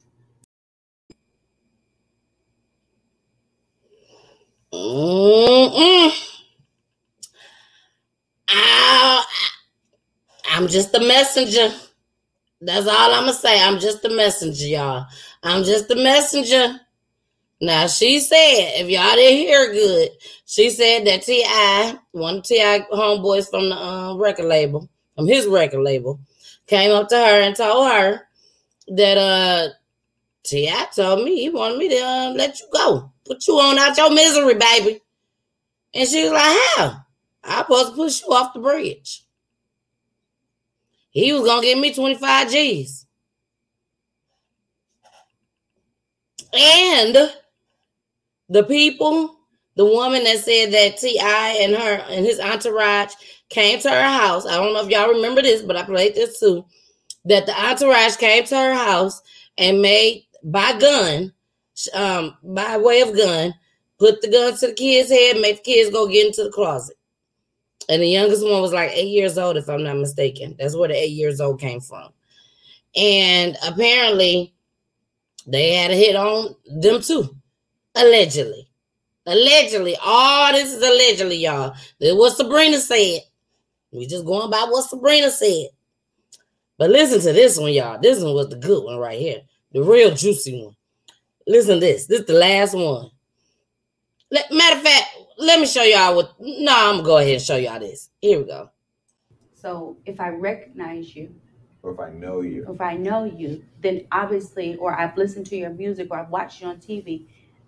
I, 8.49 9.25
I'm 10.51 10.67
just 10.67 10.95
a 10.95 10.99
messenger. 11.01 11.71
That's 12.61 12.87
all 12.87 13.13
I'm 13.13 13.23
gonna 13.23 13.33
say. 13.33 13.61
I'm 13.63 13.79
just 13.79 14.05
a 14.05 14.09
messenger, 14.09 14.67
y'all. 14.67 15.07
I'm 15.43 15.63
just 15.63 15.91
a 15.91 15.95
messenger. 15.95 16.79
Now 17.63 17.87
she 17.87 18.19
said, 18.19 18.81
if 18.81 18.89
y'all 18.89 19.15
didn't 19.15 19.37
hear 19.37 19.71
good, 19.71 20.09
she 20.45 20.69
said 20.69 21.07
that 21.07 21.21
T.I., 21.21 21.97
one 22.11 22.39
of 22.39 22.43
T.I. 22.43 22.85
homeboys 22.91 23.49
from 23.49 23.69
the 23.69 23.75
uh, 23.77 24.17
record 24.17 24.47
label, 24.47 24.89
from 25.15 25.27
his 25.27 25.45
record 25.47 25.79
label, 25.79 26.19
came 26.67 26.91
up 26.91 27.07
to 27.07 27.15
her 27.15 27.41
and 27.41 27.55
told 27.55 27.89
her 27.89 28.27
that 28.89 29.17
uh 29.17 29.69
T.I. 30.43 30.87
told 30.93 31.23
me 31.23 31.39
he 31.39 31.49
wanted 31.51 31.77
me 31.77 31.87
to 31.87 31.99
uh, 32.03 32.33
let 32.35 32.59
you 32.59 32.67
go, 32.73 33.09
put 33.23 33.47
you 33.47 33.53
on 33.53 33.79
out 33.79 33.95
your 33.95 34.11
misery, 34.11 34.55
baby. 34.55 34.99
And 35.93 36.09
she 36.09 36.23
was 36.23 36.33
like, 36.33 36.57
"How? 36.75 36.97
I 37.45 37.61
supposed 37.61 37.91
to 37.91 37.95
push 37.95 38.23
you 38.23 38.27
off 38.33 38.53
the 38.53 38.59
bridge." 38.59 39.23
He 41.11 41.31
was 41.31 41.45
gonna 41.45 41.61
give 41.61 41.79
me 41.79 41.93
25 41.93 42.51
G's. 42.51 43.05
And 46.51 47.31
the 48.53 48.63
people, 48.63 49.35
the 49.75 49.85
woman 49.85 50.23
that 50.25 50.37
said 50.37 50.71
that 50.71 50.97
T.I. 50.97 51.57
and 51.61 51.75
her 51.75 52.05
and 52.07 52.23
his 52.23 52.39
entourage 52.39 53.13
came 53.49 53.79
to 53.79 53.89
her 53.89 54.03
house. 54.03 54.45
I 54.45 54.55
don't 54.57 54.73
know 54.73 54.83
if 54.83 54.89
y'all 54.89 55.09
remember 55.09 55.41
this, 55.41 55.63
but 55.63 55.75
I 55.75 55.83
played 55.83 56.13
this 56.13 56.39
too. 56.39 56.63
That 57.25 57.47
the 57.47 57.59
entourage 57.59 58.17
came 58.17 58.43
to 58.45 58.55
her 58.55 58.73
house 58.75 59.21
and 59.57 59.81
made 59.81 60.27
by 60.43 60.77
gun, 60.77 61.33
um, 61.95 62.37
by 62.43 62.77
way 62.77 63.01
of 63.01 63.17
gun, 63.17 63.55
put 63.97 64.21
the 64.21 64.29
gun 64.29 64.55
to 64.57 64.67
the 64.67 64.73
kid's 64.73 65.09
head, 65.09 65.41
make 65.41 65.63
the 65.63 65.71
kids 65.71 65.89
go 65.89 66.07
get 66.07 66.27
into 66.27 66.43
the 66.43 66.51
closet. 66.51 66.97
And 67.89 68.03
the 68.03 68.07
youngest 68.07 68.43
one 68.43 68.61
was 68.61 68.71
like 68.71 68.91
eight 68.91 69.09
years 69.09 69.37
old, 69.37 69.57
if 69.57 69.67
I'm 69.67 69.83
not 69.83 69.97
mistaken. 69.97 70.55
That's 70.59 70.75
where 70.75 70.89
the 70.89 70.95
eight 70.95 71.11
years 71.11 71.41
old 71.41 71.59
came 71.59 71.81
from. 71.81 72.09
And 72.95 73.57
apparently, 73.65 74.53
they 75.47 75.73
had 75.73 75.89
a 75.89 75.95
hit 75.95 76.15
on 76.15 76.55
them 76.67 77.01
too, 77.01 77.35
allegedly. 77.95 78.67
Allegedly, 79.25 79.95
all 80.03 80.51
this 80.51 80.73
is 80.73 80.81
allegedly, 80.83 81.37
y'all. 81.37 81.73
This 81.99 82.09
is 82.09 82.15
what 82.15 82.35
Sabrina 82.35 82.77
said. 82.79 83.21
We 83.91 84.05
just 84.05 84.25
going 84.25 84.49
by 84.49 84.65
what 84.69 84.89
Sabrina 84.89 85.29
said. 85.31 85.67
But 86.77 86.89
listen 86.89 87.21
to 87.21 87.31
this 87.31 87.57
one, 87.57 87.71
y'all. 87.71 87.99
This 88.01 88.21
one 88.21 88.33
was 88.33 88.49
the 88.49 88.57
good 88.57 88.83
one 88.83 88.97
right 88.97 89.19
here, 89.19 89.41
the 89.71 89.81
real 89.83 90.13
juicy 90.13 90.63
one. 90.65 90.75
Listen 91.47 91.75
to 91.75 91.79
this. 91.79 92.07
This 92.07 92.21
is 92.21 92.25
the 92.25 92.33
last 92.33 92.73
one. 92.73 93.11
Let, 94.31 94.51
matter 94.51 94.77
of 94.77 94.83
fact, 94.83 95.05
let 95.37 95.59
me 95.59 95.67
show 95.67 95.83
y'all 95.83 96.15
what. 96.15 96.33
No, 96.39 96.73
I'm 96.75 96.95
gonna 96.95 97.03
go 97.03 97.17
ahead 97.19 97.33
and 97.33 97.41
show 97.41 97.55
y'all 97.55 97.79
this. 97.79 98.09
Here 98.19 98.39
we 98.39 98.45
go. 98.45 98.69
So 99.53 99.97
if 100.05 100.19
I 100.19 100.29
recognize 100.29 101.15
you, 101.15 101.33
Or 101.81 101.91
if 101.93 101.99
I 101.99 102.09
know 102.09 102.41
you. 102.41 102.65
if 102.69 102.81
I 102.81 102.95
know 102.97 103.23
you, 103.25 103.63
then 103.81 104.05
obviously, 104.11 104.75
or 104.77 104.93
I've 104.99 105.15
listened 105.15 105.45
to 105.47 105.55
your 105.55 105.69
music 105.69 106.07
or 106.11 106.19
I've 106.19 106.29
watched 106.29 106.61
you 106.61 106.67
on 106.67 106.77
TV, 106.77 107.27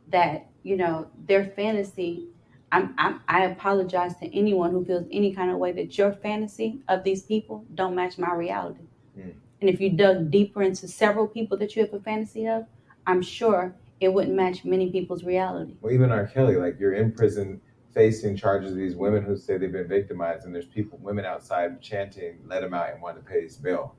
that 0.10 0.47
you 0.64 0.78
know 0.78 1.08
their 1.28 1.45
fantasy. 1.45 2.28
I'm, 2.72 2.93
I'm 2.97 3.22
I 3.28 3.45
apologize 3.45 4.16
to 4.18 4.36
anyone 4.36 4.72
who 4.72 4.84
feels 4.84 5.06
any 5.12 5.34
kind 5.34 5.51
of 5.51 5.58
way 5.58 5.72
that 5.74 5.97
your 5.97 6.14
fantasy 6.14 6.82
of 6.88 7.03
these 7.03 7.22
people 7.22 7.66
don't 7.76 7.95
match 7.95 8.18
my 8.18 8.34
reality. 8.34 8.84
Mm. 9.18 9.34
And 9.62 9.70
if 9.70 9.80
you 9.80 9.91
dug 9.91 10.30
deeper 10.32 10.64
into 10.64 10.88
several 10.88 11.28
people 11.28 11.58
that 11.58 11.76
you 11.76 11.84
have 11.84 11.93
a 11.93 11.99
fantasy 11.99 12.47
of, 12.47 12.66
I'm 13.08 13.22
sure 13.22 13.74
it 13.99 14.10
wouldn't 14.10 14.36
match 14.36 14.66
many 14.66 14.91
people's 14.91 15.24
reality. 15.24 15.76
Well, 15.82 15.93
even 15.93 16.12
R. 16.12 16.28
Kelly, 16.28 16.58
like 16.58 16.80
you're 16.80 16.93
in 16.93 17.12
prison 17.12 17.62
facing 17.93 18.36
charges 18.36 18.72
of 18.72 18.78
these 18.78 18.95
women 18.95 19.24
who 19.24 19.38
say 19.38 19.58
they've 19.58 19.72
been 19.72 19.88
victimized, 19.88 20.45
and 20.45 20.53
there's 20.53 20.66
people, 20.66 20.99
women 21.01 21.24
outside 21.24 21.82
chanting, 21.82 22.38
let 22.45 22.62
him 22.62 22.74
out 22.74 22.91
and 22.91 23.01
want 23.01 23.16
to 23.18 23.24
pay 23.24 23.41
his 23.41 23.56
bill, 23.56 23.95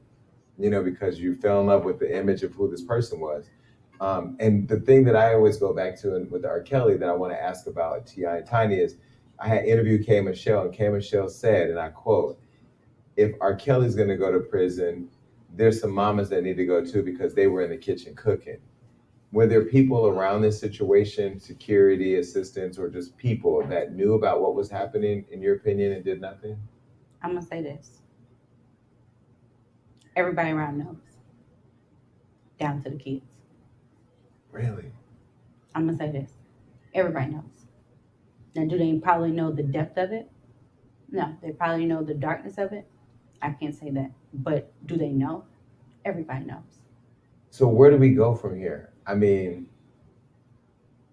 you 0.59 0.69
know, 0.69 0.83
because 0.83 1.19
you 1.19 1.35
fell 1.35 1.61
in 1.61 1.67
love 1.67 1.85
with 1.85 1.99
the 1.99 2.17
image 2.17 2.43
of 2.43 2.53
who 2.53 2.71
this 2.71 2.83
person 2.83 3.19
was. 3.19 3.47
Um, 4.01 4.37
and 4.41 4.69
the 4.69 4.81
thing 4.81 5.05
that 5.05 5.17
I 5.17 5.35
always 5.35 5.57
go 5.57 5.73
back 5.73 5.99
to 6.01 6.17
and 6.17 6.31
with 6.31 6.45
R. 6.45 6.61
Kelly 6.61 6.97
that 6.99 7.09
I 7.09 7.13
want 7.13 7.33
to 7.33 7.43
ask 7.43 7.67
about 7.67 8.07
T.I. 8.07 8.39
and 8.39 8.47
Tiny 8.47 8.77
is 8.77 8.97
I 9.39 9.49
had 9.49 9.65
interviewed 9.65 10.07
K. 10.07 10.21
Michelle, 10.21 10.63
and 10.63 10.73
K. 10.73 10.89
Michelle 10.89 11.29
said, 11.29 11.71
and 11.71 11.79
I 11.79 11.89
quote, 11.89 12.39
if 13.17 13.33
R. 13.41 13.55
Kelly's 13.55 13.95
going 13.95 14.09
to 14.09 14.17
go 14.17 14.31
to 14.31 14.41
prison, 14.41 15.09
there's 15.55 15.81
some 15.81 15.91
mamas 15.91 16.29
that 16.31 16.43
need 16.43 16.57
to 16.57 16.67
go 16.67 16.85
too 16.85 17.03
because 17.03 17.35
they 17.35 17.47
were 17.47 17.63
in 17.63 17.71
the 17.71 17.77
kitchen 17.77 18.15
cooking. 18.15 18.59
were 19.33 19.47
there 19.47 19.65
people 19.65 20.07
around 20.07 20.43
this 20.43 20.59
situation, 20.59 21.41
security, 21.41 22.17
assistants, 22.17 22.79
or 22.79 22.89
just 22.89 23.17
people 23.17 23.67
that 23.67 23.95
knew 23.95 24.15
about 24.15 24.41
what 24.41 24.55
was 24.55 24.71
happening, 24.71 25.25
in 25.31 25.41
your 25.41 25.57
opinion, 25.57 25.93
and 25.93 26.05
did 26.05 26.21
nothing? 26.21 26.57
I'm 27.23 27.35
gonna 27.35 27.45
say 27.45 27.63
this. 27.63 28.03
Everybody 30.15 30.51
around 30.51 30.79
knows. 30.79 30.97
Down 32.59 32.83
to 32.83 32.91
the 32.91 32.97
kids. 32.97 33.36
Really? 34.57 34.91
I'm 35.75 35.87
gonna 35.87 35.99
say 35.99 36.11
this. 36.11 36.31
Everybody 36.95 37.33
knows. 37.33 37.67
Now, 38.55 38.65
do 38.65 38.79
they 38.79 38.95
probably 38.99 39.31
know 39.31 39.53
the 39.53 39.63
depth 39.63 39.99
of 39.99 40.13
it? 40.13 40.31
No, 41.11 41.37
they 41.43 41.51
probably 41.51 41.85
know 41.85 42.03
the 42.03 42.15
darkness 42.15 42.57
of 42.57 42.73
it. 42.73 42.87
I 43.43 43.51
can't 43.51 43.75
say 43.75 43.91
that. 43.91 44.11
But 44.33 44.73
do 44.87 44.97
they 44.97 45.11
know? 45.11 45.45
Everybody 46.07 46.47
knows. 46.47 46.81
So 47.51 47.69
where 47.69 47.91
do 47.91 47.99
we 47.99 48.11
go 48.11 48.35
from 48.35 48.59
here? 48.59 48.93
I 49.07 49.15
mean, 49.15 49.69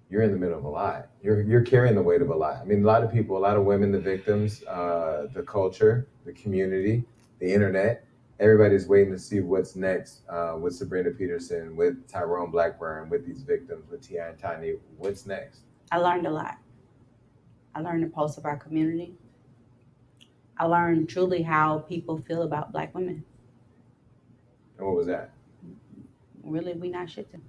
you're 0.10 0.22
in 0.22 0.32
the 0.32 0.38
middle 0.38 0.58
of 0.58 0.64
a 0.64 0.70
lot. 0.70 1.10
You're 1.22 1.42
you're 1.42 1.64
carrying 1.64 1.96
the 1.96 2.02
weight 2.02 2.22
of 2.22 2.30
a 2.30 2.36
lot. 2.36 2.58
I 2.62 2.64
mean, 2.64 2.84
a 2.84 2.88
lot 2.88 3.04
of 3.04 3.12
people, 3.12 3.38
a 3.38 3.40
lot 3.40 3.58
of 3.58 3.66
women, 3.66 3.92
the 3.92 4.00
victims, 4.00 4.64
uh, 4.64 5.28
the 5.34 5.44
culture, 5.44 6.08
the 6.26 6.32
community, 6.32 7.04
the 7.40 7.54
internet. 7.54 8.06
Everybody's 8.40 8.88
waiting 8.88 9.14
to 9.14 9.20
see 9.20 9.42
what's 9.42 9.76
next 9.76 10.22
uh, 10.30 10.58
with 10.60 10.76
Sabrina 10.76 11.12
Peterson, 11.12 11.76
with 11.76 12.08
Tyrone 12.08 12.52
Blackburn, 12.52 13.10
with 13.10 13.26
these 13.26 13.44
victims, 13.44 13.90
with 13.90 14.08
T.I. 14.08 14.30
and 14.30 14.40
Tiny. 14.40 14.74
What's 14.98 15.26
next? 15.26 15.62
I 15.92 15.98
learned 15.98 16.26
a 16.26 16.32
lot. 16.32 16.58
I 17.76 17.82
learned 17.82 18.04
the 18.04 18.10
pulse 18.10 18.38
of 18.38 18.46
our 18.46 18.58
community. 18.58 19.14
I 20.58 20.66
learned 20.66 21.10
truly 21.10 21.42
how 21.42 21.80
people 21.80 22.18
feel 22.28 22.44
about 22.44 22.72
black 22.72 22.94
women. 22.94 23.24
And 24.78 24.88
what 24.88 24.96
was 24.96 25.08
that? 25.08 25.32
Really, 26.44 26.74
we 26.74 26.90
not 26.90 27.10
shifting. 27.10 27.42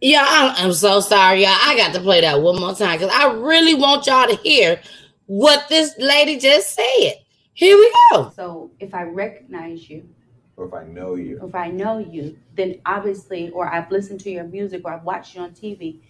Yeah, 0.00 0.26
I'm, 0.28 0.66
I'm 0.66 0.72
so 0.72 1.00
sorry, 1.00 1.42
y'all. 1.42 1.56
I 1.60 1.76
got 1.76 1.94
to 1.94 2.00
play 2.00 2.22
that 2.22 2.42
one 2.42 2.60
more 2.60 2.74
time 2.74 2.98
because 2.98 3.14
I 3.14 3.32
really 3.32 3.74
want 3.74 4.06
y'all 4.06 4.28
to 4.28 4.36
hear 4.36 4.80
what 5.26 5.68
this 5.68 5.94
lady 5.98 6.38
just 6.38 6.74
said. 6.74 7.21
Here 7.54 7.76
we 7.76 7.94
go. 8.10 8.32
So 8.34 8.70
if 8.80 8.94
I 8.94 9.02
recognize 9.02 9.88
you, 9.88 10.08
Or 10.56 10.66
if 10.66 10.74
I 10.74 10.84
know 10.84 11.14
you, 11.16 11.40
if 11.44 11.54
I 11.54 11.68
know 11.70 11.98
you, 11.98 12.38
then 12.54 12.80
obviously, 12.86 13.50
or 13.50 13.66
I've 13.66 13.90
listened 13.90 14.20
to 14.20 14.30
your 14.30 14.44
music, 14.44 14.82
or 14.84 14.92
I've 14.92 15.04
watched 15.04 15.34
you 15.34 15.42
on 15.42 15.50
TV, 15.50 16.00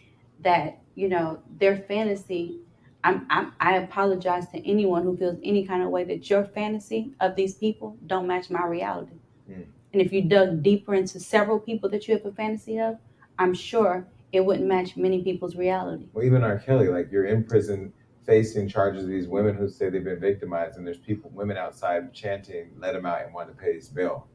that 0.40 0.80
you 0.94 1.08
know 1.08 1.40
their 1.58 1.76
fantasy. 1.76 2.58
I'm, 3.04 3.26
I'm 3.30 3.52
I 3.58 3.78
apologize 3.78 4.48
to 4.50 4.68
anyone 4.68 5.02
who 5.02 5.16
feels 5.16 5.38
any 5.42 5.66
kind 5.66 5.82
of 5.82 5.90
way 5.90 6.04
that 6.04 6.30
your 6.30 6.44
fantasy 6.44 7.12
of 7.20 7.34
these 7.34 7.54
people 7.54 7.96
don't 8.06 8.28
match 8.28 8.48
my 8.48 8.64
reality. 8.64 9.16
Mm. 9.50 9.66
And 9.92 10.00
if 10.00 10.12
you 10.12 10.22
dug 10.22 10.62
deeper 10.62 10.94
into 10.94 11.18
several 11.18 11.58
people 11.58 11.88
that 11.90 12.06
you 12.06 12.14
have 12.14 12.24
a 12.24 12.32
fantasy 12.32 12.78
of, 12.78 12.98
I'm 13.38 13.54
sure 13.54 14.06
it 14.32 14.40
wouldn't 14.40 14.66
match 14.66 14.96
many 14.96 15.22
people's 15.22 15.56
reality. 15.56 16.06
well, 16.12 16.24
even 16.24 16.42
R. 16.42 16.58
Kelly, 16.58 16.88
like 16.88 17.10
you're 17.10 17.26
in 17.26 17.44
prison 17.44 17.92
facing 18.24 18.68
charges 18.68 19.04
of 19.04 19.10
these 19.10 19.26
women 19.26 19.54
who 19.54 19.68
say 19.68 19.90
they've 19.90 20.04
been 20.04 20.20
victimized, 20.20 20.78
and 20.78 20.86
there's 20.86 20.98
people, 20.98 21.30
women 21.34 21.56
outside 21.56 22.12
chanting, 22.12 22.70
"Let 22.78 22.94
him 22.94 23.06
out!" 23.06 23.24
and 23.24 23.34
want 23.34 23.48
to 23.48 23.54
pay 23.54 23.74
his 23.74 23.88
bill. 23.88 24.26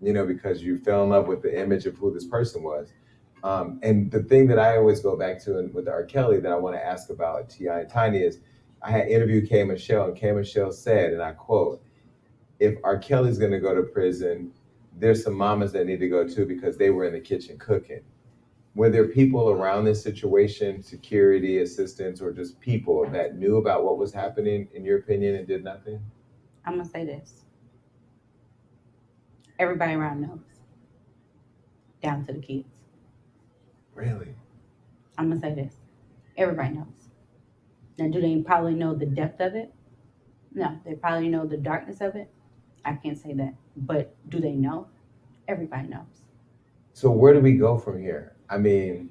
You 0.00 0.12
know, 0.12 0.26
because 0.26 0.62
you 0.62 0.78
fell 0.78 1.02
in 1.04 1.10
love 1.10 1.28
with 1.28 1.42
the 1.42 1.58
image 1.58 1.86
of 1.86 1.96
who 1.96 2.12
this 2.12 2.26
person 2.26 2.62
was. 2.62 2.92
Um, 3.42 3.78
and 3.82 4.10
the 4.10 4.22
thing 4.22 4.46
that 4.48 4.58
I 4.58 4.76
always 4.76 5.00
go 5.00 5.16
back 5.16 5.38
to 5.44 5.58
and 5.58 5.72
with 5.74 5.88
R. 5.88 6.04
Kelly 6.04 6.40
that 6.40 6.50
I 6.50 6.56
want 6.56 6.76
to 6.76 6.84
ask 6.84 7.10
about 7.10 7.50
T.I. 7.50 7.80
and 7.80 7.90
Tiny 7.90 8.18
is, 8.18 8.40
I 8.82 8.90
had 8.90 9.08
interviewed 9.08 9.48
K. 9.48 9.64
Michelle, 9.64 10.06
and 10.06 10.16
K. 10.16 10.32
Michelle 10.32 10.72
said, 10.72 11.12
and 11.12 11.22
I 11.22 11.32
quote, 11.32 11.82
"If 12.58 12.76
R. 12.84 12.98
Kelly's 12.98 13.38
going 13.38 13.52
to 13.52 13.60
go 13.60 13.74
to 13.74 13.82
prison, 13.82 14.52
there's 14.96 15.24
some 15.24 15.34
mamas 15.34 15.72
that 15.72 15.86
need 15.86 16.00
to 16.00 16.08
go 16.08 16.26
too 16.26 16.46
because 16.46 16.76
they 16.76 16.90
were 16.90 17.04
in 17.04 17.12
the 17.12 17.20
kitchen 17.20 17.58
cooking." 17.58 18.02
Were 18.74 18.90
there 18.90 19.06
people 19.06 19.50
around 19.50 19.84
this 19.84 20.02
situation, 20.02 20.82
security, 20.82 21.58
assistants, 21.58 22.20
or 22.20 22.32
just 22.32 22.58
people 22.60 23.08
that 23.10 23.36
knew 23.36 23.58
about 23.58 23.84
what 23.84 23.98
was 23.98 24.12
happening, 24.12 24.68
in 24.74 24.84
your 24.84 24.98
opinion, 24.98 25.36
and 25.36 25.46
did 25.46 25.62
nothing? 25.62 26.00
I'm 26.64 26.78
gonna 26.78 26.88
say 26.88 27.04
this. 27.04 27.44
Everybody 29.60 29.94
around 29.94 30.22
knows. 30.22 30.40
Down 32.02 32.24
to 32.26 32.32
the 32.32 32.40
kids. 32.40 32.68
Really? 33.94 34.34
I'm 35.16 35.28
gonna 35.28 35.40
say 35.40 35.54
this. 35.54 35.74
Everybody 36.36 36.74
knows. 36.74 37.10
Now, 37.96 38.08
do 38.08 38.20
they 38.20 38.36
probably 38.42 38.74
know 38.74 38.92
the 38.92 39.06
depth 39.06 39.40
of 39.40 39.54
it? 39.54 39.72
No, 40.52 40.80
they 40.84 40.94
probably 40.94 41.28
know 41.28 41.46
the 41.46 41.56
darkness 41.56 42.00
of 42.00 42.16
it. 42.16 42.28
I 42.84 42.94
can't 42.94 43.16
say 43.16 43.34
that. 43.34 43.54
But 43.76 44.16
do 44.28 44.40
they 44.40 44.52
know? 44.52 44.88
Everybody 45.46 45.88
knows. 45.88 46.24
So 46.92 47.10
where 47.10 47.34
do 47.34 47.40
we 47.40 47.52
go 47.52 47.78
from 47.78 48.00
here? 48.00 48.33
I 48.48 48.58
mean, 48.58 49.10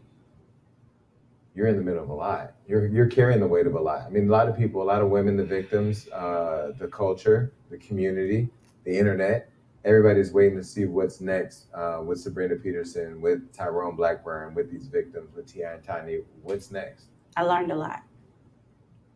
you're 1.55 1.67
in 1.67 1.75
the 1.75 1.84
middle 1.84 2.03
of 2.03 2.09
a 2.09 2.13
lot. 2.13 2.53
You're 2.67 2.88
you're 2.88 3.07
carrying 3.07 3.39
the 3.39 3.47
weight 3.47 3.67
of 3.67 3.75
a 3.75 3.79
lot. 3.79 4.03
I 4.05 4.09
mean, 4.09 4.27
a 4.27 4.31
lot 4.31 4.47
of 4.47 4.57
people, 4.57 4.81
a 4.81 4.84
lot 4.84 5.01
of 5.01 5.09
women, 5.09 5.38
the 5.38 5.45
victims, 5.45 6.07
uh, 6.09 6.71
the 6.77 6.88
culture, 6.88 7.53
the 7.69 7.77
community, 7.77 8.49
the 8.86 8.97
internet. 8.97 9.49
Everybody's 9.86 10.31
waiting 10.31 10.57
to 10.57 10.63
see 10.63 10.86
what's 10.86 11.19
next 11.19 11.65
uh, 11.73 12.01
with 12.05 12.19
Sabrina 12.19 12.55
Peterson, 12.55 13.19
with 13.21 13.53
Tyrone 13.53 13.97
Blackburn, 13.97 14.55
with 14.55 14.71
these 14.71 14.88
victims, 14.88 15.36
with 15.36 15.51
T.I. 15.51 15.73
and 15.73 15.84
Tiny. 15.84 16.19
What's 16.41 16.71
next? 16.71 17.07
I 17.36 17.43
learned 17.43 17.71
a 17.71 17.75
lot. 17.75 18.01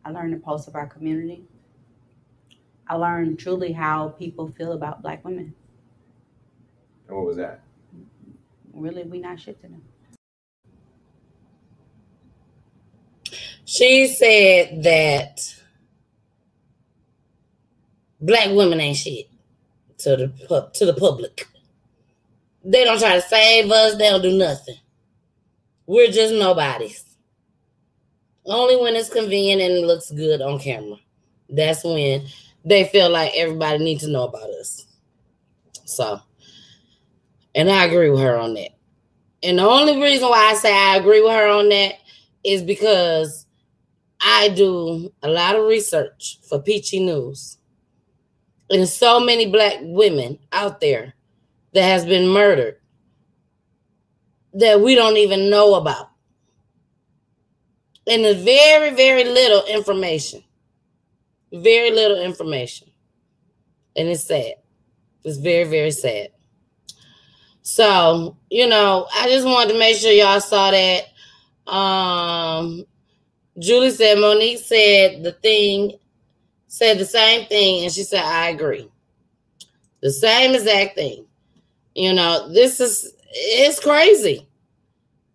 I 0.04 0.10
learned 0.10 0.34
the 0.34 0.38
pulse 0.38 0.68
of 0.68 0.74
our 0.74 0.86
community. 0.86 1.44
I 2.86 2.96
learned 2.96 3.38
truly 3.38 3.72
how 3.72 4.10
people 4.10 4.48
feel 4.48 4.72
about 4.72 5.00
black 5.00 5.24
women. 5.24 5.54
And 7.08 7.16
what 7.16 7.26
was 7.26 7.36
that? 7.36 7.62
Really, 8.74 9.04
we 9.04 9.18
not 9.18 9.40
shifting 9.40 9.72
them. 9.72 9.82
She 13.68 14.06
said 14.06 14.82
that 14.84 15.42
black 18.18 18.48
women 18.48 18.80
ain't 18.80 18.96
shit 18.96 19.28
to 19.98 20.16
the 20.16 20.70
to 20.72 20.86
the 20.86 20.94
public. 20.94 21.46
They 22.64 22.84
don't 22.84 22.98
try 22.98 23.16
to 23.16 23.20
save 23.20 23.70
us. 23.70 23.98
They 23.98 24.08
don't 24.08 24.22
do 24.22 24.38
nothing. 24.38 24.76
We're 25.84 26.10
just 26.10 26.32
nobodies. 26.32 27.04
Only 28.46 28.76
when 28.76 28.96
it's 28.96 29.10
convenient 29.10 29.60
and 29.60 29.86
looks 29.86 30.10
good 30.12 30.40
on 30.40 30.58
camera. 30.58 30.96
That's 31.50 31.84
when 31.84 32.26
they 32.64 32.84
feel 32.84 33.10
like 33.10 33.32
everybody 33.34 33.84
needs 33.84 34.02
to 34.04 34.10
know 34.10 34.24
about 34.24 34.48
us. 34.48 34.86
So, 35.84 36.22
and 37.54 37.70
I 37.70 37.84
agree 37.84 38.08
with 38.08 38.20
her 38.20 38.38
on 38.38 38.54
that. 38.54 38.70
And 39.42 39.58
the 39.58 39.68
only 39.68 40.00
reason 40.00 40.30
why 40.30 40.52
I 40.52 40.54
say 40.54 40.72
I 40.74 40.96
agree 40.96 41.20
with 41.20 41.32
her 41.32 41.48
on 41.48 41.68
that 41.68 41.96
is 42.42 42.62
because 42.62 43.44
I 44.20 44.48
do 44.48 45.12
a 45.22 45.28
lot 45.28 45.56
of 45.56 45.66
research 45.66 46.38
for 46.48 46.60
Peachy 46.60 47.00
News. 47.00 47.58
And 48.70 48.88
so 48.88 49.20
many 49.20 49.46
black 49.46 49.78
women 49.80 50.38
out 50.52 50.80
there 50.80 51.14
that 51.72 51.82
has 51.82 52.04
been 52.04 52.28
murdered 52.28 52.76
that 54.54 54.80
we 54.80 54.94
don't 54.94 55.16
even 55.16 55.50
know 55.50 55.74
about. 55.74 56.10
And 58.06 58.24
there's 58.24 58.42
very, 58.42 58.94
very 58.94 59.24
little 59.24 59.64
information. 59.66 60.42
Very 61.52 61.90
little 61.90 62.20
information. 62.20 62.90
And 63.96 64.08
it's 64.08 64.24
sad. 64.24 64.54
It's 65.24 65.38
very, 65.38 65.64
very 65.64 65.90
sad. 65.90 66.30
So, 67.62 68.36
you 68.50 68.66
know, 68.66 69.06
I 69.14 69.28
just 69.28 69.46
wanted 69.46 69.72
to 69.72 69.78
make 69.78 69.96
sure 69.96 70.10
y'all 70.10 70.40
saw 70.40 70.70
that. 70.70 71.04
Um, 71.70 72.86
Julie 73.58 73.90
said, 73.90 74.18
Monique 74.18 74.58
said 74.58 75.22
the 75.22 75.32
thing, 75.32 75.94
said 76.68 76.98
the 76.98 77.04
same 77.04 77.46
thing, 77.48 77.84
and 77.84 77.92
she 77.92 78.02
said, 78.02 78.22
I 78.22 78.50
agree. 78.50 78.88
The 80.00 80.12
same 80.12 80.54
exact 80.54 80.94
thing. 80.94 81.26
You 81.94 82.12
know, 82.12 82.52
this 82.52 82.80
is, 82.80 83.14
it's 83.32 83.80
crazy. 83.80 84.46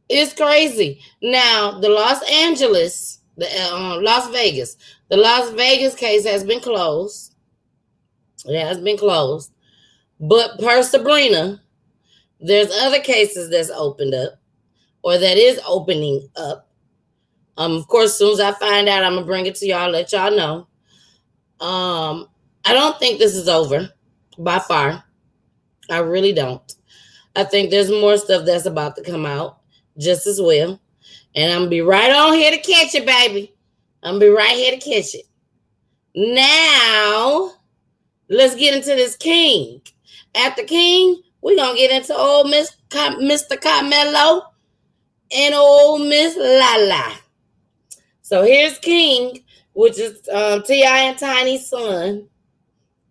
It's 0.07 0.34
crazy. 0.34 1.01
Now, 1.21 1.80
the 1.80 1.89
Los 1.89 2.21
Angeles, 2.32 3.19
the 3.36 3.47
uh, 3.47 3.99
Las 4.01 4.30
Vegas, 4.30 4.78
the 5.09 5.17
Las 5.17 5.49
Vegas 5.51 5.95
case 5.95 6.26
has 6.26 6.43
been 6.43 6.61
closed. 6.61 7.36
It 8.45 8.59
has 8.59 8.80
been 8.80 8.97
closed. 8.97 9.51
But 10.19 10.59
per 10.59 10.84
Sabrina, 10.84 11.61
there's 12.39 12.71
other 12.71 12.99
cases 12.99 13.49
that's 13.49 13.69
opened 13.69 14.13
up 14.13 14.34
or 15.01 15.17
that 15.17 15.38
is 15.38 15.59
opening 15.67 16.30
up. 16.36 16.69
Um, 17.58 17.74
of 17.74 17.88
course, 17.88 18.12
as 18.12 18.18
soon 18.18 18.34
as 18.34 18.39
I 18.39 18.51
find 18.54 18.89
out, 18.89 19.04
I'm 19.04 19.16
gonna 19.16 19.26
bring 19.26 19.45
it 19.45 19.56
to 19.56 19.68
y'all, 19.68 19.89
let 19.89 20.12
y'all 20.12 20.36
know. 20.36 20.68
Um, 21.66 22.28
I 22.66 22.74
don't 22.74 22.97
think 22.99 23.20
this 23.20 23.36
is 23.36 23.47
over 23.47 23.89
by 24.38 24.60
far. 24.60 25.04
I 25.89 25.99
really 25.99 26.34
don't. 26.34 26.62
I 27.36 27.43
think 27.43 27.70
there's 27.70 27.89
more 27.89 28.18
stuff 28.18 28.45
that's 28.45 28.66
about 28.66 28.95
to 28.95 29.04
come 29.04 29.26
out 29.26 29.60
just 29.97 30.28
as 30.28 30.41
well. 30.41 30.80
And 31.36 31.51
I'm 31.51 31.60
gonna 31.62 31.70
be 31.70 31.82
right 31.82 32.12
on 32.12 32.34
here 32.34 32.51
to 32.51 32.58
catch 32.58 32.95
it, 32.95 33.06
baby. 33.06 33.54
I'm 34.01 34.16
gonna 34.16 34.26
be 34.26 34.30
right 34.30 34.56
here 34.56 34.72
to 34.72 34.78
catch 34.78 35.16
it. 35.16 35.26
Now, 36.16 37.51
let's 38.30 38.56
get 38.56 38.76
into 38.76 38.95
this 38.95 39.16
king. 39.16 39.82
After 40.36 40.64
King, 40.64 41.22
we're 41.41 41.56
gonna 41.56 41.78
get 41.78 41.91
into 41.91 42.16
old 42.16 42.49
Miss 42.49 42.76
Mr. 42.91 43.60
Carmelo 43.60 44.43
and 45.36 45.56
old 45.56 46.01
Miss 46.08 46.36
Lala. 46.38 47.22
So 48.24 48.41
here's 48.43 48.80
King, 48.80 49.43
which 49.74 49.99
is 49.99 50.28
um, 50.30 50.63
T.I. 50.63 50.99
and 50.99 51.17
Tiny's 51.19 51.67
son. 51.67 52.28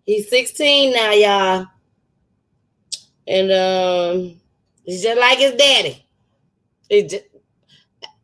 He's 0.06 0.28
16 0.30 0.92
now, 0.94 1.12
y'all. 1.12 1.66
And 3.28 3.52
um, 3.52 4.40
he's 4.84 5.02
just 5.02 5.20
like 5.20 5.38
his 5.38 5.54
daddy. 5.54 6.04
He 6.88 7.02
just, 7.02 7.24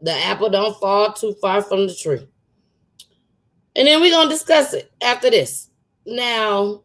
the 0.01 0.13
apple 0.13 0.49
don't 0.49 0.79
fall 0.81 1.13
too 1.13 1.35
far 1.35 1.63
from 1.63 1.87
the 1.87 1.95
tree. 1.95 2.27
And 3.77 3.87
then 3.87 4.01
we're 4.01 4.11
gonna 4.11 4.31
discuss 4.31 4.73
it 4.73 4.91
after 5.03 5.31
this. 5.31 5.69
Now, 6.07 6.85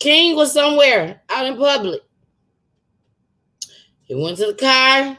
King 0.00 0.34
was 0.34 0.52
somewhere 0.52 1.22
out 1.30 1.46
in 1.46 1.56
public. 1.56 2.02
He 4.02 4.14
went 4.16 4.36
to 4.38 4.46
the 4.46 4.54
car. 4.54 5.16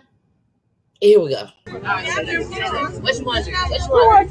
Here 1.01 1.19
we 1.21 1.29
go. 1.29 1.47
Which 1.65 3.19
one? 3.21 3.43
Which 3.43 3.83
one? 3.87 4.27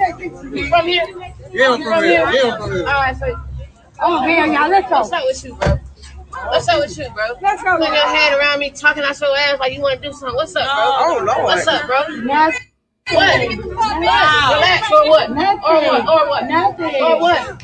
You 0.55 0.69
from 0.69 0.87
here? 0.87 1.07
Yeah, 1.51 1.71
I'm 1.73 1.83
from 1.83 2.05
here. 2.05 2.31
Yeah, 2.31 2.53
I'm 2.53 2.61
from 2.61 2.73
here. 2.73 2.81
All 2.81 2.93
right, 2.93 3.17
so. 3.17 3.41
Oh, 4.01 4.21
man, 4.21 4.53
y'all, 4.53 4.69
let's 4.69 4.89
go. 4.89 4.99
What's 4.99 5.13
up 5.13 5.25
with 5.25 5.45
you, 5.45 5.55
bro? 5.55 5.79
What's 6.49 6.69
up 6.69 6.79
with 6.81 6.99
you, 6.99 7.09
bro? 7.15 7.25
Let's 7.41 7.63
go. 7.63 7.79
Putting 7.79 7.95
your 7.95 8.07
head 8.07 8.39
around 8.39 8.59
me, 8.61 8.71
talking 8.71 9.03
out 9.03 9.19
your 9.19 9.37
ass 9.39 9.59
like 9.59 9.73
you 9.73 9.81
want 9.81 10.03
to 10.03 10.09
do 10.09 10.13
something. 10.13 10.37
What's 10.37 10.55
up, 10.57 10.65
bro? 10.65 10.73
Oh, 10.75 11.23
Lord. 11.25 11.45
What's 11.45 11.67
up, 11.67 11.87
bro? 11.87 12.07
Nothing. 12.17 12.61
What? 13.13 13.49
What? 13.49 13.97
Relax 13.97 14.93
or 14.93 15.09
what? 15.09 15.31
Nothing. 15.31 15.65
Or 15.65 15.81
what? 15.81 16.07
Or 16.07 16.29
what? 16.29 16.45
Nothing. 16.47 17.03
Or 17.03 17.19
what? 17.19 17.59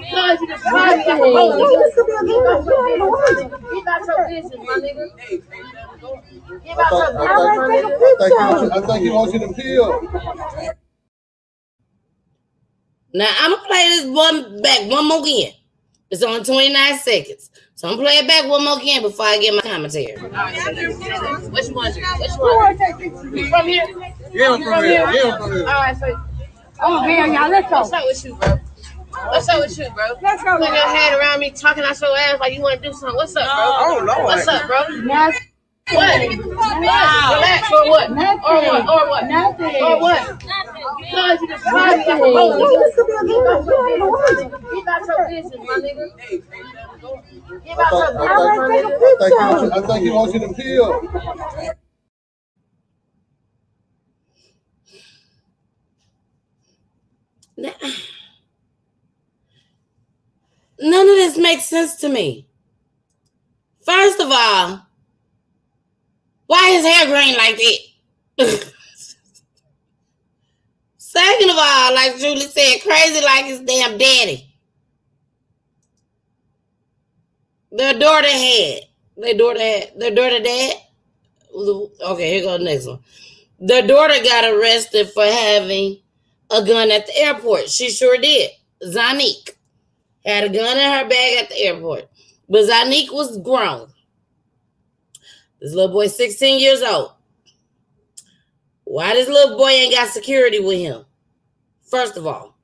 Because 0.00 0.40
you 0.40 0.48
just 0.48 0.64
tried 0.64 0.96
me 0.96 1.04
like 1.04 1.20
a 1.20 1.20
Nothing. 1.20 1.58
hoe. 3.00 3.36
Get 3.36 3.82
about 3.82 4.06
your 4.06 4.18
business, 4.28 4.60
my 4.66 4.74
nigga. 4.80 5.04
Get 5.98 6.70
I 6.70 6.72
about 6.72 6.90
thought, 6.90 7.12
your 7.12 7.22
I, 7.22 7.26
thought, 7.26 7.56
my 7.56 7.68
nigga. 7.74 7.90
I, 8.70 8.80
thought 8.86 9.00
you, 9.02 9.16
I 9.16 9.26
thought 9.26 9.32
you 9.32 9.38
to 9.40 9.52
peel. 9.54 9.88
Now 13.14 13.32
I'm 13.40 13.52
gonna 13.52 13.66
play 13.66 13.88
this 13.88 14.06
one 14.06 14.62
back 14.62 14.90
one 14.90 15.08
more 15.08 15.22
again. 15.22 15.52
It's 16.10 16.22
only 16.22 16.44
29 16.44 16.98
seconds. 16.98 17.50
So 17.74 17.88
I'm 17.88 17.96
gonna 17.96 18.08
play 18.08 18.18
it 18.18 18.28
back 18.28 18.48
one 18.48 18.64
more 18.64 18.78
again 18.78 19.02
before 19.02 19.26
I 19.26 19.38
get 19.38 19.54
my 19.54 19.60
commentary. 19.60 20.12
Which 21.50 21.68
one? 21.70 21.92
Which 21.92 22.30
one? 22.38 22.78
You 23.34 23.48
from 23.48 23.66
here? 23.66 23.86
Yeah, 24.32 24.52
I'm 24.52 24.62
from 24.62 24.84
here. 24.84 25.10
Yeah, 25.12 25.32
I'm 25.32 25.42
from 25.42 25.52
here. 25.52 25.64
right, 25.64 25.96
so. 25.96 26.20
Oh, 26.80 27.02
man, 27.02 27.32
y'all, 27.32 27.50
let's 27.50 27.68
go. 27.68 27.80
What's 27.80 27.92
up 27.92 28.04
with 28.04 28.24
you, 28.24 28.36
bro? 28.36 28.60
What's 29.30 29.48
up 29.48 29.58
with 29.58 29.76
you, 29.78 29.90
bro? 29.94 30.06
Let's 30.22 30.44
go. 30.44 30.58
Putting 30.58 30.74
your 30.74 30.86
head 30.86 31.18
around 31.18 31.40
me, 31.40 31.50
talking 31.50 31.82
out 31.82 32.00
your 32.00 32.16
ass 32.16 32.38
like 32.38 32.54
you 32.54 32.62
want 32.62 32.80
to 32.80 32.88
do 32.88 32.92
something. 32.92 33.16
What's 33.16 33.34
up, 33.34 33.44
bro? 33.46 33.52
Oh, 33.54 34.04
Lord. 34.04 34.24
What's 34.24 34.46
up, 34.46 34.66
bro? 34.68 34.86
Nothing. 34.98 35.47
What? 35.90 35.94
What? 35.94 36.20
Relax 36.80 37.72
or 37.72 37.88
what? 37.88 38.10
Nothing. 38.12 38.40
Or 38.44 38.62
what? 38.62 38.88
Or 38.88 39.08
what? 39.08 39.24
Nothing. 39.26 39.82
Or 39.82 39.98
what? 40.00 40.38
Because 41.00 41.40
you 41.40 41.48
just 41.48 41.64
tried 41.64 41.96
me 41.98 42.04
like 42.06 42.20
a 42.20 42.28
Nothing. 42.28 42.68
Get 44.50 44.82
about 44.82 45.06
your 45.06 45.28
business, 45.28 45.60
my 45.66 45.76
nigga. 45.78 46.04
Get 47.64 47.70
I 47.70 47.72
about 47.72 47.90
thought, 47.90 48.14
your 48.14 48.68
business, 48.68 49.00
my 49.18 49.28
thought, 49.28 49.62
nigga. 49.62 49.72
I, 49.72 49.74
thought 49.86 50.02
you 50.02 50.12
wanted, 50.12 50.42
you 50.42 50.48
to 50.48 50.54
peel. 50.54 50.88
None 60.80 61.08
of 61.08 61.16
this 61.16 61.36
makes 61.38 61.64
sense 61.64 61.96
to 61.96 62.08
me. 62.08 62.46
First 63.84 64.20
of 64.20 64.28
all, 64.30 64.86
why 66.48 66.70
his 66.70 66.86
hair 66.86 67.06
green 67.06 67.36
like 67.36 67.56
that? 67.56 68.72
Second 70.96 71.50
of 71.50 71.56
all, 71.58 71.94
like 71.94 72.18
Julie 72.18 72.40
said, 72.40 72.78
crazy 72.82 73.22
like 73.22 73.44
his 73.44 73.60
damn 73.60 73.98
daddy. 73.98 74.48
Their 77.70 77.98
daughter 77.98 78.28
had. 78.28 78.80
Their 79.16 79.34
daughter 79.34 79.60
had. 79.60 79.92
Their 79.98 80.14
daughter 80.14 80.40
dad. 80.40 80.74
Okay, 81.54 82.34
here 82.34 82.42
goes 82.42 82.58
the 82.58 82.64
next 82.64 82.86
one. 82.86 83.00
Their 83.60 83.86
daughter 83.86 84.14
got 84.24 84.44
arrested 84.50 85.10
for 85.10 85.24
having 85.24 85.98
a 86.50 86.64
gun 86.64 86.90
at 86.90 87.06
the 87.06 87.16
airport. 87.18 87.68
She 87.68 87.90
sure 87.90 88.16
did. 88.16 88.52
Zonnique 88.82 89.50
had 90.24 90.44
a 90.44 90.48
gun 90.48 90.78
in 90.78 90.92
her 90.92 91.08
bag 91.08 91.38
at 91.42 91.48
the 91.50 91.58
airport. 91.58 92.08
But 92.48 92.64
Zonnique 92.64 93.12
was 93.12 93.36
grown. 93.38 93.90
This 95.60 95.74
little 95.74 95.92
boy, 95.92 96.06
16 96.06 96.60
years 96.60 96.82
old. 96.82 97.12
Why 98.84 99.14
this 99.14 99.28
little 99.28 99.56
boy 99.56 99.68
ain't 99.68 99.94
got 99.94 100.08
security 100.08 100.60
with 100.60 100.78
him? 100.78 101.04
First 101.82 102.16
of 102.16 102.26
all. 102.26 102.56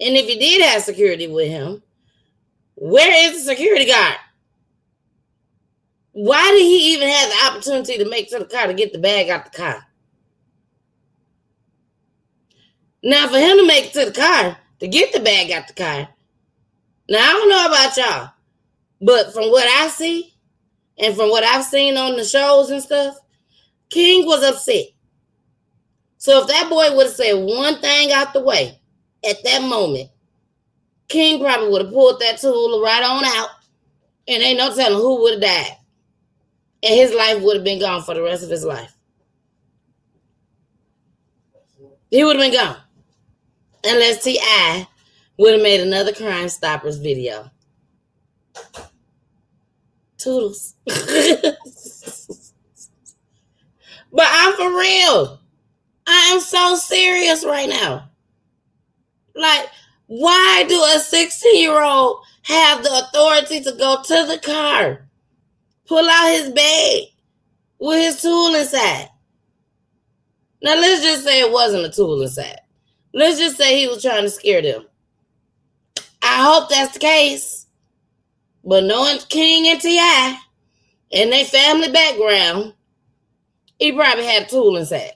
And 0.00 0.16
if 0.16 0.26
he 0.26 0.38
did 0.38 0.62
have 0.62 0.82
security 0.82 1.28
with 1.28 1.48
him, 1.48 1.82
where 2.74 3.12
is 3.24 3.44
the 3.44 3.54
security 3.54 3.86
guard? 3.86 4.16
Why 6.12 6.50
did 6.50 6.62
he 6.62 6.94
even 6.94 7.08
have 7.08 7.30
the 7.30 7.46
opportunity 7.46 7.96
to 7.98 8.10
make 8.10 8.28
to 8.30 8.40
the 8.40 8.44
car 8.44 8.66
to 8.66 8.74
get 8.74 8.92
the 8.92 8.98
bag 8.98 9.30
out 9.30 9.44
the 9.44 9.56
car? 9.56 9.86
Now, 13.02 13.28
for 13.28 13.38
him 13.38 13.58
to 13.58 13.66
make 13.66 13.86
it 13.86 13.92
to 13.94 14.04
the 14.06 14.12
car, 14.12 14.56
to 14.80 14.88
get 14.88 15.12
the 15.12 15.20
bag 15.20 15.50
out 15.50 15.68
the 15.68 15.74
car, 15.74 16.08
now 17.08 17.18
I 17.18 17.32
don't 17.32 17.48
know 17.48 17.66
about 17.66 17.96
y'all, 17.96 18.30
but 19.00 19.32
from 19.32 19.50
what 19.50 19.66
I 19.66 19.88
see 19.88 20.31
and 20.98 21.14
from 21.14 21.30
what 21.30 21.44
I've 21.44 21.64
seen 21.64 21.96
on 21.96 22.16
the 22.16 22.24
shows 22.24 22.70
and 22.70 22.82
stuff, 22.82 23.16
King 23.90 24.26
was 24.26 24.42
upset. 24.42 24.86
So 26.18 26.42
if 26.42 26.48
that 26.48 26.68
boy 26.70 26.94
would 26.94 27.06
have 27.06 27.14
said 27.14 27.32
one 27.34 27.80
thing 27.80 28.12
out 28.12 28.32
the 28.32 28.42
way 28.42 28.80
at 29.28 29.42
that 29.44 29.62
moment, 29.62 30.10
King 31.08 31.40
probably 31.40 31.68
would 31.68 31.82
have 31.82 31.92
pulled 31.92 32.20
that 32.20 32.38
tool 32.38 32.82
right 32.82 33.02
on 33.02 33.24
out, 33.24 33.48
and 34.28 34.42
ain't 34.42 34.58
no 34.58 34.74
telling 34.74 34.98
who 34.98 35.20
would 35.22 35.34
have 35.34 35.42
died. 35.42 35.76
And 36.82 36.94
his 36.94 37.12
life 37.12 37.42
would 37.42 37.56
have 37.56 37.64
been 37.64 37.80
gone 37.80 38.02
for 38.02 38.14
the 38.14 38.22
rest 38.22 38.42
of 38.42 38.50
his 38.50 38.64
life. 38.64 38.92
He 42.10 42.24
would 42.24 42.36
have 42.36 42.50
been 42.50 42.60
gone. 42.60 42.76
Unless 43.84 44.24
T.I. 44.24 44.86
would 45.38 45.54
have 45.54 45.62
made 45.62 45.80
another 45.80 46.12
Crime 46.12 46.48
Stoppers 46.48 46.98
video. 46.98 47.50
Toodles. 50.22 50.74
but 50.86 50.96
I'm 54.20 54.54
for 54.54 54.78
real. 54.78 55.40
I 56.06 56.30
am 56.32 56.40
so 56.40 56.76
serious 56.76 57.44
right 57.44 57.68
now. 57.68 58.10
Like, 59.34 59.66
why 60.06 60.64
do 60.68 60.82
a 60.84 61.00
16 61.00 61.60
year 61.60 61.82
old 61.82 62.18
have 62.42 62.82
the 62.82 62.98
authority 62.98 63.60
to 63.62 63.72
go 63.72 64.02
to 64.02 64.26
the 64.26 64.38
car, 64.44 65.08
pull 65.86 66.08
out 66.08 66.32
his 66.32 66.50
bag 66.50 67.04
with 67.78 67.98
his 67.98 68.20
tool 68.20 68.54
inside? 68.54 69.08
Now, 70.62 70.74
let's 70.74 71.02
just 71.02 71.24
say 71.24 71.40
it 71.40 71.50
wasn't 71.50 71.86
a 71.86 71.90
tool 71.90 72.22
inside. 72.22 72.60
Let's 73.14 73.38
just 73.38 73.56
say 73.56 73.80
he 73.80 73.88
was 73.88 74.02
trying 74.02 74.22
to 74.22 74.30
scare 74.30 74.62
them. 74.62 74.86
I 76.22 76.44
hope 76.44 76.68
that's 76.68 76.94
the 76.94 77.00
case. 77.00 77.61
But 78.64 78.84
knowing 78.84 79.18
King 79.28 79.68
and 79.68 79.80
T.I. 79.80 80.38
and 81.12 81.32
their 81.32 81.44
family 81.44 81.90
background, 81.90 82.74
he 83.78 83.92
probably 83.92 84.24
had 84.24 84.44
a 84.44 84.46
tool 84.46 84.76
inside. 84.76 85.12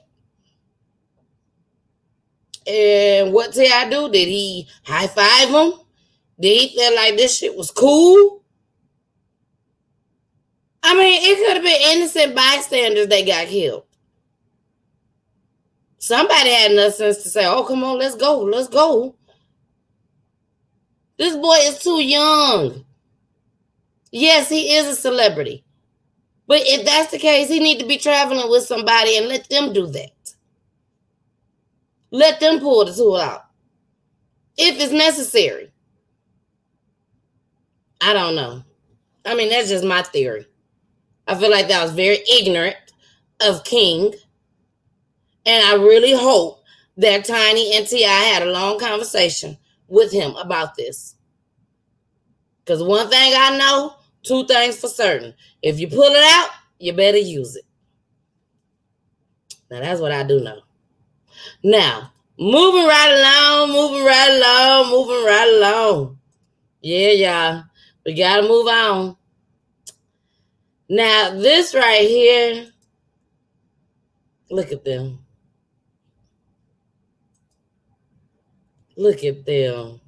And 2.65 3.31
what 3.31 3.53
did 3.53 3.67
T.I. 3.67 3.89
do? 3.89 4.09
Did 4.09 4.27
he 4.27 4.67
high 4.83 5.07
five 5.07 5.49
him? 5.49 5.79
Did 6.39 6.59
he 6.59 6.77
feel 6.77 6.95
like 6.95 7.15
this 7.15 7.37
shit 7.37 7.55
was 7.55 7.71
cool? 7.71 8.43
I 10.83 10.93
mean, 10.93 11.21
it 11.23 11.37
could 11.37 11.55
have 11.55 11.63
been 11.63 11.97
innocent 11.97 12.35
bystanders 12.35 13.07
that 13.07 13.25
got 13.25 13.47
killed. 13.47 13.83
Somebody 15.97 16.51
had 16.51 16.71
enough 16.71 16.93
sense 16.93 17.23
to 17.23 17.29
say, 17.29 17.45
oh, 17.45 17.63
come 17.63 17.83
on, 17.83 17.97
let's 17.97 18.15
go, 18.15 18.41
let's 18.41 18.67
go. 18.67 19.15
This 21.17 21.35
boy 21.35 21.57
is 21.61 21.79
too 21.79 22.01
young. 22.01 22.85
Yes, 24.11 24.49
he 24.49 24.73
is 24.73 24.87
a 24.87 24.95
celebrity. 24.95 25.63
But 26.47 26.61
if 26.63 26.85
that's 26.85 27.11
the 27.11 27.19
case, 27.19 27.49
he 27.49 27.59
need 27.59 27.79
to 27.79 27.85
be 27.85 27.97
traveling 27.97 28.49
with 28.49 28.63
somebody 28.63 29.17
and 29.17 29.27
let 29.27 29.49
them 29.49 29.73
do 29.73 29.85
that. 29.87 30.11
Let 32.09 32.39
them 32.39 32.59
pull 32.59 32.85
the 32.85 32.93
tool 32.93 33.17
out. 33.17 33.45
If 34.57 34.79
it's 34.79 34.93
necessary. 34.93 35.71
I 37.99 38.13
don't 38.13 38.35
know. 38.35 38.63
I 39.25 39.35
mean, 39.35 39.49
that's 39.49 39.69
just 39.69 39.83
my 39.83 40.01
theory. 40.03 40.45
I 41.27 41.35
feel 41.35 41.51
like 41.51 41.67
that 41.67 41.83
was 41.83 41.91
very 41.91 42.19
ignorant 42.31 42.77
of 43.41 43.65
King. 43.65 44.13
And 45.45 45.65
I 45.65 45.75
really 45.75 46.13
hope 46.13 46.63
that 46.95 47.25
Tiny 47.25 47.75
and 47.75 47.85
T.I. 47.85 48.07
had 48.07 48.43
a 48.43 48.51
long 48.51 48.79
conversation 48.79 49.57
with 49.87 50.11
him 50.11 50.35
about 50.37 50.75
this. 50.75 51.15
Because 52.59 52.81
one 52.81 53.09
thing 53.09 53.33
I 53.35 53.57
know 53.57 53.96
two 54.27 54.45
things 54.45 54.79
for 54.79 54.87
certain. 54.87 55.33
If 55.61 55.79
you 55.79 55.87
pull 55.87 56.13
it 56.13 56.23
out, 56.23 56.49
you 56.79 56.93
better 56.93 57.17
use 57.17 57.55
it. 57.55 57.65
Now 59.69 59.79
that's 59.81 60.01
what 60.01 60.11
I 60.11 60.23
do 60.23 60.39
know. 60.39 60.59
Now, 61.63 62.11
moving 62.37 62.85
right 62.85 63.11
along, 63.11 63.71
moving 63.71 64.05
right 64.05 64.29
along, 64.29 64.91
moving 64.91 65.25
right 65.25 65.53
along. 65.57 66.17
Yeah, 66.81 67.11
y'all. 67.11 67.63
We 68.05 68.13
gotta 68.13 68.47
move 68.47 68.67
on. 68.67 69.17
Now, 70.89 71.31
this 71.31 71.75
right 71.75 72.07
here, 72.07 72.67
look 74.49 74.71
at 74.71 74.85
them. 74.85 75.19
Look 78.95 79.23
at 79.23 79.45
them. 79.45 79.99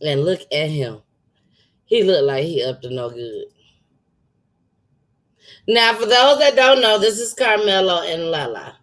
And 0.00 0.24
look 0.24 0.40
at 0.50 0.68
him. 0.70 1.03
He 1.86 2.02
looked 2.02 2.24
like 2.24 2.44
he 2.44 2.62
up 2.62 2.82
to 2.82 2.90
no 2.90 3.10
good. 3.10 3.46
Now, 5.66 5.94
for 5.94 6.06
those 6.06 6.38
that 6.38 6.56
don't 6.56 6.80
know, 6.80 6.98
this 6.98 7.18
is 7.18 7.32
Carmelo 7.32 8.02
and 8.02 8.30
Lala. 8.30 8.76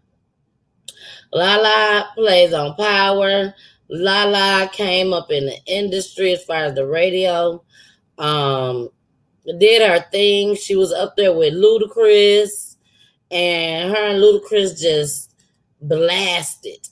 Lala 1.34 2.10
plays 2.16 2.54
on 2.54 2.76
Power. 2.76 3.54
Lala 3.90 4.70
came 4.72 5.14
up 5.14 5.32
in 5.32 5.46
the 5.46 5.58
industry 5.68 6.34
as 6.34 6.44
far 6.44 6.66
as 6.66 6.76
the 6.76 6.88
radio. 6.88 7.64
Um, 8.18 8.90
did 9.58 9.88
her 9.88 10.06
thing. 10.12 10.56
She 10.56 10.76
was 10.76 10.92
up 10.92 11.16
there 11.16 11.34
with 11.34 11.54
Ludacris, 11.54 12.76
and 13.30 13.92
her 13.92 14.08
and 14.08 14.22
Ludacris 14.22 14.80
just 14.80 15.36
blasted. 15.82 16.88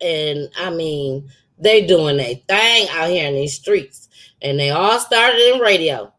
And 0.00 0.48
I 0.56 0.70
mean, 0.70 1.28
they 1.58 1.86
doing 1.86 2.20
a 2.20 2.42
thing 2.48 2.88
out 2.90 3.10
here 3.10 3.28
in 3.28 3.34
these 3.34 3.54
streets. 3.54 4.08
And 4.42 4.58
they 4.58 4.70
all 4.70 4.98
started 4.98 5.54
in 5.54 5.60
radio. 5.60 6.12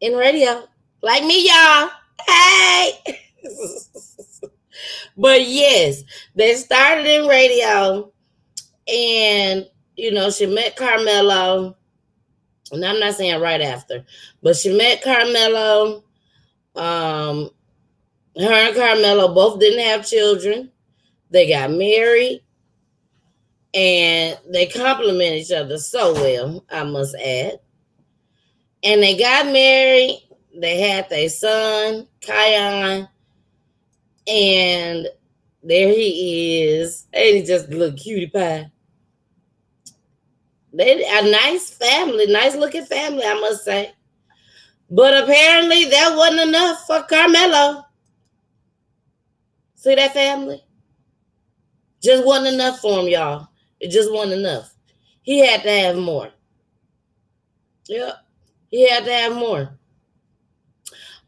In 0.00 0.14
radio. 0.14 0.66
Like 1.02 1.24
me, 1.24 1.46
y'all. 1.46 1.90
Hey. 2.26 3.20
but 5.16 5.46
yes, 5.46 6.02
they 6.34 6.54
started 6.54 7.06
in 7.06 7.28
radio. 7.28 8.12
And, 8.88 9.68
you 9.96 10.12
know, 10.12 10.30
she 10.30 10.46
met 10.46 10.76
Carmelo. 10.76 11.76
And 12.72 12.84
I'm 12.84 12.98
not 12.98 13.14
saying 13.14 13.40
right 13.40 13.60
after, 13.60 14.04
but 14.42 14.56
she 14.56 14.76
met 14.76 15.02
Carmelo. 15.02 16.02
Um, 16.74 17.50
her 18.36 18.52
and 18.52 18.76
Carmelo 18.76 19.32
both 19.32 19.60
didn't 19.60 19.84
have 19.84 20.06
children. 20.06 20.72
They 21.30 21.48
got 21.48 21.70
married 21.70 22.42
and 23.76 24.38
they 24.48 24.66
complement 24.66 25.34
each 25.34 25.52
other 25.52 25.76
so 25.76 26.14
well, 26.14 26.64
I 26.72 26.82
must 26.84 27.14
add. 27.14 27.60
And 28.82 29.02
they 29.02 29.18
got 29.18 29.46
married. 29.52 30.22
They 30.58 30.80
had 30.80 31.10
their 31.10 31.28
son, 31.28 32.08
Kiyan, 32.22 33.06
and 34.26 35.08
there 35.62 35.88
he 35.90 36.62
is. 36.62 37.06
And 37.12 37.36
he 37.36 37.42
just 37.42 37.68
a 37.68 37.76
little 37.76 37.98
cutie 37.98 38.28
pie. 38.28 38.70
They 40.72 41.04
a 41.04 41.30
nice 41.30 41.70
family, 41.70 42.26
nice 42.28 42.56
looking 42.56 42.86
family, 42.86 43.24
I 43.24 43.34
must 43.34 43.62
say. 43.62 43.92
But 44.88 45.22
apparently 45.22 45.84
that 45.84 46.16
wasn't 46.16 46.48
enough 46.48 46.86
for 46.86 47.02
Carmelo. 47.02 47.84
See 49.74 49.94
that 49.94 50.14
family? 50.14 50.64
Just 52.02 52.24
wasn't 52.24 52.54
enough 52.54 52.78
for 52.80 53.00
him, 53.00 53.08
y'all. 53.08 53.48
It 53.80 53.90
just 53.90 54.12
wasn't 54.12 54.40
enough. 54.40 54.74
He 55.22 55.46
had 55.46 55.62
to 55.62 55.70
have 55.70 55.96
more. 55.96 56.30
Yep. 57.88 58.14
He 58.68 58.88
had 58.88 59.04
to 59.04 59.12
have 59.12 59.34
more. 59.34 59.78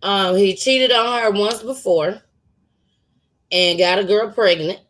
Um, 0.02 0.36
he 0.36 0.54
cheated 0.54 0.92
on 0.92 1.20
her 1.22 1.30
once 1.30 1.62
before 1.62 2.22
and 3.50 3.78
got 3.78 3.98
a 3.98 4.04
girl 4.04 4.30
pregnant. 4.30 4.80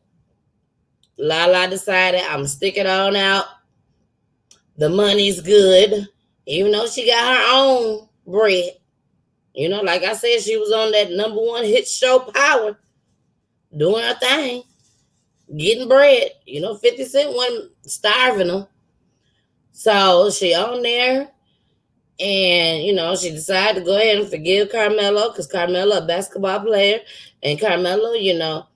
Lala 1.19 1.69
decided 1.69 2.21
I'm 2.21 2.47
sticking 2.47 2.87
on 2.87 3.17
out. 3.17 3.47
The 4.77 4.89
money's 4.89 5.41
good, 5.41 6.07
even 6.47 6.71
though 6.71 6.87
she 6.87 7.07
got 7.07 7.37
her 7.37 7.49
own 7.53 8.09
bread. 8.27 8.71
You 9.55 9.69
know, 9.69 9.81
like 9.81 10.05
I 10.05 10.13
said, 10.13 10.41
she 10.41 10.57
was 10.57 10.71
on 10.71 10.93
that 10.93 11.11
number 11.11 11.41
one 11.41 11.65
hit 11.65 11.89
show 11.89 12.21
Power, 12.21 12.79
doing 13.77 14.05
her 14.05 14.15
thing 14.15 14.63
getting 15.57 15.89
bread. 15.89 16.31
You 16.47 16.61
know, 16.61 16.75
50 16.77 17.05
Cent 17.05 17.35
wasn't 17.35 17.73
starving 17.83 18.49
them. 18.49 18.67
So 19.73 20.31
she 20.31 20.55
on 20.55 20.83
there. 20.83 21.31
And, 22.21 22.83
you 22.83 22.93
know, 22.93 23.15
she 23.15 23.31
decided 23.31 23.79
to 23.79 23.85
go 23.85 23.97
ahead 23.97 24.19
and 24.19 24.29
forgive 24.29 24.73
Carmelo 24.73 25.29
because 25.29 25.47
Carmelo 25.47 25.99
a 25.99 26.07
basketball 26.07 26.61
player. 26.61 27.01
And 27.43 27.61
Carmelo, 27.61 28.15
you 28.15 28.37
know, 28.37 28.67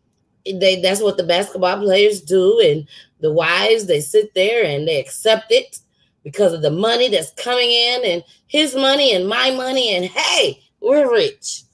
they 0.44 0.80
that's 0.80 1.00
what 1.00 1.16
the 1.16 1.24
basketball 1.24 1.78
players 1.78 2.20
do. 2.20 2.60
And 2.60 2.86
the 3.20 3.32
wives, 3.32 3.86
they 3.86 4.00
sit 4.00 4.34
there 4.34 4.64
and 4.64 4.86
they 4.86 5.00
accept 5.00 5.50
it 5.50 5.78
because 6.22 6.52
of 6.52 6.62
the 6.62 6.70
money 6.70 7.08
that's 7.08 7.32
coming 7.32 7.70
in 7.70 8.04
and 8.04 8.24
his 8.46 8.76
money 8.76 9.12
and 9.12 9.28
my 9.28 9.50
money. 9.50 9.94
And 9.96 10.04
hey, 10.04 10.62
we're 10.80 11.10
rich. 11.10 11.64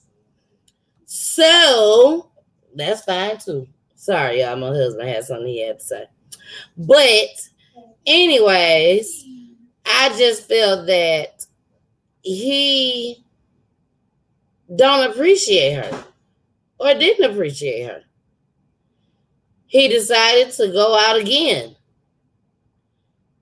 So 1.04 2.30
that's 2.74 3.02
fine 3.02 3.38
too. 3.38 3.68
Sorry, 4.08 4.40
y'all. 4.40 4.56
My 4.56 4.68
husband 4.68 5.06
had 5.06 5.22
something 5.22 5.48
he 5.48 5.66
had 5.66 5.80
to 5.80 5.84
say. 5.84 6.06
But, 6.78 7.28
anyways, 8.06 9.26
I 9.84 10.08
just 10.16 10.48
feel 10.48 10.86
that 10.86 11.44
he 12.22 13.22
don't 14.74 15.10
appreciate 15.10 15.74
her 15.74 16.04
or 16.80 16.94
didn't 16.94 17.30
appreciate 17.30 17.82
her. 17.82 18.02
He 19.66 19.88
decided 19.88 20.54
to 20.54 20.68
go 20.68 20.98
out 20.98 21.18
again. 21.20 21.76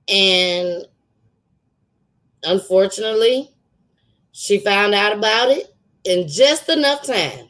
And 0.09 0.85
unfortunately, 2.43 3.53
she 4.33 4.59
found 4.59 4.97
out 4.97 5.17
about 5.17 5.49
it 5.49 5.73
in 6.03 6.27
just 6.27 6.69
enough 6.69 7.05
time 7.05 7.46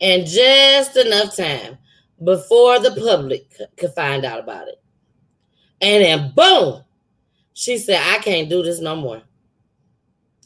and 0.00 0.26
just 0.26 0.96
enough 0.96 1.36
time 1.36 1.78
before 2.22 2.78
the 2.80 2.92
public 2.92 3.50
could 3.76 3.92
find 3.94 4.24
out 4.24 4.40
about 4.40 4.68
it. 4.68 4.82
And 5.80 6.04
then 6.04 6.32
boom, 6.34 6.84
she 7.54 7.78
said, 7.78 8.02
I 8.02 8.18
can't 8.18 8.48
do 8.48 8.62
this 8.62 8.80
no 8.80 8.96
more. 8.96 9.22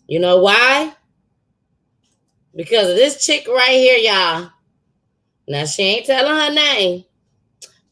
You 0.07 0.21
know 0.21 0.39
why? 0.39 0.95
Because 2.55 2.91
of 2.91 2.97
this 2.97 3.25
chick 3.25 3.49
right 3.49 3.71
here, 3.71 3.99
y'all. 3.99 4.51
Now 5.49 5.65
she 5.67 5.83
ain't 5.83 6.07
telling 6.07 6.35
her 6.35 6.55
name, 6.55 7.05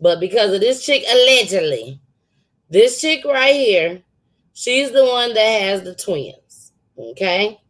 but 0.00 0.20
because 0.20 0.52
of 0.52 0.60
this 0.60 0.84
chick 0.84 1.04
allegedly, 1.10 2.00
this 2.70 3.00
chick 3.00 3.24
right 3.24 3.54
here, 3.54 4.02
she's 4.54 4.90
the 4.92 5.04
one 5.04 5.34
that 5.34 5.62
has 5.62 5.82
the 5.82 5.94
twins. 5.94 6.72
Okay. 6.96 7.61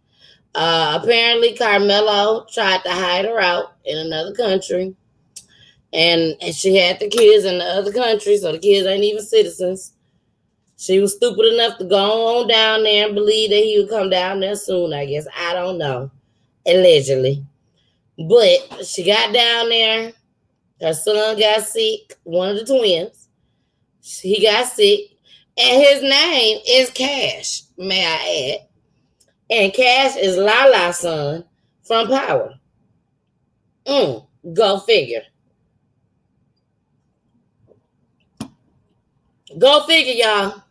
Uh, 0.54 0.98
apparently, 1.02 1.54
Carmelo 1.54 2.46
tried 2.52 2.82
to 2.84 2.90
hide 2.90 3.24
her 3.24 3.40
out 3.40 3.76
in 3.84 3.96
another 3.98 4.34
country, 4.34 4.94
and, 5.92 6.36
and 6.42 6.54
she 6.54 6.76
had 6.76 7.00
the 7.00 7.08
kids 7.08 7.44
in 7.44 7.58
the 7.58 7.64
other 7.64 7.92
country, 7.92 8.36
so 8.36 8.52
the 8.52 8.58
kids 8.58 8.86
ain't 8.86 9.04
even 9.04 9.22
citizens. 9.22 9.92
She 10.76 10.98
was 10.98 11.14
stupid 11.14 11.54
enough 11.54 11.78
to 11.78 11.84
go 11.84 12.40
on 12.40 12.48
down 12.48 12.82
there 12.82 13.06
and 13.06 13.14
believe 13.14 13.50
that 13.50 13.56
he 13.56 13.78
would 13.78 13.88
come 13.88 14.10
down 14.10 14.40
there 14.40 14.56
soon. 14.56 14.92
I 14.92 15.06
guess 15.06 15.26
I 15.34 15.54
don't 15.54 15.78
know, 15.78 16.10
allegedly, 16.66 17.46
but 18.18 18.84
she 18.84 19.04
got 19.04 19.32
down 19.32 19.68
there. 19.68 20.12
Her 20.80 20.92
son 20.92 21.38
got 21.38 21.62
sick, 21.62 22.18
one 22.24 22.50
of 22.50 22.58
the 22.58 22.64
twins. 22.64 23.28
He 24.02 24.42
got 24.42 24.66
sick, 24.66 25.12
and 25.56 25.82
his 25.82 26.02
name 26.02 26.58
is 26.68 26.90
Cash. 26.90 27.62
May 27.78 28.04
I 28.04 28.58
add? 28.58 28.68
And 29.52 29.74
Cash 29.74 30.16
is 30.16 30.38
Lala's 30.38 31.00
son 31.00 31.44
from 31.82 32.08
Power. 32.08 32.54
Mm, 33.86 34.26
go 34.54 34.78
figure. 34.78 35.24
Go 39.58 39.82
figure, 39.82 40.14
y'all. 40.14 40.62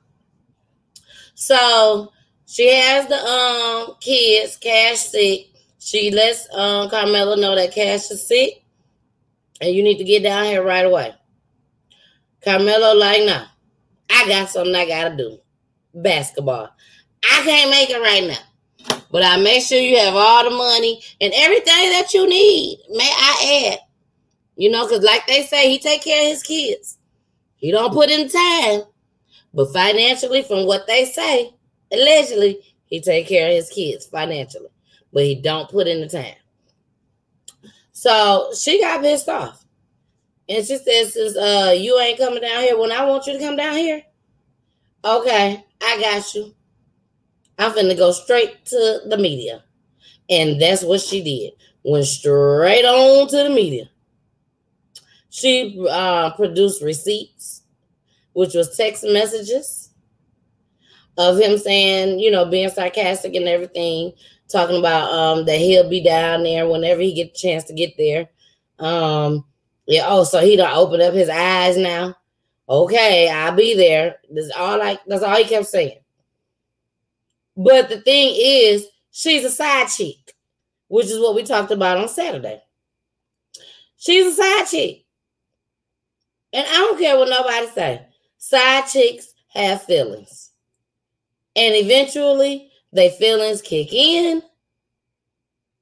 So 1.36 2.11
she 2.47 2.73
has 2.73 3.05
the 3.05 3.17
um 3.23 3.97
kids, 3.99 4.57
Cash 4.57 4.97
sick. 4.97 5.49
She 5.77 6.09
lets 6.09 6.51
um 6.51 6.89
Carmelo 6.89 7.36
know 7.36 7.55
that 7.55 7.75
Cash 7.75 8.09
is 8.09 8.27
sick, 8.27 8.63
and 9.61 9.75
you 9.75 9.84
need 9.84 9.99
to 9.99 10.03
get 10.03 10.23
down 10.23 10.45
here 10.45 10.63
right 10.63 10.88
away. 10.88 11.13
Carmelo 12.43 12.95
like, 12.95 13.27
nah, 13.27 13.45
I 14.09 14.27
got 14.27 14.49
something 14.49 14.73
I 14.73 14.88
gotta 14.88 15.15
do. 15.15 15.38
Basketball. 15.93 16.71
I 17.23 17.43
can't 17.43 17.69
make 17.69 17.91
it 17.91 18.01
right 18.01 18.27
now. 18.27 18.51
But 19.11 19.23
I 19.23 19.38
make 19.38 19.63
sure 19.63 19.79
you 19.79 19.97
have 19.97 20.15
all 20.15 20.43
the 20.43 20.55
money 20.55 21.01
and 21.19 21.34
everything 21.36 21.91
that 21.91 22.13
you 22.13 22.27
need. 22.27 22.79
May 22.89 23.11
I 23.11 23.71
add? 23.73 23.79
You 24.55 24.69
know, 24.69 24.88
because 24.88 25.03
like 25.03 25.27
they 25.27 25.43
say, 25.43 25.69
he 25.69 25.79
take 25.79 26.03
care 26.03 26.21
of 26.23 26.32
his 26.32 26.43
kids. 26.43 26.97
He 27.57 27.71
don't 27.71 27.93
put 27.93 28.09
in 28.09 28.29
time. 28.29 28.84
But 29.53 29.73
financially, 29.73 30.43
from 30.43 30.65
what 30.65 30.88
they 30.88 31.05
say, 31.05 31.53
allegedly 31.91 32.59
he 32.86 33.01
take 33.01 33.27
care 33.27 33.49
of 33.49 33.55
his 33.55 33.69
kids 33.69 34.05
financially, 34.05 34.69
but 35.11 35.23
he 35.23 35.36
don't 35.36 35.69
put 35.69 35.88
in 35.88 36.01
the 36.01 36.07
time. 36.07 36.36
So 37.91 38.51
she 38.57 38.82
got 38.82 39.01
pissed 39.01 39.29
off. 39.29 39.63
And 40.47 40.65
she 40.65 40.77
says, 40.77 41.13
since 41.13 41.38
uh 41.38 41.73
you 41.77 41.99
ain't 41.99 42.17
coming 42.17 42.41
down 42.41 42.61
here 42.61 42.77
when 42.77 42.91
I 42.91 43.05
want 43.05 43.25
you 43.27 43.34
to 43.34 43.39
come 43.39 43.55
down 43.55 43.75
here, 43.75 44.01
okay, 45.03 45.65
I 45.82 46.01
got 46.01 46.34
you. 46.34 46.53
I'm 47.62 47.72
finna 47.74 47.95
go 47.95 48.12
straight 48.12 48.66
to 48.66 49.01
the 49.07 49.18
media. 49.18 49.64
And 50.30 50.59
that's 50.59 50.84
what 50.84 51.01
she 51.01 51.24
did. 51.24 51.53
Went 51.84 52.05
straight 52.05 52.86
on 52.86 53.28
to 53.28 53.38
the 53.43 53.49
media. 53.49 53.89
She 55.30 55.86
uh, 55.89 56.32
produced 56.32 56.82
receipts, 56.82 57.62
which 58.34 58.53
was 58.53 58.76
text 58.76 59.03
messages 59.03 59.91
of 61.18 61.38
him 61.38 61.57
saying, 61.57 62.20
you 62.20 62.32
know, 62.32 62.45
being 62.45 62.70
sarcastic 62.70 63.36
and 63.36 63.47
everything, 63.47 64.14
talking 64.49 64.78
about 64.78 65.09
um 65.12 65.45
that 65.45 65.57
he'll 65.59 65.89
be 65.89 66.03
down 66.03 66.43
there 66.43 66.68
whenever 66.68 67.01
he 67.01 67.14
get 67.14 67.30
a 67.30 67.34
chance 67.34 67.64
to 67.66 67.74
get 67.74 67.95
there. 67.97 68.30
Um, 68.80 69.45
yeah, 69.88 70.05
oh, 70.07 70.24
so 70.24 70.39
he 70.41 70.55
don't 70.55 70.76
open 70.76 71.01
up 71.01 71.14
his 71.14 71.30
eyes 71.30 71.78
now. 71.78 72.16
Okay, 72.68 73.30
I'll 73.30 73.55
be 73.55 73.76
there. 73.76 74.18
That's 74.30 74.51
all 74.57 74.80
like 74.80 74.99
that's 75.05 75.24
all 75.24 75.36
he 75.36 75.45
kept 75.45 75.68
saying. 75.68 76.01
But 77.56 77.89
the 77.89 78.02
thing 78.02 78.34
is, 78.38 78.88
she's 79.12 79.43
a 79.43 79.52
side 79.52 79.88
chick, 79.88 80.34
which 80.88 81.08
is 81.08 81.20
what 81.20 81.36
we 81.36 81.43
talked 81.43 81.72
about 81.72 81.97
on 81.97 82.08
Saturday. 82.08 82.62
She's 83.97 84.28
a 84.28 84.41
side 84.41 84.66
chick. 84.68 85.06
And 86.54 86.66
I 86.68 86.74
don't 86.74 86.99
care 86.99 87.18
what 87.18 87.30
nobody 87.30 87.68
say. 87.68 88.06
Side 88.38 88.88
chicks 88.88 89.34
have 89.49 89.84
feelings. 89.84 90.52
And 91.56 91.76
eventually 91.76 92.72
their 92.91 93.12
feelings 93.12 93.62
kick 93.62 93.93
in, 93.93 94.41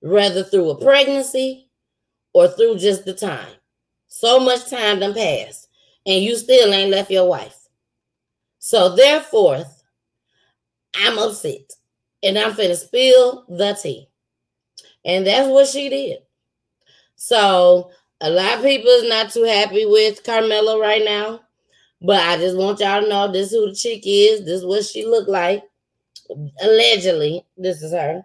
whether 0.02 0.44
through 0.44 0.72
a 0.72 0.82
pregnancy 0.82 1.70
or 2.34 2.48
through 2.48 2.78
just 2.78 3.06
the 3.06 3.14
time. 3.14 3.54
So 4.08 4.40
much 4.40 4.70
time 4.70 5.00
done 5.00 5.14
passed, 5.14 5.68
and 6.06 6.24
you 6.24 6.36
still 6.36 6.74
ain't 6.74 6.92
left 6.92 7.12
your 7.12 7.28
wife. 7.28 7.68
So 8.58 8.96
therefore, 8.96 9.66
I'm 10.96 11.18
upset. 11.18 11.74
And 12.22 12.38
I'm 12.38 12.54
finna 12.54 12.76
spill 12.76 13.46
the 13.48 13.78
tea. 13.82 14.10
And 15.06 15.26
that's 15.26 15.48
what 15.48 15.68
she 15.68 15.90
did. 15.90 16.20
So 17.16 17.92
a 18.22 18.30
lot 18.30 18.58
of 18.58 18.64
people 18.64 18.90
is 18.90 19.10
not 19.10 19.32
too 19.32 19.44
happy 19.44 19.86
with 19.86 20.24
Carmelo 20.24 20.80
right 20.80 21.04
now. 21.04 21.42
But 22.02 22.22
I 22.22 22.38
just 22.38 22.58
want 22.58 22.80
y'all 22.80 23.02
to 23.02 23.10
know 23.10 23.32
this 23.32 23.48
is 23.48 23.54
who 23.54 23.70
the 23.70 23.76
chick 23.76 24.04
is. 24.06 24.46
This 24.46 24.60
is 24.60 24.66
what 24.66 24.86
she 24.86 25.06
looked 25.06 25.30
like. 25.30 25.64
Allegedly, 26.62 27.46
this 27.58 27.82
is 27.82 27.92
her. 27.92 28.24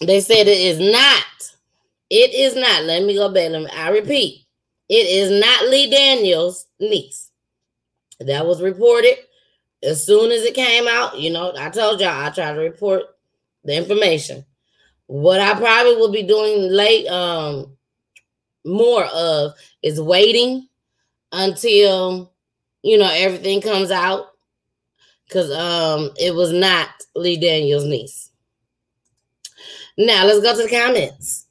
They 0.00 0.20
said 0.20 0.46
it 0.46 0.48
is 0.48 0.78
not. 0.78 1.24
It 2.08 2.34
is 2.34 2.54
not. 2.54 2.84
Let 2.84 3.02
me 3.02 3.14
go 3.14 3.32
back. 3.32 3.50
Me, 3.50 3.66
I 3.68 3.90
repeat. 3.90 4.46
It 4.88 5.06
is 5.06 5.40
not 5.40 5.68
Lee 5.68 5.90
Daniels' 5.90 6.66
niece. 6.78 7.30
That 8.20 8.46
was 8.46 8.62
reported 8.62 9.16
as 9.82 10.04
soon 10.04 10.30
as 10.30 10.42
it 10.42 10.54
came 10.54 10.88
out. 10.88 11.18
You 11.18 11.30
know, 11.30 11.52
I 11.56 11.70
told 11.70 12.00
y'all 12.00 12.24
I 12.24 12.30
try 12.30 12.52
to 12.52 12.60
report 12.60 13.04
the 13.64 13.76
information. 13.76 14.44
What 15.06 15.40
I 15.40 15.54
probably 15.54 15.96
will 15.96 16.12
be 16.12 16.22
doing 16.24 16.70
late, 16.70 17.06
um, 17.06 17.76
more 18.64 19.04
of 19.04 19.52
is 19.82 20.00
waiting 20.00 20.68
until 21.32 22.32
you 22.82 22.98
know 22.98 23.10
everything 23.12 23.60
comes 23.60 23.90
out 23.90 24.26
because 25.26 25.50
um 25.52 26.10
it 26.18 26.34
was 26.34 26.52
not 26.52 26.88
Lee 27.14 27.36
Daniels' 27.36 27.84
niece. 27.84 28.30
Now 29.98 30.24
let's 30.24 30.40
go 30.40 30.56
to 30.56 30.62
the 30.62 30.68
comments. 30.68 31.46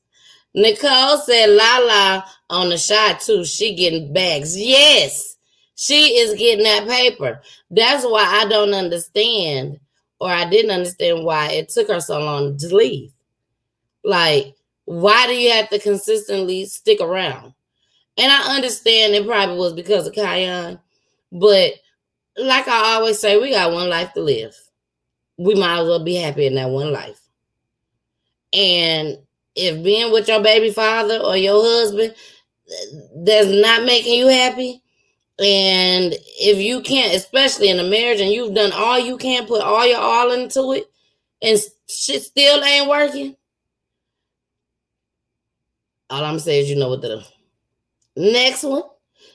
Nicole 0.53 1.17
said 1.17 1.49
Lala 1.49 2.25
on 2.49 2.69
the 2.69 2.77
shot 2.77 3.19
too. 3.19 3.43
She 3.43 3.75
getting 3.75 4.13
bags. 4.13 4.57
Yes, 4.57 5.34
she 5.75 6.17
is 6.17 6.37
getting 6.37 6.63
that 6.63 6.87
paper. 6.87 7.41
That's 7.69 8.03
why 8.03 8.23
I 8.23 8.47
don't 8.47 8.73
understand, 8.73 9.79
or 10.19 10.29
I 10.29 10.49
didn't 10.49 10.71
understand 10.71 11.23
why 11.23 11.51
it 11.51 11.69
took 11.69 11.89
her 11.89 11.99
so 11.99 12.19
long 12.19 12.57
to 12.57 12.75
leave. 12.75 13.11
Like, 14.03 14.55
why 14.85 15.27
do 15.27 15.33
you 15.33 15.51
have 15.51 15.69
to 15.69 15.79
consistently 15.79 16.65
stick 16.65 17.01
around? 17.01 17.53
And 18.17 18.31
I 18.31 18.55
understand 18.55 19.13
it 19.13 19.27
probably 19.27 19.57
was 19.57 19.73
because 19.73 20.07
of 20.07 20.13
Kiyan, 20.13 20.79
but 21.31 21.73
like 22.37 22.67
I 22.67 22.95
always 22.95 23.19
say, 23.19 23.39
we 23.39 23.51
got 23.51 23.73
one 23.73 23.89
life 23.89 24.13
to 24.13 24.21
live. 24.21 24.55
We 25.37 25.55
might 25.55 25.81
as 25.81 25.87
well 25.87 26.03
be 26.03 26.15
happy 26.15 26.45
in 26.45 26.55
that 26.55 26.69
one 26.69 26.93
life. 26.93 27.19
And 28.53 29.17
if 29.55 29.83
being 29.83 30.11
with 30.11 30.27
your 30.29 30.41
baby 30.41 30.71
father 30.71 31.17
or 31.17 31.35
your 31.35 31.61
husband 31.61 32.13
uh, 32.69 32.97
that's 33.17 33.47
not 33.47 33.83
making 33.83 34.19
you 34.19 34.27
happy, 34.27 34.81
and 35.39 36.13
if 36.39 36.57
you 36.59 36.81
can't, 36.81 37.13
especially 37.13 37.69
in 37.69 37.79
a 37.79 37.83
marriage, 37.83 38.21
and 38.21 38.31
you've 38.31 38.55
done 38.55 38.71
all 38.73 38.97
you 38.97 39.17
can, 39.17 39.45
put 39.45 39.61
all 39.61 39.85
your 39.85 39.99
all 39.99 40.31
into 40.31 40.73
it, 40.73 40.89
and 41.41 41.59
shit 41.87 42.23
still 42.23 42.63
ain't 42.63 42.89
working, 42.89 43.35
all 46.09 46.23
I'm 46.23 46.39
saying 46.39 46.63
is 46.63 46.69
you 46.69 46.75
know 46.77 46.89
what 46.89 47.01
do. 47.01 47.21
Next 48.15 48.63
one. 48.63 48.83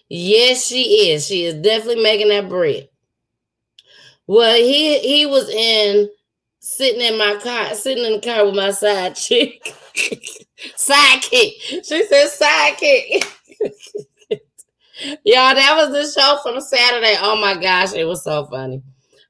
Yes, 0.09 0.67
she 0.67 1.11
is. 1.11 1.27
She 1.27 1.45
is 1.45 1.55
definitely 1.55 2.03
making 2.03 2.29
that 2.29 2.49
bread. 2.49 2.89
Well, 4.27 4.57
he 4.57 4.99
he 5.01 5.27
was 5.27 5.49
in 5.51 6.09
sitting 6.61 7.01
in 7.01 7.19
my 7.19 7.39
car, 7.43 7.75
sitting 7.75 8.05
in 8.05 8.15
the 8.15 8.21
car 8.21 8.47
with 8.47 8.55
my 8.55 8.71
side 8.71 9.17
chick. 9.17 9.75
sidekick. 10.77 11.85
She 11.85 12.07
said 12.07 12.29
sidekick. 12.29 13.25
Y'all, 15.25 15.55
that 15.55 15.75
was 15.77 15.93
the 15.93 16.21
show 16.21 16.39
from 16.43 16.61
Saturday. 16.61 17.17
Oh 17.21 17.41
my 17.41 17.61
gosh, 17.61 17.93
it 17.95 18.05
was 18.05 18.23
so 18.23 18.47
funny. 18.47 18.83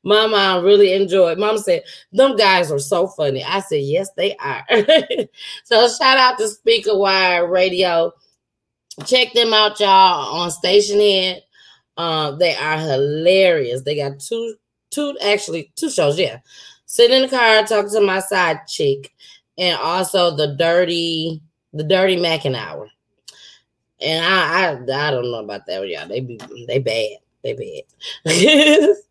My 0.03 0.27
mom 0.27 0.65
really 0.65 0.95
enjoyed. 0.95 1.39
Mom 1.39 1.59
said, 1.59 1.83
Them 2.13 2.37
guys 2.37 2.71
are 2.71 2.79
so 2.79 3.07
funny. 3.07 3.45
I 3.45 3.61
said, 3.61 3.83
Yes, 3.83 4.11
they 4.17 4.35
are. 4.37 4.65
so 5.65 5.89
shout 5.89 6.19
out 6.19 6.39
to 6.39 6.49
Speaker 6.49 6.97
Wire 6.97 7.47
Radio. 7.47 8.13
Check 9.05 9.33
them 9.33 9.53
out, 9.53 9.79
y'all, 9.81 10.41
on 10.41 10.51
Stationhead. 10.51 11.41
Uh, 11.97 12.33
they 12.33 12.55
are 12.55 12.79
hilarious. 12.79 13.83
They 13.83 13.97
got 13.97 14.21
two, 14.21 14.55
two, 14.91 15.17
actually, 15.23 15.73
two 15.77 15.91
shows, 15.91 16.19
yeah. 16.19 16.39
Sit 16.87 17.11
in 17.11 17.23
the 17.23 17.29
car, 17.29 17.63
talk 17.65 17.91
to 17.93 18.01
my 18.01 18.21
side 18.21 18.67
chick, 18.67 19.13
and 19.59 19.79
also 19.79 20.35
the 20.35 20.57
dirty, 20.57 21.43
the 21.73 21.85
dirty 21.85 22.17
Mackin 22.17 22.55
hour. 22.55 22.91
And 24.01 24.25
I, 24.25 24.73
I 24.73 25.09
I 25.09 25.11
don't 25.11 25.31
know 25.31 25.41
about 25.41 25.67
that, 25.67 25.87
y'all. 25.89 26.09
They 26.09 26.21
be 26.21 26.41
they 26.67 26.79
bad. 26.79 27.19
They 27.43 27.85
bad. 28.25 28.95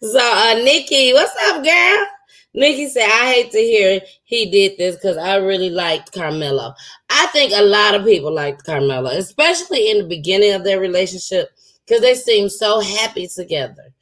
So 0.00 0.20
uh 0.20 0.54
Nikki, 0.62 1.12
what's 1.12 1.34
up, 1.48 1.64
girl? 1.64 2.06
Nikki 2.54 2.88
said, 2.88 3.04
I 3.04 3.32
hate 3.32 3.50
to 3.50 3.58
hear 3.58 4.00
he 4.24 4.50
did 4.50 4.78
this 4.78 4.96
because 4.96 5.18
I 5.18 5.36
really 5.36 5.68
liked 5.68 6.12
Carmelo. 6.12 6.74
I 7.10 7.26
think 7.26 7.52
a 7.54 7.62
lot 7.62 7.94
of 7.94 8.04
people 8.04 8.32
liked 8.32 8.64
Carmelo, 8.64 9.10
especially 9.10 9.90
in 9.90 9.98
the 9.98 10.08
beginning 10.08 10.54
of 10.54 10.64
their 10.64 10.80
relationship, 10.80 11.50
because 11.84 12.00
they 12.00 12.14
seemed 12.14 12.50
so 12.50 12.80
happy 12.80 13.28
together. 13.28 13.92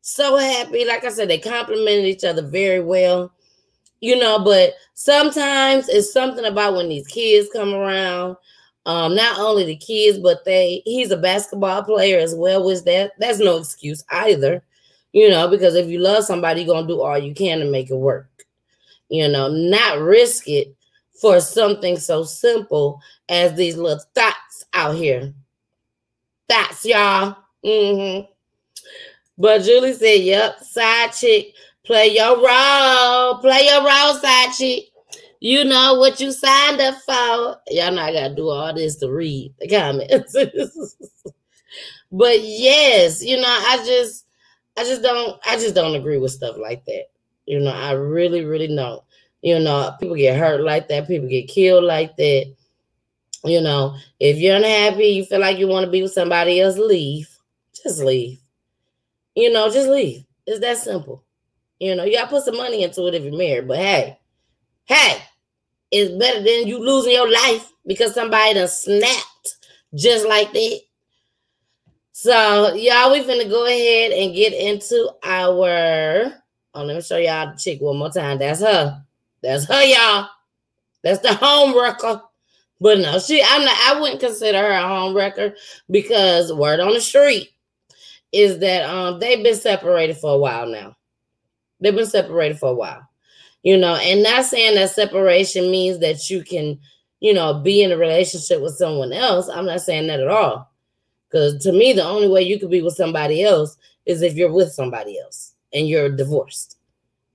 So 0.00 0.36
happy. 0.36 0.84
Like 0.84 1.04
I 1.04 1.08
said, 1.08 1.28
they 1.28 1.38
complimented 1.38 2.04
each 2.04 2.24
other 2.24 2.42
very 2.42 2.80
well. 2.80 3.32
You 4.00 4.16
know, 4.16 4.38
but 4.38 4.74
sometimes 4.92 5.88
it's 5.88 6.12
something 6.12 6.44
about 6.44 6.74
when 6.74 6.88
these 6.88 7.06
kids 7.08 7.48
come 7.52 7.74
around. 7.74 8.36
Um, 8.86 9.14
not 9.14 9.38
only 9.38 9.64
the 9.64 9.76
kids, 9.76 10.18
but 10.18 10.44
they 10.44 10.82
he's 10.84 11.10
a 11.10 11.16
basketball 11.16 11.82
player 11.84 12.18
as 12.18 12.34
well, 12.34 12.64
which 12.64 12.84
that 12.84 13.12
that's 13.18 13.38
no 13.38 13.56
excuse 13.56 14.04
either 14.10 14.62
you 15.14 15.30
know, 15.30 15.46
because 15.46 15.76
if 15.76 15.86
you 15.86 16.00
love 16.00 16.24
somebody, 16.24 16.62
you're 16.62 16.74
gonna 16.74 16.88
do 16.88 17.00
all 17.00 17.16
you 17.16 17.34
can 17.34 17.60
to 17.60 17.70
make 17.70 17.88
it 17.88 17.94
work. 17.94 18.28
You 19.08 19.28
know, 19.28 19.48
not 19.48 20.00
risk 20.00 20.48
it 20.48 20.74
for 21.20 21.40
something 21.40 21.96
so 21.96 22.24
simple 22.24 23.00
as 23.28 23.54
these 23.54 23.76
little 23.76 24.04
thoughts 24.16 24.64
out 24.74 24.96
here. 24.96 25.32
Thoughts, 26.48 26.84
y'all. 26.84 27.36
Mm-hmm. 27.64 28.26
But 29.38 29.62
Julie 29.62 29.92
said, 29.92 30.20
Yep, 30.20 30.58
side 30.64 31.12
chick, 31.12 31.54
play 31.84 32.08
your 32.08 32.36
role, 32.36 33.38
play 33.38 33.66
your 33.66 33.86
role, 33.86 34.14
side 34.14 34.52
chick. 34.58 34.86
You 35.44 35.62
know 35.62 35.96
what 35.96 36.20
you 36.20 36.32
signed 36.32 36.80
up 36.80 36.94
for. 37.02 37.60
Y'all 37.68 37.92
know 37.92 38.00
I 38.00 38.14
gotta 38.14 38.34
do 38.34 38.48
all 38.48 38.72
this 38.72 38.96
to 38.96 39.12
read 39.12 39.52
the 39.60 39.68
comments. 39.68 40.32
but 42.12 42.40
yes, 42.40 43.22
you 43.22 43.36
know, 43.36 43.46
I 43.46 43.82
just 43.84 44.24
I 44.74 44.84
just 44.84 45.02
don't 45.02 45.38
I 45.44 45.56
just 45.56 45.74
don't 45.74 45.96
agree 45.96 46.16
with 46.16 46.32
stuff 46.32 46.56
like 46.56 46.86
that. 46.86 47.08
You 47.44 47.60
know, 47.60 47.72
I 47.72 47.92
really, 47.92 48.46
really 48.46 48.74
don't. 48.74 49.02
You 49.42 49.58
know, 49.58 49.94
people 50.00 50.16
get 50.16 50.38
hurt 50.38 50.62
like 50.62 50.88
that, 50.88 51.08
people 51.08 51.28
get 51.28 51.46
killed 51.46 51.84
like 51.84 52.16
that. 52.16 52.50
You 53.44 53.60
know, 53.60 53.98
if 54.18 54.38
you're 54.38 54.56
unhappy, 54.56 55.08
you 55.08 55.26
feel 55.26 55.40
like 55.40 55.58
you 55.58 55.68
want 55.68 55.84
to 55.84 55.90
be 55.90 56.00
with 56.00 56.12
somebody 56.12 56.58
else, 56.62 56.78
leave. 56.78 57.28
Just 57.82 58.00
leave. 58.00 58.40
You 59.34 59.52
know, 59.52 59.70
just 59.70 59.90
leave. 59.90 60.24
It's 60.46 60.60
that 60.60 60.78
simple. 60.78 61.22
You 61.78 61.96
know, 61.96 62.04
you 62.04 62.14
gotta 62.16 62.30
put 62.30 62.44
some 62.44 62.56
money 62.56 62.82
into 62.82 63.06
it 63.08 63.14
if 63.14 63.24
you're 63.24 63.36
married. 63.36 63.68
But 63.68 63.76
hey, 63.76 64.18
hey, 64.86 65.22
it's 65.94 66.12
better 66.18 66.42
than 66.42 66.66
you 66.66 66.78
losing 66.78 67.12
your 67.12 67.30
life 67.30 67.72
because 67.86 68.14
somebody 68.14 68.54
done 68.54 68.66
snapped 68.66 69.56
just 69.94 70.26
like 70.26 70.52
that. 70.52 70.80
So, 72.10 72.74
y'all, 72.74 73.12
we 73.12 73.22
finna 73.22 73.48
go 73.48 73.66
ahead 73.66 74.10
and 74.12 74.34
get 74.34 74.52
into 74.52 75.08
our. 75.22 76.32
Oh, 76.74 76.84
let 76.84 76.96
me 76.96 77.02
show 77.02 77.16
y'all 77.16 77.52
the 77.52 77.56
chick 77.56 77.80
one 77.80 77.98
more 77.98 78.10
time. 78.10 78.38
That's 78.38 78.60
her. 78.60 79.04
That's 79.40 79.66
her, 79.66 79.82
y'all. 79.84 80.28
That's 81.04 81.20
the 81.20 81.34
home 81.34 81.78
wrecker. 81.78 82.22
But 82.80 82.98
no, 82.98 83.20
she. 83.20 83.40
I'm 83.42 83.64
not. 83.64 83.76
I 83.84 84.00
wouldn't 84.00 84.20
consider 84.20 84.58
her 84.58 84.70
a 84.70 84.88
home 84.88 85.14
wrecker 85.14 85.54
because 85.90 86.52
word 86.52 86.80
on 86.80 86.92
the 86.92 87.00
street 87.00 87.50
is 88.32 88.58
that 88.58 88.88
um 88.88 89.20
they've 89.20 89.44
been 89.44 89.54
separated 89.54 90.16
for 90.16 90.34
a 90.34 90.38
while 90.38 90.66
now. 90.66 90.96
They've 91.80 91.94
been 91.94 92.06
separated 92.06 92.58
for 92.58 92.70
a 92.70 92.74
while, 92.74 93.08
you 93.64 93.78
know, 93.78 93.96
and 93.96 94.22
not 94.22 94.44
saying 94.44 94.74
that 94.76 94.90
separation 94.90 95.70
means 95.70 95.98
that 96.00 96.28
you 96.28 96.44
can, 96.44 96.78
you 97.20 97.32
know, 97.32 97.54
be 97.54 97.82
in 97.82 97.90
a 97.90 97.96
relationship 97.96 98.60
with 98.60 98.74
someone 98.74 99.12
else. 99.12 99.48
I'm 99.48 99.64
not 99.64 99.80
saying 99.80 100.06
that 100.08 100.20
at 100.20 100.28
all. 100.28 100.70
Because 101.28 101.60
to 101.64 101.72
me, 101.72 101.94
the 101.94 102.04
only 102.04 102.28
way 102.28 102.42
you 102.42 102.60
could 102.60 102.70
be 102.70 102.82
with 102.82 102.94
somebody 102.94 103.42
else 103.42 103.76
is 104.04 104.20
if 104.20 104.34
you're 104.34 104.52
with 104.52 104.70
somebody 104.72 105.18
else 105.18 105.54
and 105.72 105.88
you're 105.88 106.14
divorced 106.14 106.76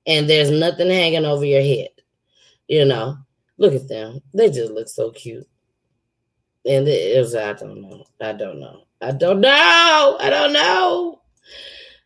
and 0.06 0.30
there's 0.30 0.52
nothing 0.52 0.90
hanging 0.90 1.26
over 1.26 1.44
your 1.44 1.64
head. 1.64 1.90
You 2.68 2.86
know, 2.86 3.18
look 3.58 3.74
at 3.74 3.88
them. 3.88 4.22
They 4.32 4.52
just 4.52 4.72
look 4.72 4.88
so 4.88 5.10
cute. 5.10 5.48
And 6.64 6.88
it 6.88 7.20
was, 7.20 7.34
I 7.36 7.54
don't 7.54 7.82
know. 7.82 8.06
I 8.22 8.34
don't 8.34 8.60
know. 8.60 8.84
I 9.02 9.12
don't 9.12 9.42
know. 9.42 10.18
I 10.20 10.30
don't 10.30 10.54
know. 10.54 11.22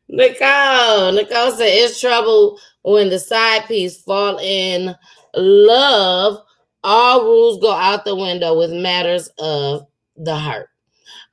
Nicole. 0.10 1.12
Nicole 1.14 1.52
said 1.52 1.68
it's 1.70 2.00
trouble 2.00 2.60
when 2.84 3.10
the 3.10 3.20
side 3.20 3.66
piece 3.68 4.02
fall 4.02 4.38
in 4.40 4.96
love. 5.36 6.40
All 6.84 7.24
rules 7.24 7.62
go 7.62 7.72
out 7.72 8.06
the 8.06 8.16
window 8.16 8.58
with 8.58 8.72
matters 8.72 9.30
of 9.40 9.88
the 10.18 10.36
heart. 10.36 10.70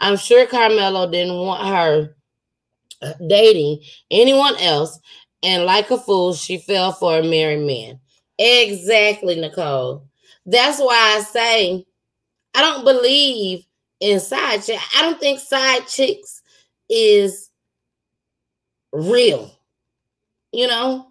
I'm 0.00 0.16
sure 0.16 0.46
Carmelo 0.46 1.10
didn't 1.10 1.36
want 1.36 1.66
her 1.68 2.16
uh, 3.02 3.12
dating 3.28 3.80
anyone 4.10 4.56
else, 4.58 4.98
and 5.42 5.64
like 5.64 5.90
a 5.90 5.98
fool, 5.98 6.34
she 6.34 6.58
fell 6.58 6.92
for 6.92 7.18
a 7.18 7.22
married 7.24 7.66
man. 7.66 8.00
Exactly, 8.38 9.36
Nicole. 9.40 10.06
That's 10.46 10.78
why 10.78 11.16
I 11.18 11.22
say 11.22 11.84
I 12.54 12.62
don't 12.62 12.84
believe 12.84 13.66
in 14.00 14.20
side 14.20 14.62
chick. 14.62 14.80
I 14.96 15.02
don't 15.02 15.20
think 15.20 15.40
side 15.40 15.86
chicks 15.86 16.42
is 16.88 17.49
real. 18.92 19.54
You 20.52 20.66
know, 20.66 21.06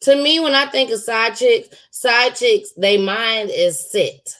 to 0.00 0.16
me, 0.16 0.40
when 0.40 0.54
I 0.54 0.66
think 0.66 0.90
of 0.90 1.00
side 1.00 1.36
chicks, 1.36 1.68
side 1.90 2.34
chicks, 2.36 2.72
they 2.72 2.98
mind 2.98 3.50
is 3.52 3.90
set. 3.90 4.34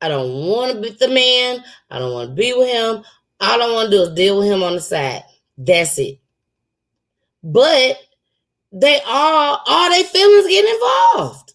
I 0.00 0.08
don't 0.08 0.46
want 0.46 0.74
to 0.74 0.80
be 0.80 0.90
the 0.90 1.08
man. 1.08 1.64
I 1.90 1.98
don't 1.98 2.12
want 2.12 2.30
to 2.30 2.34
be 2.34 2.52
with 2.52 2.68
him. 2.68 3.04
All 3.40 3.62
I 3.62 3.72
want 3.72 3.90
to 3.90 3.96
do 3.96 4.02
is 4.02 4.14
deal 4.14 4.38
with 4.38 4.48
him 4.48 4.62
on 4.62 4.74
the 4.74 4.80
side. 4.80 5.22
That's 5.56 5.98
it. 5.98 6.18
But 7.42 7.98
they 8.72 9.00
all, 9.06 9.60
all 9.66 9.90
their 9.90 10.04
feelings 10.04 10.46
get 10.46 10.64
involved. 10.64 11.54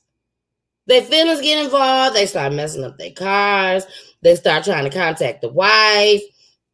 Their 0.87 1.03
feelings 1.03 1.41
get 1.41 1.63
involved. 1.63 2.15
They 2.15 2.25
start 2.25 2.53
messing 2.53 2.83
up 2.83 2.97
their 2.97 3.11
cars. 3.11 3.85
They 4.21 4.35
start 4.35 4.63
trying 4.63 4.89
to 4.89 4.97
contact 4.97 5.41
the 5.41 5.49
wife. 5.49 6.21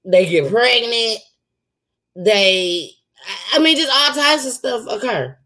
They 0.06 0.28
get 0.28 0.52
pregnant. 0.52 1.20
They, 2.16 2.92
I 3.54 3.60
mean, 3.60 3.78
just 3.78 3.92
all 3.92 4.14
types 4.14 4.46
of 4.46 4.54
stuff 4.54 4.86
occur. 4.90 5.38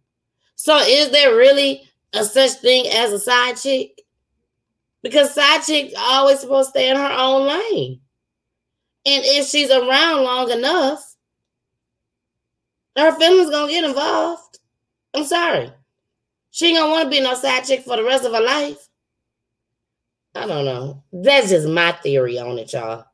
So, 0.56 0.78
is 0.78 1.12
there 1.12 1.36
really 1.36 1.84
a 2.14 2.24
such 2.24 2.52
thing 2.62 2.88
as 2.88 3.12
a 3.12 3.20
side 3.20 3.58
chick? 3.58 4.02
Because 5.02 5.34
side 5.34 5.64
chicks 5.64 5.94
always 5.98 6.40
supposed 6.40 6.70
to 6.70 6.80
stay 6.80 6.90
in 6.90 6.96
her 6.96 7.12
own 7.12 7.48
lane. 7.48 8.00
And 9.06 9.24
if 9.26 9.48
she's 9.48 9.70
around 9.70 10.24
long 10.24 10.50
enough, 10.50 11.16
her 12.96 13.12
feelings 13.14 13.50
gonna 13.50 13.72
get 13.72 13.84
involved. 13.84 14.60
I'm 15.14 15.26
sorry. 15.26 15.72
She 16.52 16.68
ain't 16.68 16.78
gonna 16.78 16.92
want 16.92 17.06
to 17.06 17.10
be 17.10 17.20
no 17.20 17.34
side 17.34 17.66
chick 17.66 17.84
for 17.84 17.98
the 17.98 18.04
rest 18.04 18.26
of 18.26 18.34
her 18.34 18.42
life. 18.42 18.88
I 20.36 20.48
don't 20.48 20.66
know. 20.66 21.04
That's 21.12 21.50
just 21.50 21.68
my 21.68 21.92
theory 21.92 22.40
on 22.40 22.58
it, 22.58 22.72
y'all. 22.74 23.06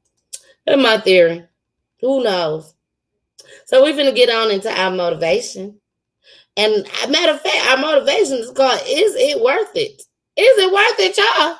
That's 0.66 0.82
my 0.82 0.99
theory. 0.99 1.45
Who 2.01 2.24
knows? 2.24 2.74
So 3.70 3.84
we're 3.84 3.95
gonna 3.95 4.11
get 4.11 4.32
on 4.32 4.49
into 4.49 4.67
our 4.67 4.89
motivation. 4.89 5.80
And 6.57 6.88
matter 7.07 7.34
of 7.34 7.41
fact, 7.41 7.67
our 7.70 7.78
motivation 7.78 8.38
is 8.38 8.49
called 8.49 8.82
Is 8.88 9.13
It 9.15 9.39
Worth 9.39 9.76
It? 9.76 10.01
Is 10.36 10.57
it 10.57 10.74
worth 10.74 10.99
it, 10.99 11.15
y'all? 11.15 11.51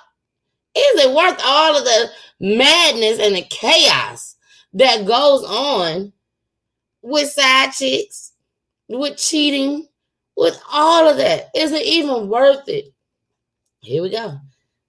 Is 0.76 1.06
it 1.06 1.16
worth 1.16 1.40
all 1.46 1.78
of 1.78 1.84
the 1.84 2.10
madness 2.40 3.20
and 3.20 3.36
the 3.36 3.44
chaos 3.44 4.38
that 4.74 5.06
goes 5.06 5.44
on 5.44 6.12
with 7.04 7.30
side 7.30 7.74
chicks, 7.74 8.34
with 8.88 9.16
cheating, 9.18 9.88
with 10.36 10.60
all 10.72 11.08
of 11.08 11.18
that? 11.18 11.52
Is 11.56 11.72
it 11.74 11.86
even 11.86 12.28
worth 12.28 12.68
it? 12.68 12.92
Here 13.82 14.02
we 14.02 14.10
go. 14.10 14.40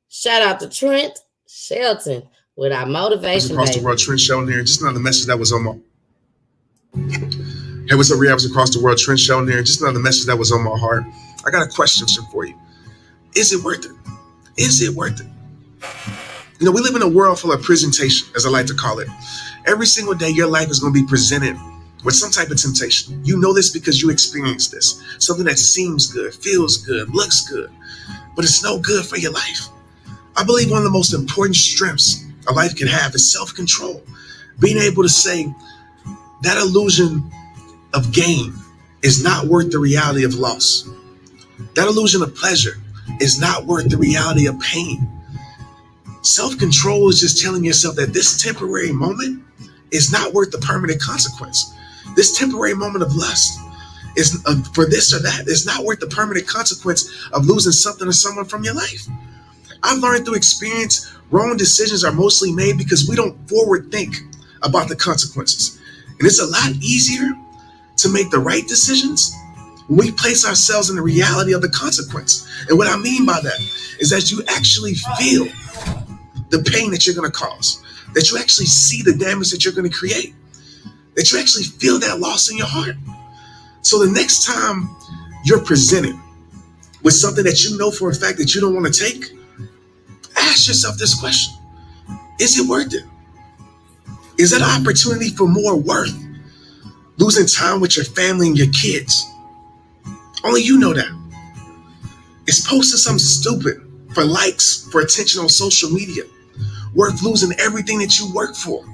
Shout 0.09 0.41
out 0.41 0.59
to 0.61 0.71
Trent 0.71 1.18
Shelton 1.47 2.23
with 2.57 2.73
our 2.73 2.87
motivation. 2.87 3.53
across 3.53 3.68
baby. 3.68 3.81
the 3.81 3.85
world, 3.85 3.99
Trent 3.99 4.21
Shelton 4.21 4.49
here. 4.49 4.62
Just 4.62 4.81
another 4.81 5.01
message 5.01 5.27
that 5.27 5.39
was 5.39 5.53
on 5.53 5.64
my. 5.64 5.77
Hey, 7.91 7.97
what's 7.97 8.12
up, 8.12 8.18
rehabs 8.20 8.49
across 8.49 8.70
the 8.70 8.80
world? 8.80 8.99
Trent 8.99 9.18
Shelton 9.18 9.49
here. 9.49 9.64
Just 9.64 9.80
another 9.80 9.99
message 9.99 10.26
that 10.26 10.36
was 10.36 10.53
on 10.53 10.62
my 10.62 10.78
heart. 10.78 11.03
I 11.45 11.51
got 11.51 11.66
a 11.66 11.68
question 11.68 12.07
for 12.30 12.47
you. 12.47 12.55
Is 13.34 13.53
it 13.53 13.64
worth 13.64 13.84
it? 13.84 13.91
Is 14.57 14.80
it 14.80 14.95
worth 14.95 15.20
it? 15.20 15.26
You 16.61 16.66
know, 16.66 16.70
we 16.70 16.82
live 16.82 16.95
in 16.95 17.03
a 17.03 17.09
world 17.09 17.41
full 17.41 17.51
of 17.51 17.61
presentation, 17.62 18.28
as 18.36 18.47
I 18.47 18.49
like 18.49 18.66
to 18.66 18.74
call 18.74 19.01
it. 19.01 19.09
Every 19.66 19.86
single 19.86 20.14
day, 20.14 20.28
your 20.28 20.47
life 20.47 20.70
is 20.70 20.78
going 20.78 20.95
to 20.95 21.01
be 21.01 21.05
presented 21.05 21.57
with 22.05 22.14
some 22.14 22.30
type 22.30 22.53
of 22.53 22.62
temptation. 22.62 23.24
You 23.24 23.41
know 23.41 23.53
this 23.53 23.70
because 23.70 24.01
you 24.01 24.11
experienced 24.11 24.70
this. 24.70 25.03
Something 25.18 25.47
that 25.47 25.59
seems 25.59 26.07
good, 26.07 26.32
feels 26.32 26.76
good, 26.76 27.12
looks 27.12 27.51
good, 27.51 27.72
but 28.36 28.45
it's 28.45 28.62
no 28.62 28.78
good 28.78 29.05
for 29.05 29.16
your 29.16 29.32
life. 29.32 29.66
I 30.36 30.45
believe 30.45 30.70
one 30.70 30.78
of 30.78 30.84
the 30.84 30.91
most 30.91 31.12
important 31.12 31.57
strengths 31.57 32.24
a 32.47 32.53
life 32.53 32.76
can 32.76 32.86
have 32.86 33.16
is 33.16 33.32
self 33.32 33.53
control. 33.53 34.01
Being 34.61 34.78
able 34.78 35.03
to 35.03 35.09
say 35.09 35.53
that 36.43 36.57
illusion 36.57 37.28
of 37.95 38.12
gain 38.12 38.55
is 39.03 39.22
not 39.22 39.47
worth 39.47 39.70
the 39.70 39.78
reality 39.78 40.24
of 40.24 40.34
loss. 40.34 40.88
That 41.74 41.88
illusion 41.88 42.22
of 42.22 42.34
pleasure 42.34 42.76
is 43.20 43.41
not 43.41 43.66
worth 43.66 43.88
the 43.88 43.97
reality 43.97 44.47
of 44.47 44.59
pain. 44.61 45.09
Self 46.22 46.59
control 46.59 47.09
is 47.09 47.20
just 47.20 47.41
telling 47.43 47.64
yourself 47.64 47.97
that 47.97 48.12
this 48.12 48.43
temporary 48.43 48.93
moment 48.93 49.43
is 49.91 50.12
not 50.12 50.32
worth 50.32 50.51
the 50.51 50.59
permanent 50.59 51.01
consequence. 51.01 51.74
This 52.14 52.36
temporary 52.38 52.74
moment 52.74 53.03
of 53.03 53.14
lust 53.14 53.59
is 54.16 54.43
uh, 54.47 54.62
for 54.74 54.86
this 54.86 55.14
or 55.14 55.20
that 55.20 55.47
is 55.47 55.64
not 55.64 55.84
worth 55.84 56.01
the 56.01 56.07
permanent 56.09 56.47
consequence 56.47 57.11
of 57.32 57.47
losing 57.47 57.72
something 57.72 58.07
or 58.09 58.12
someone 58.12 58.45
from 58.45 58.64
your 58.64 58.74
life. 58.74 59.07
I've 59.82 59.99
learned 59.99 60.24
through 60.26 60.34
experience 60.34 61.11
wrong 61.30 61.57
decisions 61.57 62.05
are 62.05 62.12
mostly 62.12 62.53
made 62.53 62.76
because 62.76 63.09
we 63.09 63.16
don't 63.16 63.49
forward 63.49 63.91
think 63.91 64.16
about 64.62 64.88
the 64.88 64.97
consequences. 64.97 65.80
And 66.18 66.26
it's 66.26 66.41
a 66.41 66.47
lot 66.47 66.72
easier 66.82 67.30
to 68.01 68.09
make 68.09 68.30
the 68.30 68.38
right 68.38 68.66
decisions 68.66 69.34
we 69.90 70.12
place 70.12 70.46
ourselves 70.46 70.88
in 70.88 70.96
the 70.96 71.03
reality 71.03 71.53
of 71.53 71.62
the 71.62 71.68
consequence. 71.68 72.48
And 72.68 72.78
what 72.78 72.86
I 72.86 72.96
mean 72.96 73.26
by 73.26 73.40
that 73.42 73.61
is 73.98 74.09
that 74.11 74.30
you 74.30 74.40
actually 74.46 74.94
feel 74.94 75.46
the 76.48 76.62
pain 76.72 76.92
that 76.92 77.07
you're 77.07 77.16
going 77.16 77.30
to 77.30 77.36
cause, 77.36 77.82
that 78.14 78.30
you 78.30 78.38
actually 78.38 78.66
see 78.66 79.03
the 79.03 79.12
damage 79.12 79.51
that 79.51 79.64
you're 79.64 79.74
going 79.74 79.90
to 79.90 79.94
create, 79.94 80.32
that 81.16 81.32
you 81.32 81.40
actually 81.40 81.64
feel 81.64 81.98
that 81.98 82.20
loss 82.20 82.51
in 82.51 82.57
your 82.57 82.68
heart. 82.68 82.94
So 83.82 83.98
the 83.98 84.12
next 84.12 84.46
time 84.46 84.88
you're 85.44 85.62
presented 85.64 86.14
with 87.03 87.14
something 87.14 87.42
that 87.44 87.64
you 87.64 87.76
know 87.76 87.90
for 87.90 88.11
a 88.11 88.14
fact 88.14 88.38
that 88.38 88.55
you 88.55 88.61
don't 88.61 88.74
want 88.74 88.92
to 88.94 89.05
take, 89.05 89.32
ask 90.36 90.68
yourself 90.68 90.98
this 90.98 91.18
question 91.18 91.53
Is 92.38 92.59
it 92.61 92.68
worth 92.68 92.94
it? 92.94 93.05
Is 94.38 94.53
that 94.53 94.62
an 94.62 94.80
opportunity 94.80 95.30
for 95.30 95.48
more 95.48 95.76
worth? 95.76 96.14
Losing 97.21 97.47
time 97.47 97.81
with 97.83 97.97
your 97.97 98.07
family 98.07 98.49
and 98.49 98.57
your 98.57 98.73
kids. 98.73 99.31
Only 100.43 100.62
you 100.62 100.79
know 100.79 100.95
that. 100.95 101.21
It's 102.47 102.66
posting 102.66 102.97
something 102.97 103.18
stupid 103.18 103.77
for 104.14 104.25
likes, 104.25 104.89
for 104.91 105.03
attention 105.03 105.43
on 105.43 105.51
social 105.51 105.91
media, 105.91 106.23
worth 106.95 107.23
losing 107.23 107.53
everything 107.61 107.99
that 107.99 108.18
you 108.18 108.33
work 108.33 108.57
for. 108.57 108.87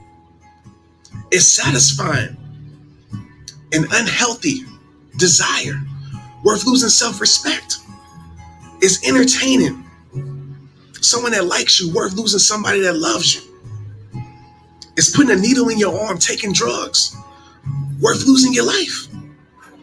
It's 1.31 1.47
satisfying 1.47 2.37
an 3.73 3.85
unhealthy 3.93 4.65
desire, 5.19 5.81
worth 6.43 6.67
losing 6.67 6.89
self 6.89 7.21
respect. 7.21 7.77
It's 8.83 9.07
entertaining 9.09 9.89
someone 11.01 11.31
that 11.31 11.47
likes 11.47 11.81
you, 11.81 11.95
worth 11.95 12.15
losing 12.15 12.41
somebody 12.41 12.81
that 12.81 12.97
loves 12.97 13.37
you. 13.37 13.43
It's 14.97 15.15
putting 15.15 15.31
a 15.31 15.41
needle 15.41 15.69
in 15.69 15.79
your 15.79 15.97
arm, 15.97 16.19
taking 16.19 16.53
drugs, 16.53 17.17
worth 18.01 18.27
losing 18.27 18.53
your 18.53 18.67
life. 18.67 19.09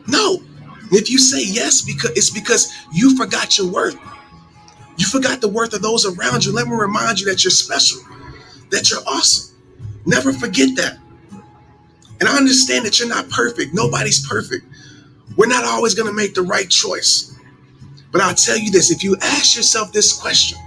No, 0.07 0.41
if 0.91 1.09
you 1.09 1.18
say 1.18 1.43
yes, 1.43 1.82
because 1.82 2.11
it's 2.11 2.30
because 2.30 2.74
you 2.93 3.16
forgot 3.18 3.57
your 3.57 3.68
worth. 3.68 3.97
You 4.97 5.05
forgot 5.07 5.41
the 5.41 5.47
worth 5.47 5.74
of 5.74 5.82
those 5.82 6.05
around 6.05 6.45
you. 6.45 6.53
Let 6.53 6.68
me 6.68 6.76
remind 6.76 7.20
you 7.20 7.26
that 7.28 7.43
you're 7.43 7.51
special, 7.51 8.01
that 8.70 8.89
you're 8.89 9.01
awesome. 9.07 9.55
Never 10.05 10.34
forget 10.34 10.76
that. 10.76 10.99
And 12.20 12.30
I 12.30 12.38
understand 12.38 12.86
that 12.86 12.99
you're 12.99 13.09
not 13.09 13.30
perfect. 13.30 13.74
Nobody's 13.74 14.26
perfect. 14.28 14.66
We're 15.36 15.47
not 15.47 15.66
always 15.66 15.95
going 15.95 16.07
to 16.07 16.14
make 16.14 16.36
the 16.36 16.43
right 16.43 16.70
choice. 16.70 17.36
But 18.11 18.22
I'll 18.22 18.36
tell 18.36 18.57
you 18.57 18.70
this 18.70 18.91
if 18.91 19.03
you 19.03 19.18
ask 19.22 19.55
yourself 19.55 19.91
this 19.91 20.14
question, 20.14 20.59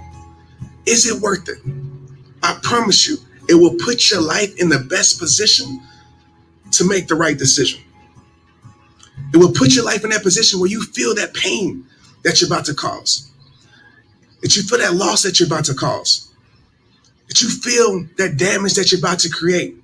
is 0.85 1.09
it 1.09 1.21
worth 1.21 1.47
it? 1.47 1.59
I 2.43 2.59
promise 2.61 3.07
you, 3.07 3.17
it 3.47 3.55
will 3.55 3.75
put 3.75 4.11
your 4.11 4.21
life 4.21 4.55
in 4.57 4.69
the 4.69 4.79
best 4.79 5.19
position 5.19 5.81
to 6.71 6.87
make 6.87 7.07
the 7.07 7.15
right 7.15 7.37
decision. 7.37 7.81
It 9.33 9.37
will 9.37 9.51
put 9.51 9.75
your 9.75 9.85
life 9.85 10.03
in 10.03 10.11
that 10.11 10.23
position 10.23 10.59
where 10.59 10.69
you 10.69 10.83
feel 10.83 11.15
that 11.15 11.33
pain 11.33 11.85
that 12.23 12.41
you're 12.41 12.47
about 12.47 12.65
to 12.65 12.73
cause, 12.73 13.29
that 14.41 14.55
you 14.55 14.63
feel 14.63 14.79
that 14.79 14.93
loss 14.93 15.23
that 15.23 15.39
you're 15.39 15.47
about 15.47 15.65
to 15.65 15.73
cause, 15.73 16.29
that 17.27 17.41
you 17.41 17.49
feel 17.49 18.07
that 18.17 18.37
damage 18.37 18.73
that 18.75 18.91
you're 18.91 18.99
about 18.99 19.19
to 19.19 19.29
create. 19.29 19.75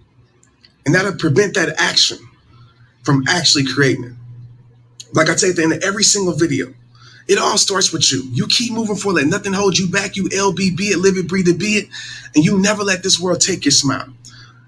And 0.86 0.94
that'll 0.94 1.16
prevent 1.16 1.56
that 1.56 1.76
action 1.80 2.18
from 3.04 3.24
actually 3.28 3.66
creating 3.66 4.04
it. 4.06 4.14
Like 5.14 5.30
I 5.30 5.36
say 5.36 5.50
at 5.50 5.56
the 5.56 5.64
end 5.64 5.74
of 5.74 5.84
every 5.84 6.04
single 6.04 6.34
video, 6.34 6.74
it 7.28 7.38
all 7.38 7.58
starts 7.58 7.94
with 7.94 8.12
you. 8.12 8.24
You 8.32 8.48
keep 8.48 8.74
moving 8.74 8.96
forward, 8.96 9.22
let 9.22 9.28
nothing 9.28 9.54
hold 9.54 9.78
you 9.78 9.88
back. 9.88 10.16
You 10.16 10.26
LB, 10.26 10.76
be 10.76 10.86
it, 10.86 11.00
live 11.00 11.16
it, 11.16 11.28
breathe 11.28 11.48
it, 11.48 11.58
be 11.58 11.78
it. 11.78 11.90
And 12.36 12.44
you 12.44 12.60
never 12.60 12.84
let 12.84 13.04
this 13.04 13.20
world 13.20 13.40
take 13.40 13.64
your 13.64 13.72
smile. 13.72 14.10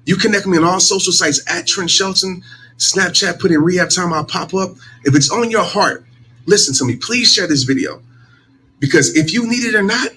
You 0.05 0.15
connect 0.15 0.45
me 0.45 0.57
on 0.57 0.63
all 0.63 0.79
social 0.79 1.13
sites 1.13 1.41
at 1.49 1.67
Trent 1.67 1.89
Shelton, 1.89 2.43
Snapchat, 2.77 3.39
put 3.39 3.51
in 3.51 3.61
rehab 3.61 3.89
time, 3.89 4.13
I'll 4.13 4.25
pop 4.25 4.53
up. 4.53 4.71
If 5.03 5.15
it's 5.15 5.31
on 5.31 5.49
your 5.49 5.63
heart, 5.63 6.05
listen 6.45 6.75
to 6.75 6.85
me. 6.85 6.97
Please 6.97 7.33
share 7.33 7.47
this 7.47 7.63
video. 7.63 8.01
Because 8.79 9.15
if 9.15 9.33
you 9.33 9.47
need 9.47 9.63
it 9.63 9.75
or 9.75 9.83
not, 9.83 10.09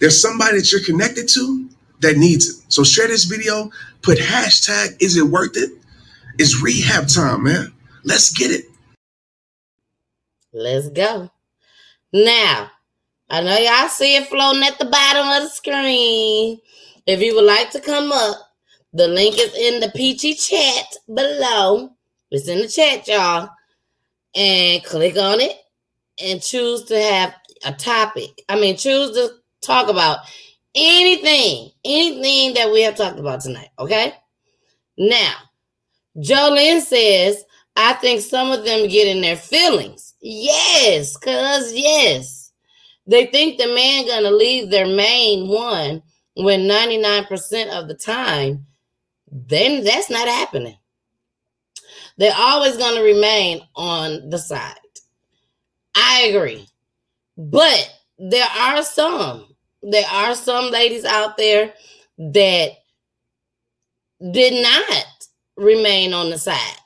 there's 0.00 0.20
somebody 0.20 0.58
that 0.58 0.70
you're 0.70 0.84
connected 0.84 1.28
to 1.30 1.68
that 2.00 2.16
needs 2.16 2.48
it. 2.48 2.64
So 2.68 2.84
share 2.84 3.08
this 3.08 3.24
video, 3.24 3.70
put 4.02 4.18
hashtag, 4.18 5.00
is 5.00 5.16
it 5.16 5.24
worth 5.24 5.56
it? 5.56 5.70
It's 6.38 6.62
rehab 6.62 7.08
time, 7.08 7.44
man. 7.44 7.72
Let's 8.04 8.30
get 8.30 8.50
it. 8.50 8.66
Let's 10.52 10.88
go. 10.90 11.30
Now, 12.12 12.70
I 13.28 13.42
know 13.42 13.56
y'all 13.56 13.88
see 13.88 14.16
it 14.16 14.28
floating 14.28 14.62
at 14.62 14.78
the 14.78 14.84
bottom 14.84 15.26
of 15.28 15.42
the 15.42 15.48
screen. 15.48 16.60
If 17.06 17.20
you 17.20 17.34
would 17.34 17.44
like 17.44 17.70
to 17.70 17.80
come 17.80 18.12
up, 18.12 18.45
the 18.92 19.08
link 19.08 19.38
is 19.38 19.54
in 19.54 19.80
the 19.80 19.90
peachy 19.94 20.34
chat 20.34 20.86
below. 21.06 21.90
It's 22.30 22.48
in 22.48 22.58
the 22.58 22.68
chat, 22.68 23.06
y'all. 23.08 23.50
And 24.34 24.84
click 24.84 25.16
on 25.16 25.40
it 25.40 25.56
and 26.22 26.42
choose 26.42 26.84
to 26.84 27.00
have 27.00 27.34
a 27.64 27.72
topic. 27.72 28.42
I 28.48 28.58
mean, 28.58 28.76
choose 28.76 29.12
to 29.12 29.30
talk 29.62 29.88
about 29.88 30.20
anything, 30.74 31.70
anything 31.84 32.54
that 32.54 32.70
we 32.70 32.82
have 32.82 32.96
talked 32.96 33.18
about 33.18 33.40
tonight. 33.40 33.70
Okay. 33.78 34.12
Now, 34.98 35.34
Jolene 36.18 36.80
says, 36.80 37.44
I 37.76 37.94
think 37.94 38.20
some 38.22 38.50
of 38.50 38.64
them 38.64 38.88
get 38.88 39.08
in 39.08 39.20
their 39.20 39.36
feelings. 39.36 40.14
Yes, 40.20 41.16
cuz 41.16 41.72
yes. 41.74 42.52
They 43.06 43.26
think 43.26 43.58
the 43.58 43.68
man 43.68 44.06
gonna 44.06 44.30
leave 44.30 44.70
their 44.70 44.86
main 44.86 45.48
one 45.48 46.02
when 46.34 46.62
99% 46.62 47.68
of 47.70 47.88
the 47.88 47.94
time, 47.94 48.66
then 49.30 49.84
that's 49.84 50.10
not 50.10 50.28
happening. 50.28 50.76
They're 52.16 52.34
always 52.36 52.76
gonna 52.76 53.02
remain 53.02 53.60
on 53.74 54.30
the 54.30 54.38
side. 54.38 54.74
I 55.94 56.22
agree. 56.30 56.66
But 57.36 57.92
there 58.18 58.46
are 58.58 58.82
some, 58.82 59.54
there 59.82 60.06
are 60.10 60.34
some 60.34 60.70
ladies 60.70 61.04
out 61.04 61.36
there 61.36 61.74
that 62.18 62.70
did 64.30 64.62
not 64.62 65.06
remain 65.56 66.14
on 66.14 66.30
the 66.30 66.38
side. 66.38 66.76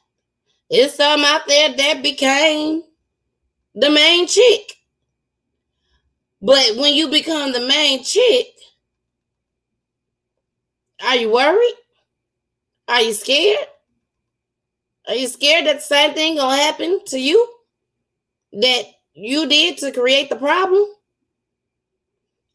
It's 0.68 0.97
some 0.97 1.24
out 1.24 1.47
there 1.47 1.72
that 1.76 2.03
became 2.03 2.82
the 3.74 3.91
main 3.91 4.26
chick. 4.26 4.72
But 6.43 6.76
when 6.76 6.95
you 6.95 7.09
become 7.09 7.53
the 7.53 7.61
main 7.61 8.03
chick, 8.03 8.47
are 11.05 11.16
you 11.16 11.30
worried? 11.30 11.74
Are 12.91 13.03
you 13.03 13.12
scared? 13.12 13.66
Are 15.07 15.14
you 15.14 15.28
scared 15.28 15.66
that 15.66 15.76
the 15.76 15.82
same 15.82 16.12
thing 16.12 16.36
gonna 16.36 16.57
happen 16.57 17.01
to 17.07 17.18
you 17.18 17.49
that 18.53 18.82
you 19.14 19.49
did 19.49 19.78
to 19.78 19.93
create 19.93 20.28
the 20.28 20.34
problem? 20.34 20.86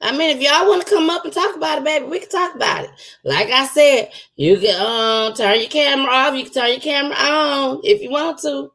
I 0.02 0.12
mean, 0.12 0.36
if 0.36 0.44
y'all 0.44 0.68
want 0.68 0.86
to 0.86 0.94
come 0.94 1.10
up 1.10 1.24
and 1.24 1.34
talk 1.34 1.56
about 1.56 1.78
it, 1.78 1.86
baby, 1.86 2.06
we 2.06 2.20
can 2.20 2.30
talk 2.30 2.54
about 2.54 2.84
it. 2.84 2.92
Like 3.24 3.50
I 3.50 3.66
said, 3.66 4.12
you 4.36 4.60
can 4.60 4.76
um 4.80 5.34
turn 5.36 5.58
your 5.60 5.70
camera 5.70 6.12
off, 6.12 6.36
you 6.36 6.44
can 6.44 6.54
turn 6.54 6.70
your 6.70 6.82
camera 6.82 7.16
on 7.16 7.80
if 7.86 8.02
you 8.02 8.12
want 8.12 8.40
to. 8.40 8.72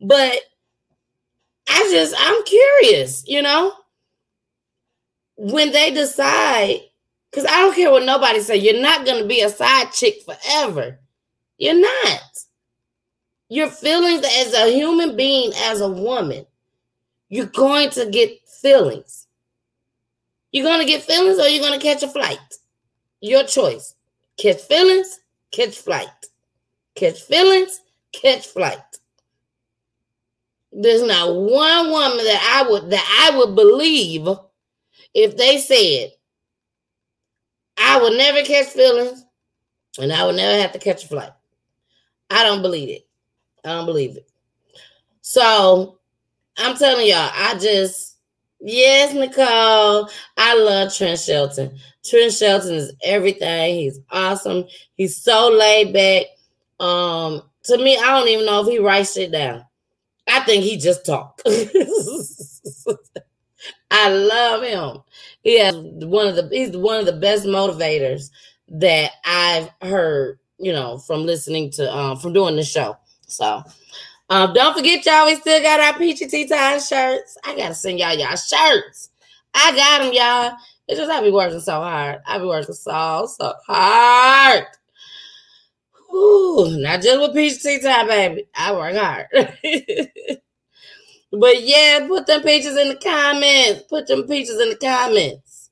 But 0.00 0.40
I 1.68 1.88
just 1.92 2.16
I'm 2.18 2.44
curious, 2.44 3.22
you 3.28 3.42
know, 3.42 3.72
when 5.36 5.70
they 5.70 5.92
decide, 5.92 6.80
because 7.30 7.44
I 7.44 7.60
don't 7.60 7.74
care 7.74 7.90
what 7.90 8.04
nobody 8.04 8.40
say, 8.40 8.56
you're 8.56 8.80
not 8.80 9.04
gonna 9.06 9.26
be 9.26 9.40
a 9.42 9.48
side 9.48 9.92
chick 9.92 10.22
forever. 10.24 10.98
You're 11.58 11.80
not. 11.80 12.22
Your 13.48 13.68
feelings 13.68 14.24
as 14.24 14.52
a 14.54 14.72
human 14.74 15.16
being, 15.16 15.52
as 15.64 15.80
a 15.80 15.88
woman, 15.88 16.46
you're 17.28 17.46
going 17.46 17.90
to 17.90 18.06
get 18.10 18.46
feelings. 18.60 19.26
You're 20.52 20.64
going 20.64 20.80
to 20.80 20.86
get 20.86 21.02
feelings 21.02 21.38
or 21.38 21.48
you're 21.48 21.62
going 21.62 21.78
to 21.78 21.84
catch 21.84 22.02
a 22.02 22.08
flight. 22.08 22.38
Your 23.20 23.44
choice. 23.44 23.94
Catch 24.36 24.62
feelings, 24.62 25.20
catch 25.52 25.76
flight. 25.76 26.08
Catch 26.94 27.22
feelings, 27.22 27.80
catch 28.12 28.46
flight. 28.46 28.78
There's 30.72 31.02
not 31.02 31.34
one 31.34 31.90
woman 31.90 32.18
that 32.18 32.62
I 32.64 32.70
would 32.70 32.90
that 32.90 33.30
I 33.32 33.38
would 33.38 33.54
believe 33.54 34.28
if 35.14 35.36
they 35.36 35.58
said 35.58 36.10
I 37.78 38.00
would 38.00 38.16
never 38.16 38.42
catch 38.42 38.68
feelings 38.68 39.24
and 39.98 40.12
I 40.12 40.24
would 40.24 40.36
never 40.36 40.60
have 40.60 40.72
to 40.72 40.78
catch 40.78 41.04
a 41.04 41.08
flight. 41.08 41.32
I 42.30 42.44
don't 42.44 42.62
believe 42.62 42.88
it. 42.88 43.06
I 43.64 43.70
don't 43.70 43.86
believe 43.86 44.16
it. 44.16 44.28
So 45.20 45.98
I'm 46.56 46.76
telling 46.76 47.06
y'all, 47.06 47.30
I 47.32 47.56
just 47.58 48.16
Yes, 48.60 49.12
Nicole. 49.14 50.08
I 50.36 50.58
love 50.58 50.94
Trent 50.94 51.18
Shelton. 51.20 51.78
Trent 52.04 52.32
Shelton 52.32 52.74
is 52.74 52.92
everything. 53.04 53.74
He's 53.76 54.00
awesome. 54.10 54.64
He's 54.94 55.22
so 55.22 55.50
laid 55.50 55.92
back. 55.92 56.26
Um, 56.80 57.42
to 57.64 57.78
me, 57.78 57.96
I 57.96 58.18
don't 58.18 58.28
even 58.28 58.46
know 58.46 58.62
if 58.62 58.68
he 58.68 58.78
writes 58.78 59.12
shit 59.12 59.32
down. 59.32 59.64
I 60.26 60.40
think 60.40 60.64
he 60.64 60.78
just 60.78 61.06
talk. 61.06 61.40
I 63.90 64.08
love 64.10 64.62
him. 64.62 65.02
He 65.42 65.58
has 65.60 65.74
one 65.76 66.26
of 66.26 66.36
the 66.36 66.48
he's 66.50 66.76
one 66.76 66.98
of 66.98 67.06
the 67.06 67.12
best 67.12 67.44
motivators 67.46 68.30
that 68.68 69.12
I've 69.24 69.70
heard, 69.82 70.38
you 70.58 70.72
know, 70.72 70.98
from 70.98 71.24
listening 71.24 71.70
to 71.72 71.94
um 71.94 72.18
from 72.18 72.32
doing 72.32 72.56
the 72.56 72.64
show. 72.64 72.96
So 73.26 73.62
um, 74.28 74.52
don't 74.54 74.76
forget, 74.76 75.06
y'all, 75.06 75.26
we 75.26 75.36
still 75.36 75.62
got 75.62 75.80
our 75.80 75.96
Peachy 75.98 76.26
Tea 76.26 76.48
Tyme 76.48 76.80
shirts. 76.80 77.38
I 77.44 77.56
gotta 77.56 77.74
send 77.74 77.98
y'all 77.98 78.14
y'all 78.14 78.36
shirts. 78.36 79.10
I 79.54 79.74
got 79.74 80.02
them, 80.02 80.12
y'all. 80.12 80.56
It's 80.88 80.98
just 80.98 81.10
I 81.10 81.20
be 81.22 81.30
working 81.30 81.60
so 81.60 81.80
hard. 81.80 82.20
I 82.26 82.38
be 82.38 82.44
working 82.46 82.74
so 82.74 83.28
so 83.30 83.54
hard. 83.66 84.64
Ooh, 86.12 86.76
not 86.78 87.02
just 87.02 87.20
with 87.20 87.34
Peachy 87.34 87.58
Tea 87.58 87.80
Tyme, 87.80 88.08
baby. 88.08 88.46
I 88.54 88.72
work 88.72 88.96
hard. 88.96 89.26
but 91.32 91.62
yeah, 91.62 92.06
put 92.08 92.26
them 92.26 92.42
pictures 92.42 92.76
in 92.76 92.88
the 92.88 92.96
comments. 92.96 93.82
Put 93.88 94.06
them 94.06 94.26
pictures 94.26 94.60
in 94.60 94.70
the 94.70 94.76
comments. 94.76 95.70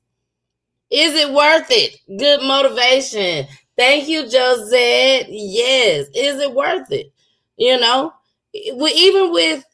Is 0.89 1.13
it 1.15 1.33
worth 1.33 1.67
it? 1.69 1.99
Good 2.19 2.41
motivation. 2.43 3.47
Thank 3.77 4.07
you, 4.07 4.23
Josette. 4.23 5.27
Yes. 5.29 6.07
Is 6.15 6.39
it 6.39 6.53
worth 6.53 6.91
it? 6.91 7.11
You 7.57 7.79
know, 7.79 8.13
even 8.53 9.31
with 9.31 9.65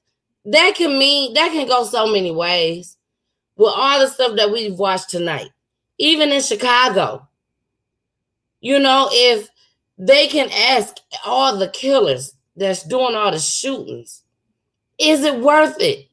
that 0.46 0.74
can 0.76 0.98
mean 0.98 1.34
that 1.34 1.52
can 1.52 1.68
go 1.68 1.84
so 1.84 2.08
many 2.08 2.32
ways 2.32 2.98
with 3.58 3.74
all 3.76 4.00
the 4.00 4.08
stuff 4.08 4.36
that 4.38 4.52
we've 4.52 4.78
watched 4.78 5.10
tonight 5.10 5.50
even 5.98 6.32
in 6.32 6.42
chicago 6.42 7.28
you 8.60 8.80
know 8.80 9.08
if 9.12 9.50
they 9.98 10.28
can 10.28 10.50
ask 10.52 10.96
all 11.26 11.58
the 11.58 11.68
killers 11.70 12.34
that's 12.56 12.84
doing 12.84 13.16
all 13.16 13.32
the 13.32 13.40
shootings 13.40 14.24
is 15.02 15.24
it 15.24 15.40
worth 15.40 15.76
it 15.80 16.08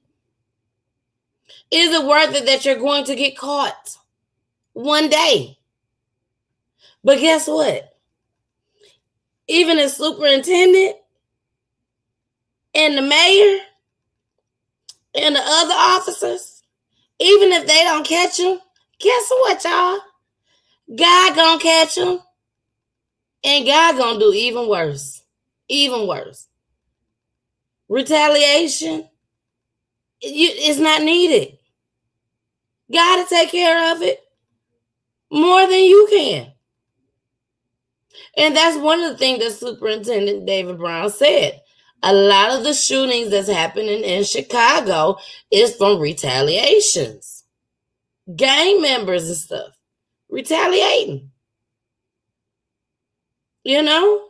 is 1.70 1.94
it 1.94 2.06
worth 2.06 2.34
it 2.34 2.46
that 2.46 2.64
you're 2.64 2.76
going 2.76 3.04
to 3.04 3.14
get 3.14 3.36
caught 3.36 3.96
one 4.72 5.08
day 5.08 5.58
but 7.04 7.18
guess 7.18 7.46
what 7.46 7.94
even 9.48 9.78
a 9.78 9.88
superintendent 9.88 10.96
and 12.74 12.96
the 12.96 13.02
mayor, 13.02 13.58
and 15.14 15.34
the 15.34 15.40
other 15.42 15.74
officers, 15.74 16.62
even 17.18 17.50
if 17.52 17.66
they 17.66 17.82
don't 17.82 18.06
catch 18.06 18.38
him, 18.38 18.58
guess 19.00 19.30
what, 19.30 19.64
y'all? 19.64 19.98
God 20.96 21.36
gonna 21.36 21.60
catch 21.60 21.96
him, 21.96 22.20
and 23.42 23.66
God 23.66 23.96
gonna 23.96 24.18
do 24.18 24.32
even 24.32 24.68
worse, 24.68 25.22
even 25.68 26.06
worse. 26.06 26.47
Retaliation, 27.88 29.08
you, 30.22 30.50
it's 30.52 30.78
not 30.78 31.02
needed. 31.02 31.58
God 32.92 33.22
to 33.24 33.28
take 33.28 33.50
care 33.50 33.94
of 33.94 34.02
it 34.02 34.20
more 35.30 35.62
than 35.66 35.80
you 35.80 36.06
can. 36.10 36.52
And 38.36 38.56
that's 38.56 38.78
one 38.78 39.00
of 39.00 39.12
the 39.12 39.18
things 39.18 39.40
that 39.40 39.52
Superintendent 39.52 40.46
David 40.46 40.78
Brown 40.78 41.10
said. 41.10 41.60
A 42.02 42.12
lot 42.12 42.56
of 42.56 42.62
the 42.62 42.74
shootings 42.74 43.30
that's 43.30 43.48
happening 43.48 44.04
in 44.04 44.22
Chicago 44.22 45.16
is 45.50 45.74
from 45.74 45.98
retaliations, 45.98 47.44
gang 48.36 48.80
members 48.80 49.26
and 49.26 49.36
stuff 49.36 49.78
retaliating. 50.28 51.30
You 53.64 53.82
know, 53.82 54.28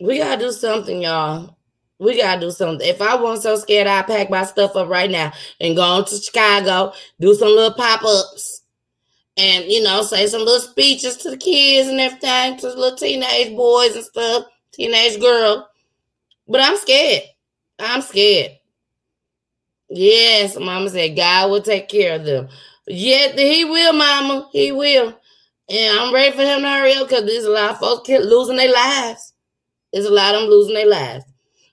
we 0.00 0.18
gotta 0.18 0.40
do 0.40 0.52
something, 0.52 1.02
y'all. 1.02 1.56
We 1.98 2.16
gotta 2.16 2.40
do 2.40 2.50
something. 2.50 2.86
If 2.86 3.02
I 3.02 3.16
wasn't 3.16 3.42
so 3.42 3.56
scared, 3.56 3.86
I'd 3.86 4.06
pack 4.06 4.30
my 4.30 4.44
stuff 4.44 4.76
up 4.76 4.88
right 4.88 5.10
now 5.10 5.32
and 5.60 5.76
go 5.76 5.82
on 5.82 6.04
to 6.06 6.16
Chicago, 6.16 6.92
do 7.20 7.34
some 7.34 7.48
little 7.48 7.74
pop-ups, 7.74 8.62
and 9.36 9.64
you 9.66 9.82
know, 9.82 10.02
say 10.02 10.26
some 10.26 10.44
little 10.44 10.60
speeches 10.60 11.16
to 11.18 11.30
the 11.30 11.36
kids 11.36 11.88
and 11.88 12.00
everything, 12.00 12.56
to 12.58 12.68
the 12.68 12.76
little 12.76 12.98
teenage 12.98 13.56
boys 13.56 13.96
and 13.96 14.04
stuff, 14.04 14.44
teenage 14.72 15.20
girl. 15.20 15.68
But 16.46 16.62
I'm 16.62 16.76
scared. 16.76 17.22
I'm 17.78 18.02
scared. 18.02 18.52
Yes, 19.90 20.58
mama 20.58 20.90
said 20.90 21.16
God 21.16 21.50
will 21.50 21.62
take 21.62 21.88
care 21.88 22.16
of 22.16 22.24
them. 22.24 22.48
Yeah, 22.86 23.32
he 23.32 23.64
will, 23.64 23.92
mama. 23.92 24.48
He 24.52 24.72
will. 24.72 25.18
And 25.70 25.98
I'm 25.98 26.12
ready 26.12 26.34
for 26.34 26.42
him 26.42 26.62
to 26.62 26.68
hurry 26.68 26.94
up 26.94 27.08
because 27.08 27.24
there's 27.24 27.44
a 27.44 27.50
lot 27.50 27.72
of 27.72 27.78
folks 27.78 28.08
losing 28.08 28.56
their 28.56 28.72
lives. 28.72 29.34
There's 29.92 30.06
a 30.06 30.12
lot 30.12 30.34
of 30.34 30.42
them 30.42 30.50
losing 30.50 30.74
their 30.74 30.88
lives. 30.88 31.24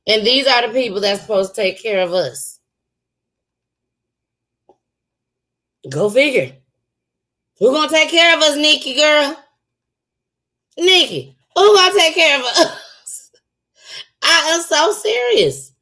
And 0.08 0.26
these 0.26 0.48
are 0.48 0.68
the 0.68 0.74
people 0.74 1.02
that's 1.02 1.22
supposed 1.22 1.56
to 1.56 1.62
take 1.62 1.82
care 1.82 2.02
of 2.02 2.14
us. 2.14 2.60
Go 5.90 6.10
figure. 6.10 6.54
Who 7.60 7.72
gonna 7.74 7.90
take 7.90 8.10
care 8.10 8.36
of 8.36 8.42
us, 8.44 8.56
Nikki 8.56 8.96
girl? 8.96 9.38
Nikki, 10.78 11.36
who 11.56 11.76
gonna 11.76 11.94
take 11.94 12.16
care 12.16 12.40
of 12.40 12.46
us? 12.46 13.32
I 14.24 14.56
am 14.56 14.62
so 14.62 14.92
serious. 14.92 15.74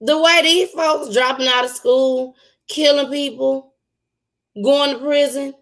The 0.00 0.20
way 0.20 0.42
these 0.42 0.70
folks 0.70 1.14
dropping 1.14 1.48
out 1.48 1.64
of 1.64 1.70
school, 1.70 2.36
killing 2.68 3.10
people, 3.10 3.74
going 4.62 4.94
to 4.94 4.98
prison. 5.04 5.54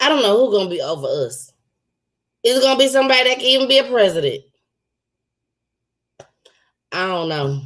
I 0.00 0.08
don't 0.08 0.22
know 0.22 0.46
who's 0.46 0.56
gonna 0.56 0.70
be 0.70 0.80
over 0.80 1.06
us. 1.06 1.52
Is 2.46 2.58
it 2.58 2.62
gonna 2.62 2.78
be 2.78 2.86
somebody 2.86 3.28
that 3.28 3.38
can 3.38 3.46
even 3.46 3.66
be 3.66 3.78
a 3.78 3.84
president? 3.84 4.44
I 6.92 7.04
don't 7.08 7.28
know. 7.28 7.60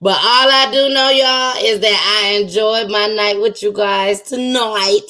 But 0.00 0.16
all 0.16 0.50
I 0.50 0.68
do 0.72 0.92
know, 0.92 1.10
y'all, 1.10 1.64
is 1.64 1.78
that 1.78 2.20
I 2.24 2.30
enjoyed 2.30 2.90
my 2.90 3.06
night 3.06 3.40
with 3.40 3.62
you 3.62 3.72
guys 3.72 4.20
tonight. 4.22 5.06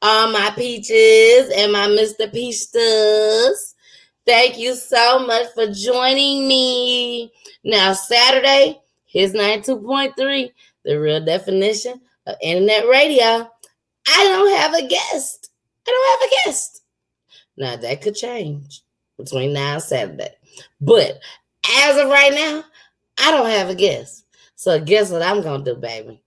All 0.00 0.32
my 0.32 0.50
peaches 0.56 1.52
and 1.54 1.70
my 1.70 1.88
Mr. 1.88 2.32
Peachsters. 2.32 3.74
Thank 4.24 4.56
you 4.56 4.74
so 4.74 5.26
much 5.26 5.48
for 5.54 5.66
joining 5.66 6.48
me. 6.48 7.30
Now, 7.62 7.92
Saturday, 7.92 8.80
here's 9.04 9.34
92.3, 9.34 10.50
the 10.86 10.98
real 10.98 11.22
definition 11.22 12.00
of 12.26 12.36
internet 12.40 12.88
radio. 12.88 13.50
I 14.08 14.24
don't 14.24 14.56
have 14.56 14.72
a 14.72 14.88
guest. 14.88 15.50
I 15.86 15.90
don't 15.90 16.20
have 16.22 16.30
a 16.30 16.48
guest. 16.48 16.79
Now, 17.56 17.76
that 17.76 18.02
could 18.02 18.14
change 18.14 18.82
between 19.18 19.52
now 19.52 19.74
and 19.74 19.82
Saturday. 19.82 20.34
But 20.80 21.20
as 21.84 21.98
of 21.98 22.08
right 22.08 22.32
now, 22.32 22.64
I 23.18 23.30
don't 23.30 23.50
have 23.50 23.68
a 23.68 23.74
guess. 23.74 24.24
So 24.56 24.80
guess 24.80 25.10
what 25.10 25.22
I'm 25.22 25.42
gonna 25.42 25.64
do, 25.64 25.74
baby? 25.74 26.22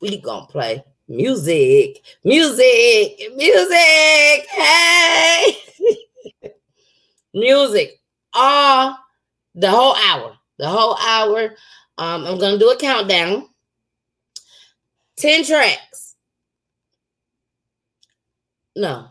We 0.00 0.18
gonna 0.18 0.46
play 0.46 0.84
music, 1.08 2.02
music, 2.24 3.18
music. 3.34 4.46
Hey, 4.50 5.56
music. 7.34 8.00
All 8.34 8.98
the 9.54 9.70
whole 9.70 9.94
hour, 9.94 10.36
the 10.58 10.68
whole 10.68 10.96
hour. 10.96 11.54
Um, 11.98 12.24
I'm 12.24 12.38
gonna 12.38 12.58
do 12.58 12.70
a 12.70 12.76
countdown. 12.76 13.48
Ten 15.16 15.44
tracks. 15.44 16.14
No, 18.74 19.08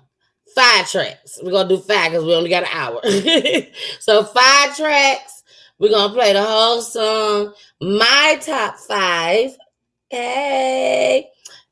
five 0.56 0.90
tracks. 0.90 1.40
We're 1.42 1.52
gonna 1.52 1.70
do 1.70 1.78
five 1.78 2.12
because 2.12 2.26
we 2.26 2.36
only 2.36 2.50
got 2.50 2.64
an 2.64 2.70
hour. 2.72 3.02
so 4.00 4.24
five 4.24 4.76
tracks. 4.76 5.44
We're 5.80 5.92
gonna 5.92 6.14
play 6.14 6.34
the 6.34 6.44
whole 6.44 6.82
song. 6.82 7.54
My 7.82 8.40
top 8.42 8.78
five. 8.78 9.58
Hey, 10.10 11.30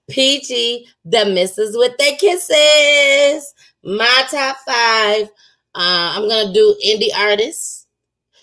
Peachy, 0.10 0.88
the 1.06 1.26
misses 1.26 1.77
with 1.77 1.97
their 1.97 2.15
kisses. 2.18 3.53
My 3.84 4.23
top 4.30 4.57
five. 4.65 5.30
Uh, 5.76 6.14
I'm 6.15 6.27
gonna 6.27 6.53
do 6.53 6.76
indie 6.85 7.15
artists. 7.15 7.80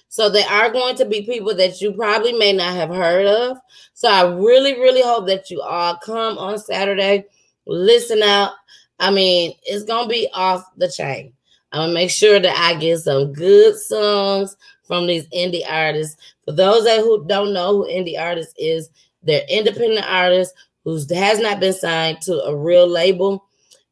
So 0.08 0.30
they 0.30 0.44
are 0.44 0.70
going 0.70 0.96
to 0.96 1.04
be 1.04 1.26
people 1.26 1.54
that 1.56 1.82
you 1.82 1.92
probably 1.92 2.32
may 2.32 2.52
not 2.52 2.74
have 2.74 2.88
heard 2.88 3.26
of. 3.26 3.58
So 3.92 4.08
I 4.08 4.22
really, 4.34 4.72
really 4.72 5.02
hope 5.02 5.26
that 5.26 5.50
you 5.50 5.60
all 5.60 5.96
come 5.96 6.38
on 6.38 6.58
Saturday, 6.58 7.26
listen 7.66 8.22
out. 8.22 8.52
I 8.98 9.10
mean, 9.10 9.55
it's 9.64 9.85
gonna 9.85 10.09
be 10.09 10.28
off 10.35 10.64
the 10.77 10.89
chain. 10.89 11.32
I'm 11.73 11.81
gonna 11.82 11.93
make 11.94 12.10
sure 12.10 12.40
that 12.40 12.56
I 12.59 12.78
get 12.78 12.98
some 12.98 13.32
good 13.32 13.77
songs 13.78 14.56
from 14.85 15.06
these 15.06 15.27
indie 15.28 15.64
artists. 15.68 16.16
For 16.44 16.52
those 16.52 16.85
that 16.85 17.01
who 17.01 17.27
don't 17.27 17.52
know 17.52 17.77
who 17.77 17.89
indie 17.89 18.18
artists 18.18 18.55
is, 18.56 18.89
they're 19.23 19.44
independent 19.48 20.06
artists 20.09 20.55
who 20.85 20.98
has 21.14 21.40
not 21.40 21.60
been 21.60 21.73
signed 21.73 22.20
to 22.23 22.40
a 22.44 22.56
real 22.56 22.86
label. 22.86 23.44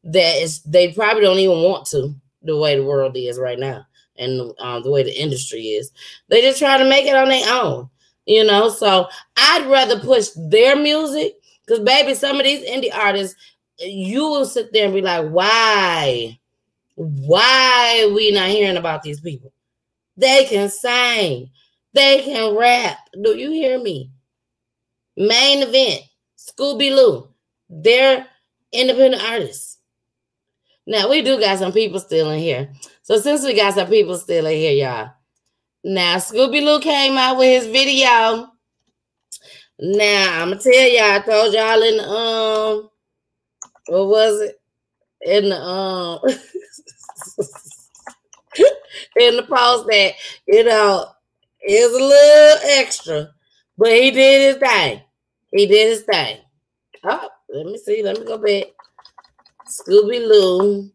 That 0.03 0.41
is, 0.41 0.61
they 0.63 0.93
probably 0.93 1.23
don't 1.23 1.39
even 1.39 1.61
want 1.63 1.85
to 1.87 2.15
the 2.43 2.57
way 2.57 2.75
the 2.75 2.85
world 2.85 3.17
is 3.17 3.39
right 3.39 3.59
now 3.59 3.85
and 4.17 4.53
um, 4.59 4.83
the 4.83 4.91
way 4.91 5.03
the 5.03 5.19
industry 5.19 5.61
is. 5.61 5.91
They 6.29 6.41
just 6.41 6.59
try 6.59 6.77
to 6.77 6.87
make 6.87 7.05
it 7.05 7.15
on 7.15 7.27
their 7.27 7.45
own, 7.51 7.89
you 8.25 8.43
know. 8.45 8.69
So 8.69 9.07
I'd 9.35 9.67
rather 9.69 9.99
push 9.99 10.29
their 10.35 10.75
music 10.75 11.35
because, 11.65 11.83
baby, 11.83 12.13
some 12.13 12.37
of 12.37 12.43
these 12.45 12.67
indie 12.69 12.93
artists, 12.95 13.35
you 13.79 14.21
will 14.21 14.45
sit 14.45 14.71
there 14.73 14.85
and 14.85 14.93
be 14.93 15.01
like, 15.01 15.29
why? 15.29 16.39
Why 16.95 18.11
we 18.15 18.31
not 18.31 18.49
hearing 18.49 18.77
about 18.77 19.03
these 19.03 19.19
people? 19.19 19.51
They 20.17 20.45
can 20.45 20.69
sing, 20.69 21.49
they 21.93 22.21
can 22.23 22.55
rap. 22.55 22.97
Do 23.21 23.37
you 23.37 23.51
hear 23.51 23.81
me? 23.81 24.11
Main 25.17 25.61
event, 25.63 26.01
Scooby 26.37 26.93
Loo. 26.95 27.29
They're 27.69 28.25
independent 28.71 29.23
artists. 29.23 29.79
Now 30.87 31.09
we 31.09 31.21
do 31.21 31.39
got 31.39 31.59
some 31.59 31.71
people 31.71 31.99
still 31.99 32.29
in 32.29 32.39
here. 32.39 32.71
So 33.01 33.19
since 33.19 33.43
we 33.43 33.55
got 33.55 33.73
some 33.73 33.87
people 33.87 34.17
still 34.17 34.45
in 34.45 34.57
here, 34.57 34.71
y'all. 34.71 35.11
Now 35.83 36.17
Scooby 36.17 36.63
Loo 36.63 36.79
came 36.79 37.17
out 37.17 37.37
with 37.37 37.63
his 37.63 37.71
video. 37.71 38.51
Now 39.79 40.41
I'm 40.41 40.49
gonna 40.49 40.61
tell 40.61 40.73
y'all, 40.73 41.11
I 41.11 41.19
told 41.19 41.53
y'all 41.53 41.81
in 41.81 41.99
um 41.99 42.89
what 43.87 44.07
was 44.07 44.41
it? 44.41 44.59
In 45.21 45.49
the 45.49 45.55
um 45.55 46.19
in 49.19 49.35
the 49.37 49.43
post 49.43 49.87
that 49.87 50.13
you 50.47 50.63
know 50.63 51.07
is 51.67 51.91
a 51.91 51.97
little 51.97 52.57
extra, 52.79 53.29
but 53.77 53.91
he 53.91 54.11
did 54.11 54.53
his 54.53 54.57
thing. 54.57 55.01
He 55.51 55.65
did 55.67 55.89
his 55.89 56.01
thing. 56.03 56.37
Oh, 57.03 57.29
let 57.49 57.65
me 57.65 57.77
see. 57.77 58.03
Let 58.03 58.19
me 58.19 58.25
go 58.25 58.37
back. 58.37 58.65
Scooby 59.67 60.19
Loo. 60.27 60.91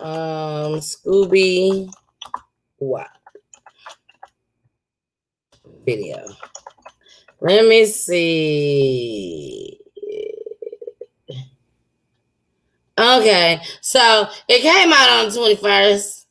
Um, 0.00 0.80
Scooby 0.80 1.90
what 2.78 3.08
video. 5.84 6.24
Let 7.40 7.66
me 7.66 7.86
see. 7.86 9.77
Okay, 12.98 13.60
so 13.80 14.28
it 14.48 14.62
came 14.62 14.92
out 14.92 15.08
on 15.08 15.28
the 15.28 15.56
21st. 15.56 16.24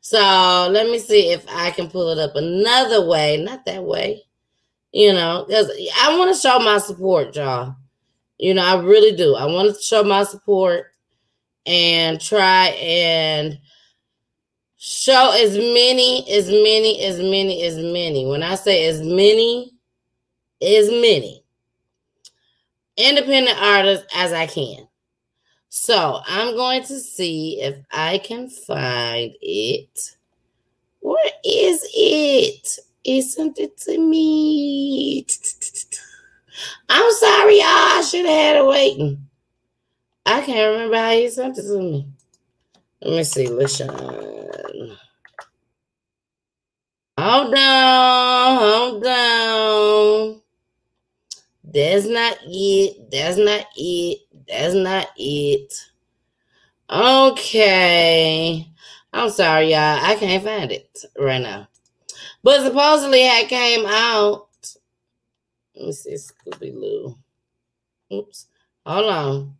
So 0.00 0.68
let 0.70 0.86
me 0.86 0.98
see 0.98 1.32
if 1.32 1.44
I 1.48 1.70
can 1.70 1.88
pull 1.88 2.10
it 2.10 2.18
up 2.18 2.36
another 2.36 3.06
way, 3.06 3.42
not 3.42 3.64
that 3.64 3.82
way, 3.82 4.22
you 4.92 5.12
know, 5.12 5.44
because 5.46 5.70
I 6.00 6.16
want 6.18 6.34
to 6.34 6.40
show 6.40 6.58
my 6.58 6.78
support, 6.78 7.34
y'all. 7.34 7.76
You 8.38 8.54
know, 8.54 8.64
I 8.64 8.82
really 8.82 9.16
do. 9.16 9.36
I 9.36 9.46
want 9.46 9.74
to 9.74 9.80
show 9.80 10.02
my 10.02 10.24
support 10.24 10.86
and 11.64 12.20
try 12.20 12.68
and 12.68 13.58
Show 14.84 15.30
as 15.30 15.56
many, 15.56 16.28
as 16.28 16.48
many, 16.48 17.04
as 17.04 17.16
many, 17.18 17.62
as 17.62 17.76
many. 17.76 18.26
When 18.26 18.42
I 18.42 18.56
say 18.56 18.86
as 18.86 19.00
many, 19.00 19.70
as 20.60 20.90
many 20.90 21.44
independent 22.96 23.56
artists 23.62 24.04
as 24.12 24.32
I 24.32 24.48
can. 24.48 24.88
So 25.74 26.20
I'm 26.26 26.54
going 26.54 26.82
to 26.82 27.00
see 27.00 27.58
if 27.62 27.78
I 27.90 28.18
can 28.18 28.50
find 28.50 29.34
it. 29.40 30.16
Where 31.00 31.32
is 31.42 31.88
it? 31.94 32.78
It 33.04 33.22
sent 33.22 33.58
it 33.58 33.78
to 33.78 33.98
me. 33.98 35.26
I'm 36.90 37.12
sorry, 37.14 37.56
y'all. 37.56 37.64
I 37.64 38.06
should 38.06 38.26
have 38.26 38.38
had 38.38 38.56
it 38.56 38.66
waiting. 38.66 39.26
I 40.26 40.42
can't 40.42 40.72
remember 40.72 40.96
how 40.98 41.12
he 41.12 41.30
sent 41.30 41.56
it 41.56 41.62
to 41.62 41.78
me. 41.78 42.06
Let 43.00 43.16
me 43.16 43.24
see, 43.24 43.46
LaShawn. 43.46 44.98
Uh, 47.16 47.30
hold 47.30 47.54
on, 47.54 48.58
hold 48.58 49.06
on. 49.06 50.42
That's 51.64 52.04
not 52.04 52.36
it. 52.44 53.10
That's 53.10 53.38
not 53.38 53.64
it. 53.74 54.21
That's 54.48 54.74
not 54.74 55.08
it. 55.16 55.74
Okay. 56.90 58.68
I'm 59.12 59.30
sorry, 59.30 59.70
y'all. 59.70 59.98
I 60.02 60.16
can't 60.16 60.44
find 60.44 60.72
it 60.72 61.04
right 61.18 61.40
now. 61.40 61.68
But 62.42 62.62
supposedly 62.62 63.20
it 63.20 63.48
came 63.48 63.86
out. 63.86 64.48
Let 65.76 65.86
me 65.86 65.92
see, 65.92 66.14
Scooby 66.14 66.74
Loo. 66.74 67.16
Oops. 68.12 68.46
Hold 68.84 69.10
on. 69.10 69.54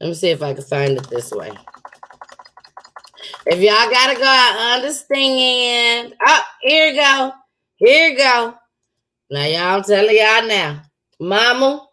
Let 0.00 0.08
me 0.08 0.14
see 0.14 0.30
if 0.30 0.42
I 0.42 0.54
can 0.54 0.64
find 0.64 0.96
it 0.96 1.08
this 1.08 1.32
way. 1.32 1.50
If 3.46 3.60
y'all 3.60 3.90
gotta 3.90 4.16
go, 4.16 4.24
I 4.24 4.74
understand. 4.76 6.14
Oh, 6.26 6.42
here 6.62 6.88
you 6.88 7.00
go. 7.00 7.32
Here 7.76 8.10
you 8.10 8.16
go. 8.16 8.54
Now, 9.30 9.44
y'all, 9.44 9.76
I'm 9.78 9.82
telling 9.82 10.16
y'all 10.16 10.46
now. 10.46 10.82
Mama, 11.18 11.86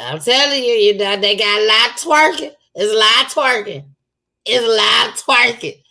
I'm 0.00 0.20
telling 0.20 0.62
you, 0.62 0.72
you 0.72 0.96
know, 0.98 1.16
they 1.16 1.36
got 1.36 1.60
a 1.60 1.66
lot 1.66 1.96
twerking. 1.98 2.52
It's 2.74 2.92
a 2.92 2.96
lot 2.96 3.26
twerking. 3.28 3.84
It's 4.46 4.64
a 4.64 4.68
lot 4.68 5.16
twerking. 5.16 5.82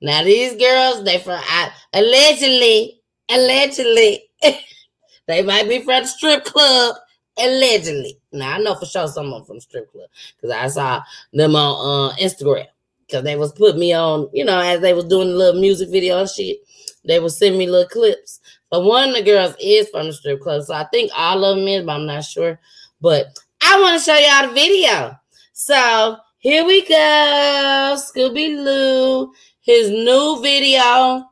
Now 0.00 0.22
these 0.24 0.56
girls, 0.56 1.04
they 1.04 1.18
from 1.18 1.40
I, 1.42 1.70
allegedly, 1.92 3.00
allegedly, 3.30 4.24
they 5.26 5.42
might 5.42 5.68
be 5.68 5.78
from 5.82 6.02
the 6.02 6.08
strip 6.08 6.44
club. 6.44 6.96
Allegedly. 7.38 8.18
Now 8.32 8.54
I 8.54 8.58
know 8.58 8.74
for 8.76 8.86
sure 8.86 9.08
someone 9.08 9.44
from 9.44 9.56
the 9.56 9.62
strip 9.62 9.90
club 9.90 10.08
because 10.36 10.50
I 10.54 10.68
saw 10.68 11.02
them 11.32 11.56
on 11.56 12.12
uh, 12.12 12.16
Instagram 12.16 12.66
because 13.06 13.24
they 13.24 13.36
was 13.36 13.52
putting 13.52 13.80
me 13.80 13.92
on, 13.92 14.28
you 14.32 14.44
know, 14.44 14.60
as 14.60 14.80
they 14.80 14.94
was 14.94 15.06
doing 15.06 15.28
the 15.28 15.34
little 15.34 15.60
music 15.60 15.88
video 15.90 16.20
and 16.20 16.28
shit. 16.28 16.58
They 17.04 17.18
was 17.18 17.36
sending 17.38 17.58
me 17.58 17.66
little 17.66 17.88
clips. 17.88 18.40
But 18.70 18.84
one 18.84 19.10
of 19.10 19.14
the 19.14 19.22
girls 19.22 19.54
is 19.60 19.88
from 19.88 20.06
the 20.06 20.12
strip 20.12 20.40
club, 20.40 20.62
so 20.62 20.74
I 20.74 20.84
think 20.84 21.10
all 21.14 21.44
of 21.44 21.56
them 21.56 21.68
is, 21.68 21.84
but 21.84 21.92
I'm 21.92 22.06
not 22.06 22.24
sure. 22.24 22.58
But 23.00 23.38
I 23.66 23.80
want 23.80 23.98
to 23.98 24.04
show 24.04 24.16
y'all 24.16 24.48
the 24.48 24.54
video. 24.54 25.18
So 25.54 26.18
here 26.38 26.66
we 26.66 26.86
go, 26.86 27.96
Scooby 27.96 28.62
Loo, 28.62 29.32
his 29.62 29.88
new 29.88 30.40
video. 30.42 31.24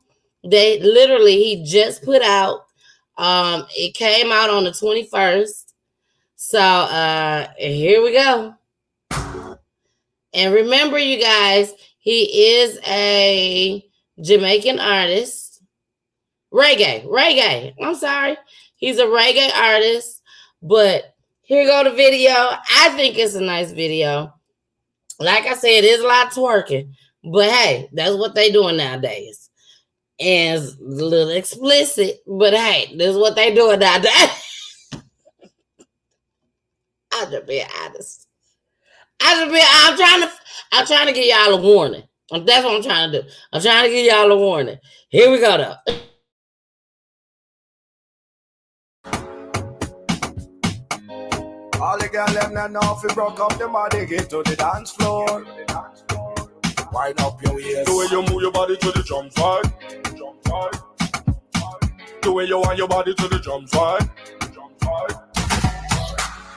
They 0.42 0.80
literally 0.80 1.36
he 1.36 1.64
just 1.64 2.02
put 2.02 2.22
out. 2.22 2.64
Um, 3.18 3.66
it 3.76 3.94
came 3.94 4.32
out 4.32 4.48
on 4.48 4.64
the 4.64 4.70
21st. 4.70 5.74
So 6.36 6.58
uh 6.58 7.48
here 7.58 8.02
we 8.02 8.14
go. 8.14 8.54
And 10.32 10.54
remember, 10.54 10.98
you 10.98 11.20
guys, 11.20 11.74
he 11.98 12.54
is 12.54 12.78
a 12.86 13.84
Jamaican 14.22 14.80
artist. 14.80 15.62
Reggae, 16.50 17.06
reggae. 17.06 17.74
I'm 17.82 17.94
sorry. 17.94 18.38
He's 18.76 18.98
a 18.98 19.04
reggae 19.04 19.54
artist, 19.54 20.22
but 20.62 21.11
here 21.52 21.66
go 21.66 21.84
the 21.84 21.90
video. 21.90 22.32
I 22.32 22.94
think 22.96 23.18
it's 23.18 23.34
a 23.34 23.40
nice 23.40 23.72
video. 23.72 24.32
Like 25.20 25.44
I 25.44 25.52
said, 25.52 25.68
it 25.68 25.84
is 25.84 26.00
a 26.00 26.06
lot 26.06 26.30
twerking, 26.30 26.94
but 27.22 27.50
hey, 27.50 27.90
that's 27.92 28.16
what 28.16 28.34
they 28.34 28.50
doing 28.50 28.78
nowadays. 28.78 29.50
It's 30.18 30.76
a 30.76 30.82
little 30.82 31.28
explicit, 31.30 32.22
but 32.26 32.54
hey, 32.54 32.96
this 32.96 33.10
is 33.10 33.18
what 33.18 33.36
they 33.36 33.54
doing 33.54 33.80
nowadays. 33.80 34.12
I'm 37.12 37.30
just 37.30 37.46
being 37.46 37.66
honest. 37.84 38.26
I 39.20 39.34
just 39.34 39.52
be 39.52 39.60
I'm 39.62 39.96
trying 39.96 40.22
to 40.22 40.30
I'm 40.72 40.86
trying 40.86 41.06
to 41.08 41.12
give 41.12 41.26
y'all 41.26 41.52
a 41.52 41.60
warning. 41.60 42.04
That's 42.30 42.64
what 42.64 42.76
I'm 42.76 42.82
trying 42.82 43.12
to 43.12 43.22
do. 43.22 43.28
I'm 43.52 43.60
trying 43.60 43.84
to 43.84 43.90
give 43.90 44.06
y'all 44.06 44.32
a 44.32 44.38
warning. 44.38 44.78
Here 45.10 45.30
we 45.30 45.38
go 45.38 45.58
though. 45.58 45.94
All 51.82 51.98
the 51.98 52.08
girl 52.08 52.28
them 52.28 52.54
now 52.54 52.68
know 52.68 53.00
you 53.02 53.08
broke 53.08 53.40
up 53.40 53.58
the 53.58 53.66
body, 53.66 54.06
get 54.06 54.30
to 54.30 54.40
the 54.44 54.54
dance 54.54 54.92
floor. 54.92 55.44
Wind 56.92 57.20
up 57.20 57.42
your 57.42 57.56
waist. 57.56 57.86
The 57.86 57.96
way 57.96 58.06
you 58.08 58.22
move 58.30 58.40
your 58.40 58.52
body 58.52 58.76
to 58.76 58.92
the 58.92 59.02
drum 59.02 59.28
side. 59.32 59.64
The 62.22 62.30
way 62.30 62.44
you 62.44 62.58
want 62.60 62.78
your 62.78 62.86
body 62.86 63.12
to 63.14 63.26
the 63.26 63.40
drum 63.40 63.66
side. 63.66 64.08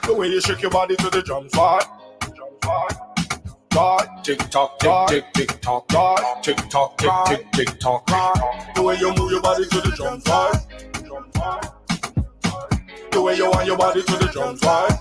The 0.04 0.14
way 0.14 0.28
you 0.28 0.40
shake 0.40 0.62
your 0.62 0.70
body 0.70 0.94
to 0.94 1.10
the 1.10 1.22
drum 1.22 1.48
side. 1.50 1.82
God, 3.70 4.08
tick 4.22 4.38
tock, 4.48 4.78
tick 4.78 5.08
tick 5.08 5.24
tick 5.34 5.60
tock, 5.60 5.88
God, 5.88 6.42
tick 6.44 6.56
tock, 6.70 6.96
tick 6.98 7.10
tick 7.26 7.50
tick 7.50 7.80
tock. 7.80 8.06
The 8.76 8.82
way 8.82 8.96
you 9.00 9.12
move 9.16 9.32
your 9.32 9.42
body 9.42 9.64
to 9.64 9.80
the 9.80 9.92
drum 9.96 10.20
side. 10.20 10.95
The 13.16 13.22
way 13.22 13.34
you 13.34 13.48
want 13.48 13.66
your 13.66 13.78
body 13.78 14.02
to 14.02 14.12
the 14.18 14.26
drums, 14.26 14.60
side. 14.60 14.98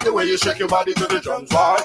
The 0.00 0.10
way 0.10 0.24
you 0.24 0.38
shake 0.38 0.60
your 0.60 0.68
body 0.68 0.94
to 0.94 1.06
the 1.06 1.20
drum 1.20 1.46
side. 1.46 1.82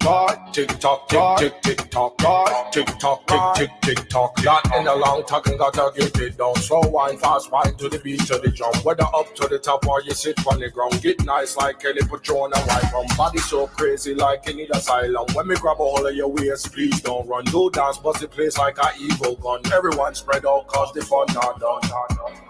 God, 0.00 0.54
tick 0.54 0.68
tock, 0.78 1.08
tick 1.08 1.20
tick 1.38 1.62
tick 1.62 1.90
tock, 1.90 2.16
God, 2.18 2.72
tick 2.72 2.86
tock, 2.98 3.26
tick 3.26 3.40
tick 3.54 3.70
tick 3.82 4.08
tock. 4.08 4.32
Not 4.42 4.74
in 4.76 4.86
a 4.86 4.94
long 4.94 5.24
talking, 5.24 5.58
gotta 5.58 5.92
get 5.94 6.18
it 6.18 6.38
down. 6.38 6.54
Slow 6.56 6.80
wine, 6.88 7.18
fast 7.18 7.52
wine 7.52 7.74
to 7.76 7.88
the 7.88 7.98
beat 7.98 8.20
to 8.20 8.38
the 8.38 8.50
drum. 8.50 8.72
Whether 8.82 9.04
up 9.14 9.34
to 9.36 9.46
the 9.46 9.58
top 9.58 9.86
or 9.86 10.00
you 10.02 10.12
sit 10.12 10.38
on 10.46 10.58
the 10.58 10.70
ground, 10.70 11.02
get 11.02 11.22
nice 11.24 11.56
like 11.56 11.80
Kelly 11.80 12.00
Patron 12.00 12.50
and 12.54 12.66
white 12.66 12.90
rum. 12.92 13.06
Body 13.16 13.38
so 13.40 13.66
crazy 13.66 14.14
like 14.14 14.46
need 14.46 14.70
asylum. 14.74 15.26
When 15.34 15.46
me 15.46 15.56
grab 15.56 15.76
a 15.76 15.84
hold 15.84 16.06
of 16.06 16.14
your 16.14 16.28
waist, 16.28 16.72
please 16.72 17.00
don't 17.02 17.28
run. 17.28 17.44
Do 17.44 17.70
dance, 17.70 17.98
bust 17.98 18.20
the 18.20 18.28
place 18.28 18.56
like 18.56 18.78
a 18.78 18.92
evil 18.98 19.36
gun. 19.36 19.60
Everyone 19.72 20.14
spread 20.14 20.46
out, 20.46 20.66
cause 20.68 20.92
the 20.94 21.02
fun 21.02 21.26
not 21.34 21.60
done. 21.60 21.82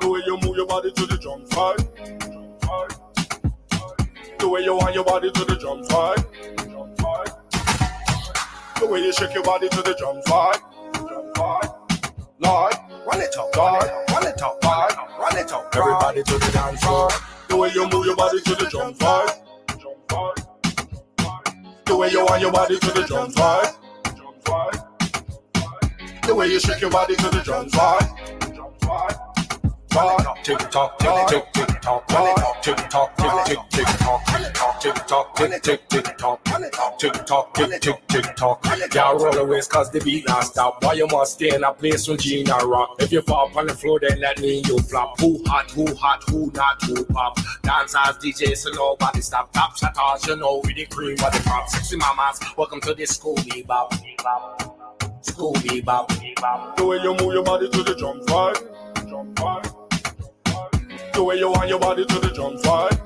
The 0.00 0.08
way 0.08 0.20
you 0.24 0.38
move 0.42 0.56
your 0.56 0.66
body 0.66 0.92
to 0.92 1.06
the 1.06 1.18
drum 1.18 1.44
side. 1.50 1.78
The 4.38 4.48
way 4.48 4.62
you 4.62 4.74
want 4.74 4.94
your 4.94 5.04
body 5.04 5.30
to 5.32 5.44
the 5.44 5.56
drum 5.56 5.84
side. 5.84 6.24
The 8.80 8.86
way 8.86 9.00
you 9.00 9.12
shake 9.12 9.34
your 9.34 9.44
body 9.44 9.68
to 9.68 9.82
the 9.82 9.94
drum. 9.94 10.22
Jump 10.26 11.36
side. 11.36 11.68
Lord, 12.38 12.74
run 13.06 13.20
it 13.20 13.36
up, 13.36 13.54
Lord, 13.54 13.84
run 14.10 14.26
it 14.26 14.42
up, 14.42 14.64
Lord, 14.64 14.92
run 15.18 15.36
it 15.36 15.52
up. 15.52 15.76
Everybody 15.76 16.22
to 16.22 16.38
the 16.38 16.50
dance 16.50 16.82
floor. 16.82 17.10
The 17.48 17.56
way 17.56 17.70
you 17.74 17.86
move 17.90 18.06
your 18.06 18.16
body 18.16 18.40
to 18.40 18.54
the 18.54 18.66
drum 18.70 18.94
side. 18.94 19.42
Jump 19.68 20.10
side. 20.10 20.46
The 21.84 21.96
way 21.96 22.10
you 22.10 22.24
want 22.24 22.40
your 22.40 22.52
body 22.52 22.78
to 22.78 22.90
the 22.90 23.02
drum 23.06 23.30
side. 23.32 23.74
Jump 24.16 24.48
side. 24.48 24.80
The 26.26 26.34
way 26.34 26.48
you 26.48 26.58
shake 26.58 26.80
your 26.80 26.90
body 26.90 27.16
to 27.16 27.28
the 27.28 27.42
drum. 27.42 27.68
Jump 27.68 28.80
side. 28.80 29.29
God, 29.90 30.38
tick 30.44 30.58
tock, 30.70 30.98
tick 30.98 31.26
tick 31.28 31.52
tick 31.52 31.80
tock, 31.80 32.06
tick 32.62 32.76
tock, 32.90 33.16
tick 33.16 33.30
tick 33.44 33.58
tick 33.70 33.86
tock, 33.98 34.24
tick 34.80 34.94
tock, 35.06 35.34
tick 35.34 35.62
tick 35.62 35.88
tick 35.88 36.16
tock, 36.16 36.98
tick 36.98 37.12
tock, 37.26 37.54
tick 37.54 37.80
tick 37.80 38.08
tick 38.08 38.36
tock. 38.36 38.64
Y'all 38.94 39.18
roll 39.18 39.32
the 39.32 39.68
cause 39.68 39.90
the 39.90 40.00
beat 40.00 40.28
not 40.28 40.44
stop. 40.44 40.82
Why 40.84 40.92
you 40.92 41.08
must 41.08 41.34
stay 41.34 41.54
in 41.54 41.64
a 41.64 41.72
place 41.72 42.06
when 42.06 42.18
Gina 42.18 42.56
rock? 42.58 42.96
If 43.00 43.10
you 43.10 43.22
fall 43.22 43.50
on 43.56 43.66
the 43.66 43.74
floor, 43.74 43.98
then 44.00 44.20
that 44.20 44.40
mean 44.40 44.62
you 44.64 44.78
flop. 44.78 45.18
Who 45.20 45.42
hot, 45.46 45.70
who 45.72 45.92
hot, 45.96 46.22
who 46.30 46.52
not, 46.54 46.82
who 46.84 47.04
pop? 47.06 47.38
Dance 47.62 47.94
as 48.06 48.16
DJ, 48.18 48.56
so 48.56 48.70
nobody 48.70 49.20
stop. 49.20 49.52
Top 49.52 49.76
shot, 49.76 49.96
you 50.26 50.36
know, 50.36 50.60
with 50.64 50.76
the 50.76 50.86
cream 50.86 51.12
of 51.12 51.32
the 51.32 51.42
crop. 51.44 51.68
Sexy 51.68 51.96
mamas, 51.96 52.38
welcome 52.56 52.80
to 52.82 52.94
this 52.94 53.18
Scooby 53.18 53.66
Bop. 53.66 53.92
Scooby 55.22 55.84
Bop. 55.84 56.08
The 56.76 56.86
way 56.86 56.98
you 56.98 57.14
move 57.16 57.34
your 57.34 57.42
body 57.42 57.68
to 57.68 57.82
the 57.82 57.94
drum 57.96 58.26
side. 58.28 58.56
Jump 59.08 59.38
side. 59.38 59.69
The 61.12 61.24
way 61.24 61.36
you 61.36 61.50
want 61.50 61.68
your 61.68 61.78
body 61.80 62.04
to 62.06 62.18
the 62.20 62.30
drum. 62.30 62.52
Jump 62.62 62.64
side. 62.64 62.98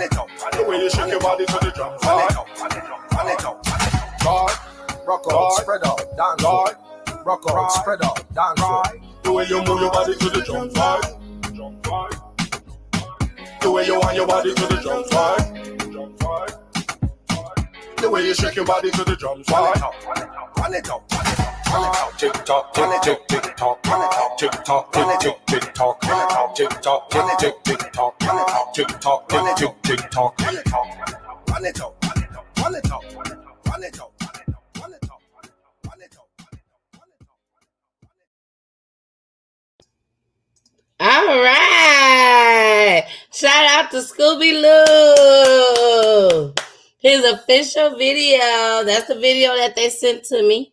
It 0.00 0.16
up, 0.16 0.28
The 0.52 0.64
way 0.68 0.78
you 0.78 0.90
shake 0.90 1.10
your 1.10 1.20
body 1.20 1.44
to 1.46 1.52
the 1.52 1.70
drum 1.74 1.90
run 1.90 2.00
side. 2.00 2.30
it 2.30 2.36
up, 2.36 2.48
run 2.58 2.72
it 2.72 2.84
up, 2.84 3.12
it 3.28 3.44
up. 3.44 4.24
God, 4.24 4.52
rock 5.06 5.24
out, 5.30 5.52
spread 5.52 5.82
out, 5.84 5.98
dance 6.16 6.42
God. 6.42 6.76
Rock 7.26 7.42
out, 7.50 7.68
spread 7.72 8.02
out, 8.04 8.34
dance 8.34 8.60
The 9.22 9.32
way 9.32 9.46
you 9.48 9.58
move 9.64 9.80
your 9.80 9.90
body 9.92 10.14
to 10.16 10.30
the 10.30 10.42
drum 10.42 10.70
side. 10.70 11.04
The 13.60 13.70
way 13.70 13.86
you 13.86 13.98
want 14.00 14.16
your 14.16 14.26
body 14.26 14.54
to 14.54 14.66
the 14.66 14.80
drum 14.82 15.04
side. 15.10 15.62
The 17.98 18.10
way 18.10 18.26
you 18.26 18.34
shake 18.34 18.56
your 18.56 18.64
body 18.64 18.90
to 18.90 19.04
the 19.04 19.14
drums, 19.14 19.46
why? 19.48 19.60
Run 19.60 19.76
it 19.76 19.82
up, 19.82 19.94
run 20.06 20.18
it 20.18 20.28
up, 20.28 20.58
run 20.58 20.74
it 20.74 20.90
up, 20.90 21.61
All 41.00 41.42
right. 41.42 43.04
Shout 43.32 43.64
out 43.70 43.90
to 43.92 43.96
Scooby 43.96 44.52
Loo. 44.62 46.54
His 46.98 47.24
official 47.24 47.96
video. 47.96 48.84
That's 48.84 49.08
the 49.08 49.14
video 49.18 49.56
that 49.56 49.74
they 49.74 49.88
sent 49.88 50.24
to 50.24 50.42
me. 50.46 50.71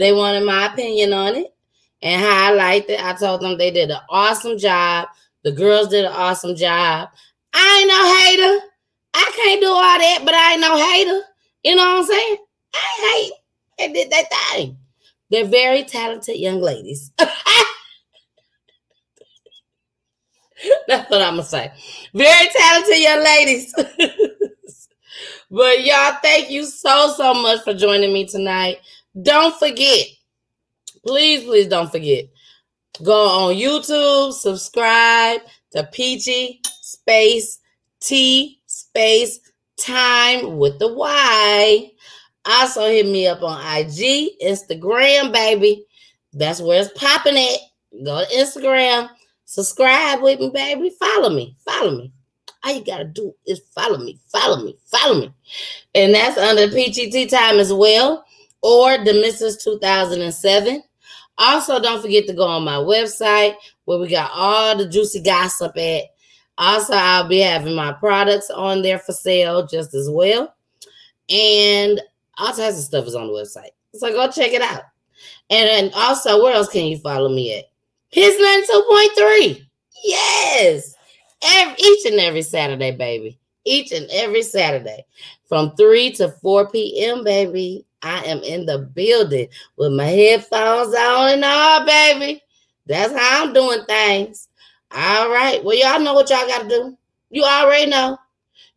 They 0.00 0.12
wanted 0.14 0.44
my 0.44 0.72
opinion 0.72 1.12
on 1.12 1.36
it 1.36 1.54
and 2.00 2.22
how 2.22 2.48
I 2.48 2.54
liked 2.54 2.88
it. 2.88 3.04
I 3.04 3.12
told 3.12 3.42
them 3.42 3.58
they 3.58 3.70
did 3.70 3.90
an 3.90 4.00
awesome 4.08 4.56
job. 4.56 5.08
The 5.44 5.52
girls 5.52 5.88
did 5.88 6.06
an 6.06 6.12
awesome 6.12 6.56
job. 6.56 7.10
I 7.52 7.78
ain't 7.80 7.88
no 7.88 8.16
hater. 8.16 8.66
I 9.12 9.30
can't 9.36 9.60
do 9.60 9.68
all 9.68 9.98
that, 9.98 10.20
but 10.24 10.32
I 10.32 10.52
ain't 10.52 10.62
no 10.62 10.74
hater. 10.78 11.20
You 11.64 11.76
know 11.76 11.82
what 11.82 11.98
I'm 11.98 12.06
saying? 12.06 12.36
I 12.74 12.78
hate. 13.12 13.32
They 13.78 13.92
did 13.92 14.10
that 14.10 14.24
thing. 14.54 14.78
They're 15.28 15.44
very 15.44 15.84
talented 15.84 16.36
young 16.36 16.62
ladies. 16.62 17.12
That's 20.88 21.10
what 21.10 21.20
I'm 21.20 21.34
gonna 21.36 21.42
say. 21.44 21.72
Very 22.14 22.48
talented 22.56 22.98
young 22.98 23.22
ladies. 23.22 23.74
but 25.50 25.84
y'all, 25.84 26.16
thank 26.22 26.50
you 26.50 26.64
so 26.64 27.12
so 27.14 27.34
much 27.34 27.62
for 27.64 27.74
joining 27.74 28.14
me 28.14 28.24
tonight. 28.26 28.78
Don't 29.20 29.56
forget, 29.58 30.06
please, 31.04 31.44
please 31.44 31.66
don't 31.66 31.90
forget. 31.90 32.26
Go 33.02 33.28
on 33.28 33.54
YouTube, 33.54 34.32
subscribe 34.32 35.40
to 35.72 35.84
Peachy 35.92 36.60
Space 36.80 37.58
T 38.00 38.60
Space 38.66 39.40
Time 39.76 40.58
with 40.58 40.78
the 40.78 40.92
Y. 40.92 41.90
Also 42.44 42.86
hit 42.88 43.06
me 43.06 43.26
up 43.26 43.42
on 43.42 43.60
IG, 43.60 44.38
Instagram, 44.42 45.32
baby. 45.32 45.84
That's 46.32 46.60
where 46.60 46.80
it's 46.80 46.98
popping 46.98 47.36
at. 47.36 48.04
Go 48.04 48.24
to 48.24 48.34
Instagram. 48.34 49.08
Subscribe 49.44 50.22
with 50.22 50.38
me, 50.38 50.50
baby. 50.50 50.90
Follow 50.90 51.30
me. 51.30 51.56
Follow 51.64 51.96
me. 51.96 52.12
All 52.62 52.74
you 52.74 52.84
gotta 52.84 53.04
do 53.04 53.34
is 53.46 53.60
follow 53.74 53.98
me, 53.98 54.18
follow 54.28 54.62
me, 54.62 54.76
follow 54.84 55.20
me. 55.20 55.32
And 55.94 56.14
that's 56.14 56.36
under 56.36 56.68
PGT 56.68 57.30
time 57.30 57.58
as 57.58 57.72
well, 57.72 58.24
or 58.62 58.98
the 58.98 59.12
Mrs. 59.12 59.62
2007. 59.62 60.82
Also, 61.38 61.80
don't 61.80 62.02
forget 62.02 62.26
to 62.26 62.34
go 62.34 62.44
on 62.44 62.64
my 62.64 62.76
website 62.76 63.54
where 63.84 63.98
we 63.98 64.08
got 64.08 64.30
all 64.34 64.76
the 64.76 64.88
juicy 64.88 65.22
gossip 65.22 65.76
at. 65.78 66.04
Also, 66.58 66.92
I'll 66.92 67.26
be 67.26 67.38
having 67.38 67.74
my 67.74 67.92
products 67.92 68.50
on 68.50 68.82
there 68.82 68.98
for 68.98 69.12
sale 69.12 69.66
just 69.66 69.94
as 69.94 70.10
well. 70.10 70.54
And 71.30 72.00
all 72.36 72.48
types 72.48 72.76
of 72.76 72.84
stuff 72.84 73.06
is 73.06 73.14
on 73.14 73.28
the 73.28 73.32
website. 73.32 73.70
So 73.94 74.10
go 74.12 74.30
check 74.30 74.52
it 74.52 74.60
out. 74.60 74.82
And 75.48 75.68
then 75.68 75.90
also, 75.94 76.42
where 76.42 76.54
else 76.54 76.68
can 76.68 76.84
you 76.84 76.98
follow 76.98 77.28
me 77.28 77.58
at? 77.58 77.64
His 78.10 78.34
92.3. 78.36 79.66
Yes. 80.04 80.94
Every, 81.42 81.74
each 81.78 82.06
and 82.06 82.20
every 82.20 82.42
Saturday, 82.42 82.90
baby. 82.92 83.38
Each 83.64 83.92
and 83.92 84.08
every 84.10 84.42
Saturday. 84.42 85.06
From 85.48 85.74
3 85.76 86.12
to 86.12 86.28
4 86.42 86.70
p.m., 86.70 87.24
baby. 87.24 87.86
I 88.02 88.24
am 88.24 88.38
in 88.42 88.66
the 88.66 88.78
building 88.78 89.48
with 89.76 89.92
my 89.92 90.06
headphones 90.06 90.94
on 90.94 91.30
and 91.30 91.44
all, 91.44 91.84
baby. 91.84 92.42
That's 92.86 93.12
how 93.12 93.44
I'm 93.44 93.52
doing 93.52 93.84
things. 93.86 94.48
All 94.90 95.30
right. 95.30 95.62
Well, 95.62 95.76
y'all 95.76 96.00
know 96.00 96.14
what 96.14 96.30
y'all 96.30 96.46
got 96.46 96.62
to 96.62 96.68
do. 96.68 96.98
You 97.30 97.44
already 97.44 97.90
know. 97.90 98.18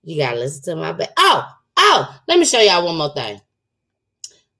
You 0.03 0.17
got 0.17 0.33
to 0.33 0.39
listen 0.39 0.63
to 0.63 0.81
my 0.81 0.91
back. 0.91 1.09
Oh, 1.17 1.47
oh, 1.77 2.21
let 2.27 2.37
me 2.37 2.45
show 2.45 2.59
y'all 2.59 2.85
one 2.85 2.97
more 2.97 3.13
thing. 3.13 3.39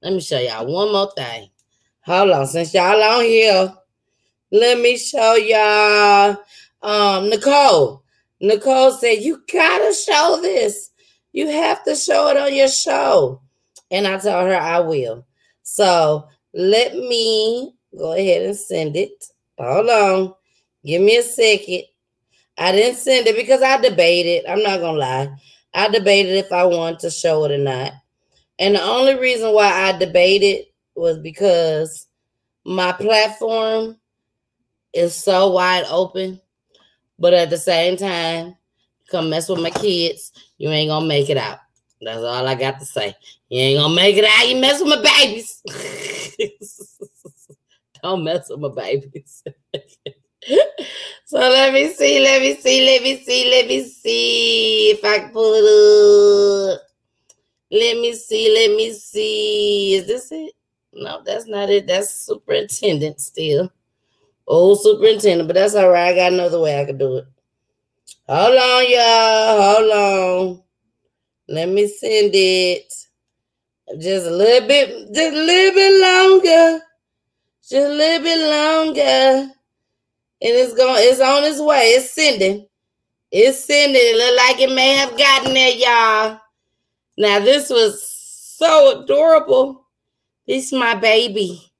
Let 0.02 0.14
me 0.14 0.22
show 0.22 0.40
y'all 0.40 0.66
one 0.66 0.92
more 0.92 1.12
thing. 1.16 1.50
Hold 2.06 2.32
on. 2.32 2.48
Since 2.48 2.74
y'all 2.74 3.02
on 3.02 3.24
here, 3.24 3.74
let 4.52 4.80
me 4.80 4.98
show 4.98 5.36
y'all. 5.36 6.38
Um, 6.82 7.30
Nicole. 7.30 8.04
Nicole 8.42 8.92
said, 8.92 9.20
You 9.20 9.42
gotta 9.52 9.94
show 9.94 10.40
this. 10.42 10.90
You 11.32 11.48
have 11.50 11.84
to 11.86 11.96
show 11.96 12.30
it 12.30 12.38
on 12.38 12.54
your 12.54 12.68
show. 12.68 13.42
And 13.94 14.08
I 14.08 14.18
told 14.18 14.48
her 14.48 14.58
I 14.58 14.80
will. 14.80 15.26
So 15.62 16.28
let 16.54 16.96
me 16.96 17.76
go 17.98 18.14
ahead 18.14 18.42
and 18.42 18.58
send 18.58 18.98
it. 18.98 19.24
Hold 19.58 19.90
on. 19.90 20.34
Give 20.84 21.02
me 21.02 21.18
a 21.18 21.24
second. 21.24 21.84
I 22.58 22.72
didn't 22.72 22.98
send 22.98 23.28
it 23.28 23.36
because 23.36 23.62
I 23.62 23.78
debated. 23.78 24.50
I'm 24.50 24.64
not 24.64 24.80
gonna 24.80 24.98
lie. 24.98 25.36
I 25.74 25.88
debated 25.88 26.36
if 26.36 26.52
I 26.52 26.66
wanted 26.66 27.00
to 27.00 27.12
show 27.12 27.46
it 27.46 27.52
or 27.52 27.58
not. 27.60 27.94
And 28.60 28.76
the 28.76 28.82
only 28.82 29.16
reason 29.16 29.54
why 29.54 29.72
I 29.72 29.98
debated 29.98 30.66
was 30.96 31.20
because 31.20 32.08
my 32.66 32.92
platform 32.94 33.98
is 34.92 35.16
so 35.16 35.52
wide 35.52 35.86
open. 35.90 36.42
But 37.20 37.34
at 37.34 37.52
the 37.52 37.58
same 37.58 37.96
time, 37.96 38.56
come 39.10 39.30
mess 39.30 39.50
with 39.50 39.62
my 39.62 39.70
kids, 39.70 40.32
you 40.58 40.70
ain't 40.70 40.90
gonna 40.90 41.06
make 41.06 41.30
it 41.30 41.38
out. 41.38 41.60
That's 42.02 42.20
all 42.24 42.48
I 42.48 42.56
got 42.56 42.80
to 42.80 42.86
say. 42.86 43.16
You 43.54 43.60
ain't 43.60 43.80
gonna 43.80 43.94
make 43.94 44.18
it 44.18 44.26
out. 44.26 44.50
You 44.50 44.60
mess 44.60 44.82
with 44.82 44.90
my 44.90 45.00
babies. 45.04 45.62
Don't 48.02 48.24
mess 48.24 48.50
with 48.50 48.62
my 48.62 48.70
babies. 48.70 49.44
so 51.26 51.38
let 51.38 51.72
me 51.72 51.94
see, 51.94 52.20
let 52.20 52.42
me 52.42 52.56
see, 52.56 52.84
let 52.84 53.04
me 53.04 53.24
see, 53.24 53.52
let 53.52 53.68
me 53.68 53.84
see 53.84 54.90
if 54.90 55.06
I 55.06 55.20
can 55.20 55.30
pull 55.30 55.54
it 55.54 56.74
up. 56.74 56.82
Let 57.70 57.98
me 57.98 58.14
see, 58.14 58.52
let 58.52 58.72
me 58.76 58.92
see. 58.92 59.94
Is 59.98 60.08
this 60.08 60.32
it? 60.32 60.56
No, 60.92 61.22
that's 61.24 61.46
not 61.46 61.70
it. 61.70 61.86
That's 61.86 62.12
superintendent 62.12 63.22
still. 63.22 63.72
Old 64.48 64.82
superintendent, 64.82 65.48
but 65.48 65.54
that's 65.54 65.76
all 65.76 65.90
right. 65.90 66.12
I 66.12 66.16
got 66.16 66.34
another 66.34 66.60
way 66.60 66.82
I 66.82 66.86
could 66.86 66.98
do 66.98 67.18
it. 67.18 67.26
Hold 68.28 68.58
on, 68.58 68.90
y'all. 68.90 69.62
Hold 69.62 69.92
on. 69.92 70.64
Let 71.50 71.70
me 71.70 71.88
send 71.88 72.32
it. 72.34 72.92
Just 74.00 74.28
a 74.28 74.32
little 74.32 74.68
bit, 74.68 75.14
just 75.14 75.36
a 75.36 75.46
little 75.46 75.74
bit 75.76 76.02
longer. 76.02 76.82
Just 77.62 77.74
a 77.74 77.90
little 77.90 78.24
bit 78.24 78.50
longer. 78.50 79.52
And 80.42 80.52
it's 80.52 80.74
going, 80.74 80.98
it's 80.98 81.22
on 81.22 81.44
its 81.44 81.62
way. 81.62 81.92
It's 81.92 82.12
sending. 82.12 82.68
It's 83.32 83.64
sending. 83.66 83.96
It 83.96 84.18
look 84.18 84.38
like 84.38 84.60
it 84.60 84.74
may 84.74 84.94
have 84.96 85.18
gotten 85.18 85.54
there, 85.54 85.72
y'all. 85.72 86.40
Now, 87.18 87.40
this 87.40 87.70
was 87.70 88.04
so 88.58 89.04
adorable. 89.04 89.88
This 90.48 90.68
is 90.68 90.74
my 90.74 90.96
baby. 90.96 91.72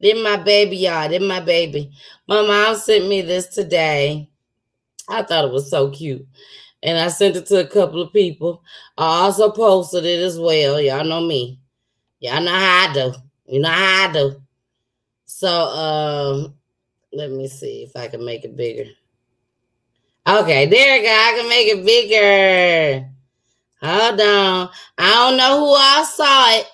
Then 0.00 0.22
my 0.22 0.36
baby, 0.36 0.76
y'all. 0.76 1.08
Then 1.08 1.26
my 1.26 1.40
baby. 1.40 1.92
My 2.28 2.42
mom 2.42 2.76
sent 2.76 3.08
me 3.08 3.22
this 3.22 3.46
today. 3.46 4.28
I 5.08 5.22
thought 5.22 5.46
it 5.46 5.52
was 5.52 5.70
so 5.70 5.90
cute. 5.90 6.26
And 6.84 6.98
I 6.98 7.08
sent 7.08 7.34
it 7.36 7.46
to 7.46 7.60
a 7.60 7.66
couple 7.66 8.02
of 8.02 8.12
people. 8.12 8.62
I 8.98 9.24
also 9.24 9.50
posted 9.50 10.04
it 10.04 10.20
as 10.20 10.38
well. 10.38 10.78
Y'all 10.78 11.02
know 11.02 11.22
me. 11.22 11.58
Y'all 12.20 12.42
know 12.42 12.52
how 12.52 12.88
I 12.88 12.92
do. 12.92 13.14
You 13.46 13.60
know 13.60 13.70
how 13.70 14.08
I 14.08 14.12
do. 14.12 14.42
So 15.24 15.48
um 15.48 16.54
let 17.12 17.30
me 17.30 17.48
see 17.48 17.84
if 17.84 17.96
I 17.96 18.08
can 18.08 18.24
make 18.24 18.44
it 18.44 18.56
bigger. 18.56 18.90
Okay, 20.26 20.66
there 20.66 20.96
you 20.96 21.02
go. 21.02 21.08
I 21.08 21.34
can 21.38 21.48
make 21.48 21.68
it 21.68 21.86
bigger. 21.86 23.10
Hold 23.82 24.20
on. 24.20 24.70
I 24.98 25.10
don't 25.10 25.36
know 25.36 25.60
who 25.60 25.66
all 25.66 26.04
saw 26.04 26.50
it. 26.58 26.66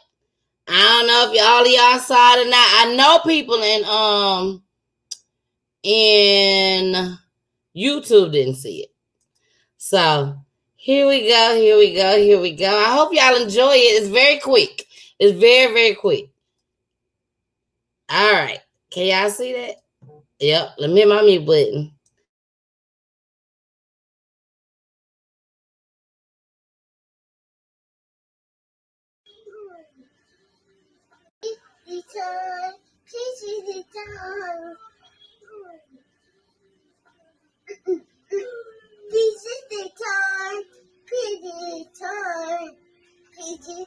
I 0.69 0.73
don't 0.73 1.07
know 1.07 1.33
if 1.33 1.43
all 1.43 1.63
of 1.63 1.69
y'all 1.69 1.99
saw 1.99 2.35
it 2.35 2.47
or 2.47 2.51
not. 2.51 2.69
I 2.79 2.95
know 2.97 3.21
people 3.25 3.63
in 3.63 3.85
um 3.85 4.63
in 5.83 7.19
YouTube 7.77 8.33
didn't 8.33 8.57
see 8.57 8.83
it. 8.83 8.91
So 9.83 10.37
here 10.77 11.09
we 11.09 11.27
go, 11.27 11.55
here 11.57 11.79
we 11.79 11.95
go, 11.95 12.19
here 12.19 12.39
we 12.39 12.55
go. 12.55 12.69
I 12.69 12.93
hope 12.95 13.15
y'all 13.15 13.43
enjoy 13.43 13.73
it. 13.73 14.03
It's 14.03 14.09
very 14.09 14.39
quick. 14.39 14.87
It's 15.19 15.41
very, 15.41 15.73
very 15.73 15.95
quick. 15.95 16.29
All 18.11 18.31
right. 18.31 18.61
Can 18.91 19.07
y'all 19.07 19.31
see 19.31 19.55
that? 19.55 19.77
Yep. 20.39 20.75
Let 20.77 20.91
me 20.91 21.01
hit 21.01 21.09
my 21.09 21.23
mute 21.23 21.47
button. 21.47 21.93
This 39.11 39.35
is 39.35 39.63
the 39.71 39.91
time, 39.99 40.63
pretty 41.05 41.89
time, 41.99 42.77
pretty 43.35 43.83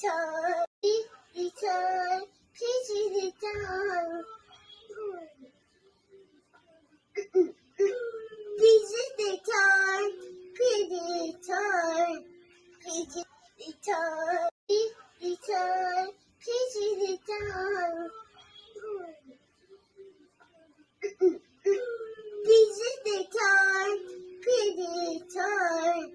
time, 0.00 0.64
pretty 0.80 1.50
time, 1.60 2.24
pretty 2.56 3.28
time. 3.42 4.24
This 8.58 8.86
is 9.00 9.10
the 9.18 9.30
time, 9.52 10.10
pretty 10.54 11.36
time, 11.46 12.24
pretty 12.80 13.72
time, 13.84 14.48
pretty 14.68 15.36
time, 15.46 16.08
pretty 16.40 17.18
time. 17.28 18.08
This 22.44 22.74
is 22.78 22.96
the 23.04 23.24
time. 23.30 24.33
Return. 24.46 26.10